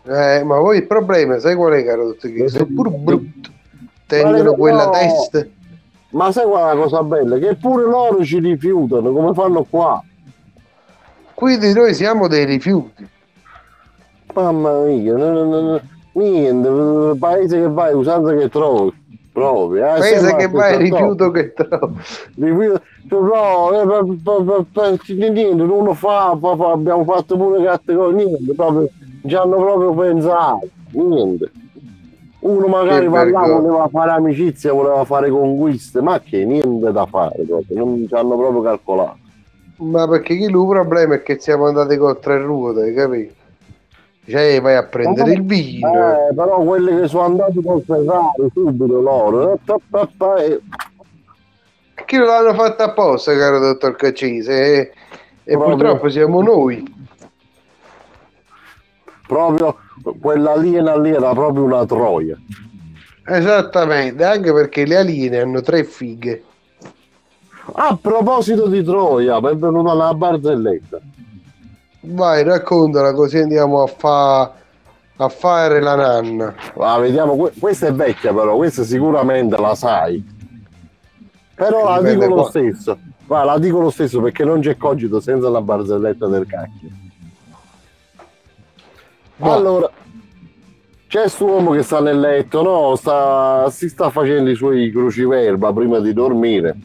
Eh, 0.05 0.43
ma 0.45 0.57
poi 0.59 0.79
il 0.79 0.87
problema, 0.87 1.39
sai 1.39 1.55
qual 1.55 1.73
è, 1.73 1.85
caro 1.85 2.09
dottor? 2.09 2.33
Che 2.33 2.49
sono 2.49 2.67
pure 2.67 2.91
brutti. 2.91 3.51
Tengono 4.07 4.53
quella 4.55 4.85
no. 4.85 4.91
testa. 4.91 5.47
Ma 6.11 6.33
sai 6.33 6.47
qual 6.47 6.71
è 6.71 6.75
la 6.75 6.81
cosa 6.83 7.03
bella? 7.03 7.37
Che 7.39 7.57
pure 7.57 7.85
loro 7.85 8.25
ci 8.25 8.39
rifiutano, 8.39 9.13
come 9.13 9.35
fanno 9.35 9.67
qua. 9.69 10.03
Quindi 11.35 11.73
noi 11.73 11.95
siamo 11.95 12.27
dei 12.29 12.45
rifiuti. 12.45 13.07
Mamma 14.35 14.83
mia, 14.85 15.17
no, 15.17 15.45
no, 15.45 15.61
no, 15.61 15.81
niente, 16.13 17.17
paese 17.19 17.61
che 17.61 17.69
vai, 17.69 17.93
usanza 17.95 18.35
che 18.35 18.49
trovi. 18.49 18.93
Proprio, 19.33 19.95
eh, 19.95 20.03
sembra 20.03 20.37
che 20.37 20.49
vai, 20.49 20.77
rifiuto 20.79 21.31
che 21.31 21.53
trovo. 21.53 21.93
Rifiuto- 22.37 22.83
No, 23.11 23.73
eh, 23.73 25.31
niente, 25.31 25.63
uno 25.63 25.95
fa, 25.95 26.37
fa- 26.41 26.57
fa- 26.57 26.73
abbiamo 26.73 27.05
fatto 27.05 27.37
pure 27.37 27.63
carte 27.65 27.95
con 27.95 28.15
niente, 28.15 28.53
proprio, 28.55 28.89
ci 29.27 29.35
hanno 29.35 29.57
proprio 29.57 29.95
pensato, 29.95 30.69
niente. 30.93 31.51
Uno 32.41 32.67
magari 32.69 33.07
Che 33.07 33.09
va 33.09 33.25
là, 33.25 33.41
voleva 33.47 33.89
fare 33.89 34.11
amicizia, 34.13 34.73
voleva 34.73 35.05
fare 35.05 35.29
conquiste, 35.29 36.01
ma 36.01 36.21
che 36.21 36.45
niente 36.45 36.93
da 36.93 37.05
fare 37.07 37.43
proprio, 37.43 37.85
non 37.85 38.07
ci 38.07 38.15
hanno 38.15 38.37
proprio 38.37 38.63
calcolato. 38.63 39.19
Ma 39.79 40.07
perché 40.07 40.37
chi 40.37 40.45
il 40.45 40.53
problema 40.53 41.15
è 41.15 41.23
che 41.23 41.39
siamo 41.41 41.67
andati 41.67 41.97
con 41.97 42.17
tre 42.21 42.41
ruote, 42.41 42.83
hai 42.83 42.95
capito? 42.95 43.35
Cioè, 44.27 44.61
vai 44.61 44.77
a 44.77 44.85
prendere 44.85 45.33
il 45.33 45.43
vino. 45.43 45.89
Eh, 45.89 46.35
però 46.35 46.63
quelli 46.63 47.01
che 47.01 47.09
sono 47.09 47.25
andati 47.25 47.61
col 47.63 47.83
Ferrari 47.85 48.51
subito 48.53 49.01
loro, 49.01 49.53
eh, 49.55 49.59
e- 50.45 50.61
Chi 52.05 52.17
lo 52.17 52.27
l'hanno 52.27 52.55
fatto 52.55 52.83
apposta, 52.83 53.37
caro 53.37 53.59
dottor 53.59 53.97
Caccese? 53.97 54.53
E, 54.53 54.93
e 55.45 55.57
Proprio. 55.57 55.77
purtroppo 55.77 56.09
siamo 56.09 56.43
noi. 56.43 56.97
proprio 59.27 59.77
quell'aliena 60.21 60.99
lì 60.99 61.11
era 61.11 61.33
proprio 61.33 61.65
una 61.65 61.85
troia. 61.87 62.37
Esattamente, 63.27 64.25
anche 64.25 64.53
perché 64.53 64.87
le 64.87 64.97
aliene 64.97 65.41
hanno 65.41 65.61
tre 65.61 65.85
fighe. 65.85 66.43
A 67.75 67.99
proposito 68.01 68.67
di 68.69 68.83
Troia, 68.83 69.39
benvenuto 69.41 69.91
alla 69.91 70.15
barzelletta. 70.15 70.99
Vai, 72.01 72.43
raccontala 72.43 73.13
così 73.13 73.37
andiamo 73.37 73.83
a, 73.83 73.87
fa- 73.87 74.51
a 75.17 75.29
fare 75.29 75.81
la 75.83 75.95
nanna. 75.95 76.55
Ah, 76.79 76.99
vediamo, 76.99 77.37
que- 77.37 77.53
questa 77.59 77.89
è 77.89 77.93
vecchia 77.93 78.33
però, 78.33 78.57
questa 78.57 78.85
sicuramente 78.85 79.59
la 79.61 79.75
sai. 79.75 80.25
Però 81.55 81.85
la 81.85 81.99
Dipende 81.99 82.25
dico 82.25 82.35
lo 82.37 82.41
qua. 82.43 82.51
stesso. 82.51 82.99
Va, 83.27 83.45
la 83.45 83.59
dico 83.59 83.81
lo 83.81 83.91
stesso 83.91 84.23
perché 84.23 84.45
non 84.45 84.61
c'è 84.61 84.79
cogito 84.79 85.21
senza 85.21 85.51
la 85.51 85.61
barzelletta 85.61 86.27
del 86.29 86.47
cacchio. 86.47 86.89
Va. 89.39 89.55
Allora, 89.55 89.91
c'è 91.07 91.21
questo 91.21 91.47
uomo 91.47 91.71
che 91.73 91.83
sta 91.83 92.01
nel 92.01 92.21
letto, 92.21 92.63
no? 92.63 92.97
Sta- 92.97 93.71
si 93.71 93.89
sta 93.89 94.11
facendo 94.11 94.51
i 94.51 94.55
suoi 94.55 94.91
cruciverba 94.91 95.73
prima 95.73 96.01
di 96.01 96.13
dormire. 96.13 96.77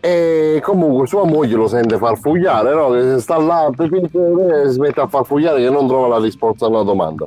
E 0.00 0.60
comunque 0.62 1.08
sua 1.08 1.24
moglie 1.24 1.56
lo 1.56 1.66
sente 1.66 1.98
farfugliare, 1.98 2.72
no? 2.72 2.90
Che 2.90 3.18
sta 3.20 3.36
là, 3.38 3.70
si 3.76 4.78
mette 4.78 5.00
a 5.00 5.08
farfugliare 5.08 5.60
che 5.60 5.70
non 5.70 5.88
trova 5.88 6.06
la 6.06 6.24
risposta 6.24 6.66
a 6.66 6.68
una 6.68 6.82
domanda. 6.82 7.26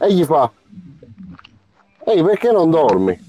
E 0.00 0.12
gli 0.12 0.24
fa: 0.24 0.50
Ehi, 2.04 2.22
perché 2.22 2.50
non 2.50 2.70
dormi? 2.70 3.27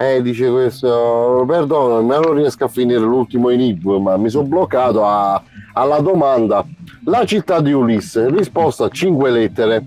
E 0.00 0.22
dice 0.22 0.48
questo, 0.48 1.44
perdonami, 1.44 2.06
ma 2.06 2.18
non 2.20 2.34
riesco 2.34 2.62
a 2.64 2.68
finire 2.68 3.00
l'ultimo 3.00 3.48
enigma, 3.48 3.98
ma 3.98 4.16
mi 4.16 4.28
sono 4.30 4.46
bloccato 4.46 5.04
a- 5.04 5.42
alla 5.72 5.98
domanda. 5.98 6.64
La 7.04 7.24
città 7.24 7.60
di 7.60 7.72
Ulisse, 7.72 8.30
risposta 8.30 8.88
5 8.88 9.28
lettere. 9.28 9.86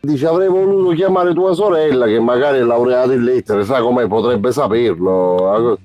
Dice 0.00 0.26
avrei 0.26 0.48
voluto 0.48 0.94
chiamare 0.94 1.32
tua 1.32 1.54
sorella 1.54 2.04
che 2.04 2.20
magari 2.20 2.58
è 2.58 2.62
laureata 2.62 3.14
in 3.14 3.22
lettere, 3.22 3.64
sa 3.64 3.80
come 3.80 4.06
potrebbe 4.06 4.52
saperlo, 4.52 5.78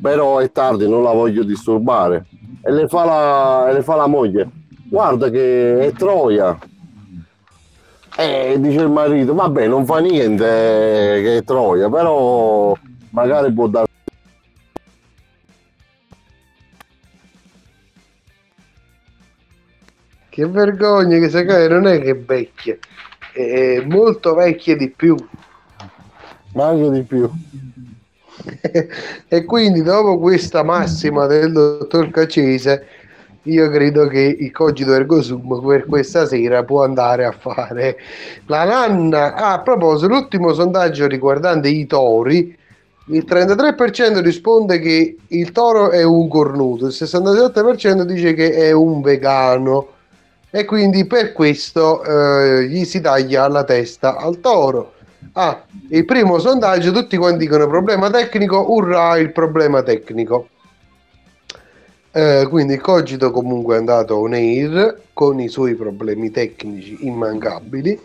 però 0.00 0.38
è 0.38 0.50
tardi, 0.50 0.88
non 0.88 1.02
la 1.02 1.12
voglio 1.12 1.42
disturbare. 1.44 2.24
E 2.62 2.72
le 2.72 2.88
fa 2.88 3.04
la, 3.04 3.72
le 3.72 3.82
fa 3.82 3.94
la 3.96 4.06
moglie, 4.06 4.48
guarda 4.88 5.28
che 5.28 5.80
è 5.80 5.92
Troia. 5.92 6.58
E 8.18 8.56
dice 8.58 8.80
il 8.80 8.88
marito, 8.88 9.34
vabbè 9.34 9.66
non 9.66 9.84
fa 9.84 9.98
niente 9.98 10.44
eh, 10.44 11.22
che 11.22 11.36
è 11.36 11.44
Troia, 11.44 11.90
però 11.90 12.74
magari 13.10 13.52
può 13.52 13.66
dare... 13.66 13.86
Che 20.30 20.46
vergogna 20.46 21.18
che 21.18 21.28
sai 21.28 21.68
non 21.68 21.86
è 21.86 22.00
che 22.00 22.10
è 22.10 22.16
vecchia, 22.16 22.78
è 23.32 23.84
molto 23.86 24.34
vecchia 24.34 24.76
di 24.76 24.88
più. 24.88 25.14
Ma 26.54 26.68
anche 26.68 26.90
di 26.90 27.02
più. 27.02 27.30
e 29.28 29.44
quindi 29.44 29.82
dopo 29.82 30.18
questa 30.18 30.62
massima 30.62 31.26
del 31.26 31.52
dottor 31.52 32.10
Cacese 32.10 32.86
io 33.46 33.68
credo 33.70 34.06
che 34.06 34.20
il 34.20 34.52
cogito 34.52 34.94
ergo 34.94 35.22
sum 35.22 35.60
per 35.66 35.86
questa 35.86 36.26
sera 36.26 36.62
può 36.62 36.84
andare 36.84 37.24
a 37.24 37.32
fare 37.32 37.96
la 38.46 38.64
nanna 38.64 39.34
ah, 39.34 39.52
a 39.54 39.60
proposito 39.60 40.08
l'ultimo 40.08 40.52
sondaggio 40.52 41.06
riguardante 41.06 41.68
i 41.68 41.86
tori 41.86 42.56
il 43.08 43.24
33% 43.24 44.20
risponde 44.20 44.80
che 44.80 45.16
il 45.28 45.52
toro 45.52 45.90
è 45.90 46.02
un 46.02 46.26
cornuto, 46.26 46.86
il 46.86 46.92
67% 46.92 48.02
dice 48.02 48.34
che 48.34 48.52
è 48.52 48.72
un 48.72 49.00
vegano 49.00 49.92
e 50.50 50.64
quindi 50.64 51.06
per 51.06 51.32
questo 51.32 52.02
eh, 52.02 52.66
gli 52.66 52.84
si 52.84 53.00
taglia 53.00 53.46
la 53.46 53.62
testa 53.62 54.16
al 54.16 54.40
toro. 54.40 54.94
Ah, 55.34 55.62
il 55.90 56.04
primo 56.04 56.40
sondaggio, 56.40 56.90
tutti 56.90 57.16
quanti 57.16 57.38
dicono 57.38 57.68
problema 57.68 58.10
tecnico, 58.10 58.72
urrà 58.72 59.16
il 59.18 59.30
problema 59.30 59.82
tecnico. 59.82 60.48
Eh, 62.16 62.46
quindi 62.48 62.78
cogito 62.78 63.30
comunque 63.30 63.74
è 63.74 63.78
andato 63.78 64.16
on 64.16 64.32
air 64.32 65.02
con 65.12 65.38
i 65.38 65.48
suoi 65.48 65.74
problemi 65.74 66.30
tecnici 66.30 67.06
immancabili. 67.06 68.00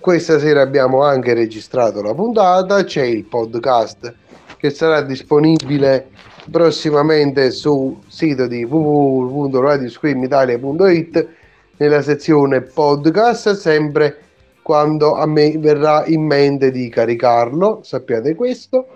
Questa 0.00 0.40
sera 0.40 0.62
abbiamo 0.62 1.04
anche 1.04 1.32
registrato 1.32 2.02
la 2.02 2.12
puntata, 2.12 2.82
c'è 2.82 3.04
il 3.04 3.22
podcast 3.22 4.12
che 4.56 4.70
sarà 4.70 5.00
disponibile 5.02 6.08
prossimamente 6.50 7.52
sul 7.52 7.98
sito 8.08 8.48
di 8.48 8.64
www.radioscreamitalia.it 8.64 11.28
nella 11.76 12.02
sezione 12.02 12.62
podcast, 12.62 13.52
sempre 13.52 14.22
quando 14.60 15.14
a 15.14 15.26
me 15.26 15.56
verrà 15.56 16.04
in 16.06 16.22
mente 16.22 16.72
di 16.72 16.88
caricarlo, 16.88 17.78
sappiate 17.84 18.34
questo. 18.34 18.88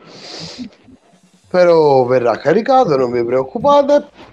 Però 1.48 2.05
verrà 2.05 2.36
caricato, 2.36 2.96
non 2.96 3.12
vi 3.12 3.22
preoccupate. 3.22 4.30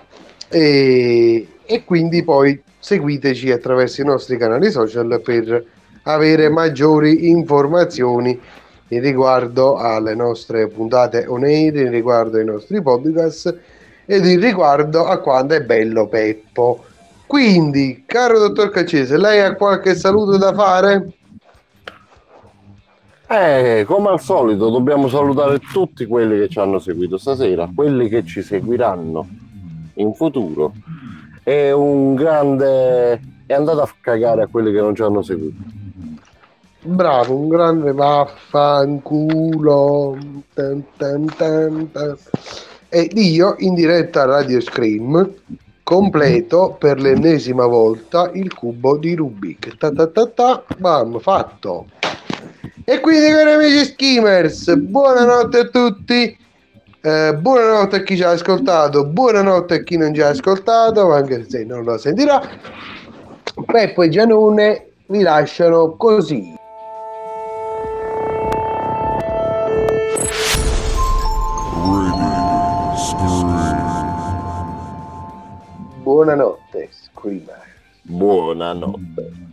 E, 0.50 1.48
e 1.66 1.84
quindi 1.84 2.24
poi 2.24 2.62
seguiteci 2.80 3.52
attraverso 3.52 4.02
i 4.02 4.06
nostri 4.06 4.38
canali 4.38 4.72
social 4.72 5.22
per 5.24 5.66
avere 6.04 6.50
maggiori 6.50 7.30
informazioni 7.30 8.39
in 8.89 9.02
riguardo 9.02 9.76
alle 9.76 10.16
nostre 10.16 10.68
puntate 10.68 11.26
on 11.28 11.43
air, 11.43 11.76
in 11.76 11.91
riguardo 11.91 12.38
ai 12.38 12.45
nostri 12.45 12.82
podcast 12.82 13.58
ed 14.06 14.26
in 14.26 14.39
riguardo 14.39 15.06
a 15.06 15.18
quando 15.18 15.56
è 15.56 15.62
bello 15.62 16.08
Peppo. 16.08 16.86
Quindi, 17.26 18.04
caro 18.06 18.39
dottor 18.39 18.70
Caccese, 18.70 19.18
lei 19.18 19.41
ha 19.41 19.56
qualche 19.56 19.95
saluto 19.95 20.38
da 20.38 20.54
fare? 20.54 21.12
Eh, 23.30 23.84
come 23.86 24.08
al 24.08 24.22
solito 24.22 24.70
dobbiamo 24.70 25.10
salutare 25.10 25.60
tutti 25.60 26.06
quelli 26.06 26.39
che 26.39 26.48
ci 26.48 26.60
hanno 26.60 26.80
seguito 26.80 27.18
stasera, 27.18 27.70
quelli 27.76 28.08
che 28.08 28.24
ci 28.24 28.41
seguiranno 28.41 29.28
in 29.98 30.14
futuro. 30.14 30.74
E 31.43 31.72
un 31.72 32.16
grande... 32.16 33.22
è 33.45 33.54
andato 33.54 33.82
a 33.82 33.89
cagare 34.02 34.41
a 34.43 34.48
quelli 34.48 34.72
che 34.72 34.80
non 34.80 34.95
ci 34.95 35.04
hanno 35.04 35.22
seguito. 35.22 35.56
Bravo, 36.82 37.36
un 37.36 37.48
grande 37.48 37.91
vaffanculo. 37.91 39.06
Tan, 40.54 40.84
tan, 40.98 41.26
tan, 41.36 41.91
tan. 41.91 42.18
E 42.89 43.10
io 43.14 43.56
in 43.60 43.74
diretta 43.74 44.22
a 44.22 44.26
Radio 44.26 44.62
Scream 44.62 45.34
completo 45.84 46.76
per 46.78 47.00
l'ennesima 47.00 47.66
volta 47.66 48.30
il 48.34 48.54
cubo 48.54 48.98
di 48.98 49.16
Rubik. 49.16 49.78
Ta 49.78 49.91
ta 49.91 50.08
ta 50.08 50.28
ta, 50.28 50.64
bam, 50.78 51.20
fatto. 51.20 51.88
E 52.86 53.00
quindi 53.02 53.30
cari 53.32 53.52
amici 53.52 53.86
skimmers, 53.86 54.74
buonanotte 54.76 55.58
a 55.60 55.68
tutti. 55.68 56.38
Eh, 57.08 57.34
buonanotte 57.38 57.95
a 57.95 58.03
chi 58.03 58.18
ci 58.18 58.24
ha 58.24 58.32
ascoltato, 58.32 59.05
buonanotte 59.05 59.76
a 59.76 59.82
chi 59.82 59.95
non 59.95 60.14
ci 60.14 60.20
ha 60.20 60.28
ascoltato, 60.28 61.14
anche 61.14 61.49
se 61.49 61.64
non 61.64 61.86
lo 61.86 61.97
sentirà. 61.97 62.41
Peppo 63.66 64.01
e 64.01 64.10
Gianone 64.10 64.89
vi 65.05 65.22
lasciano 65.22 65.95
così. 65.95 66.53
Buonanotte, 76.03 76.89
Screamer. 76.91 77.64
Buonanotte. 78.01 79.47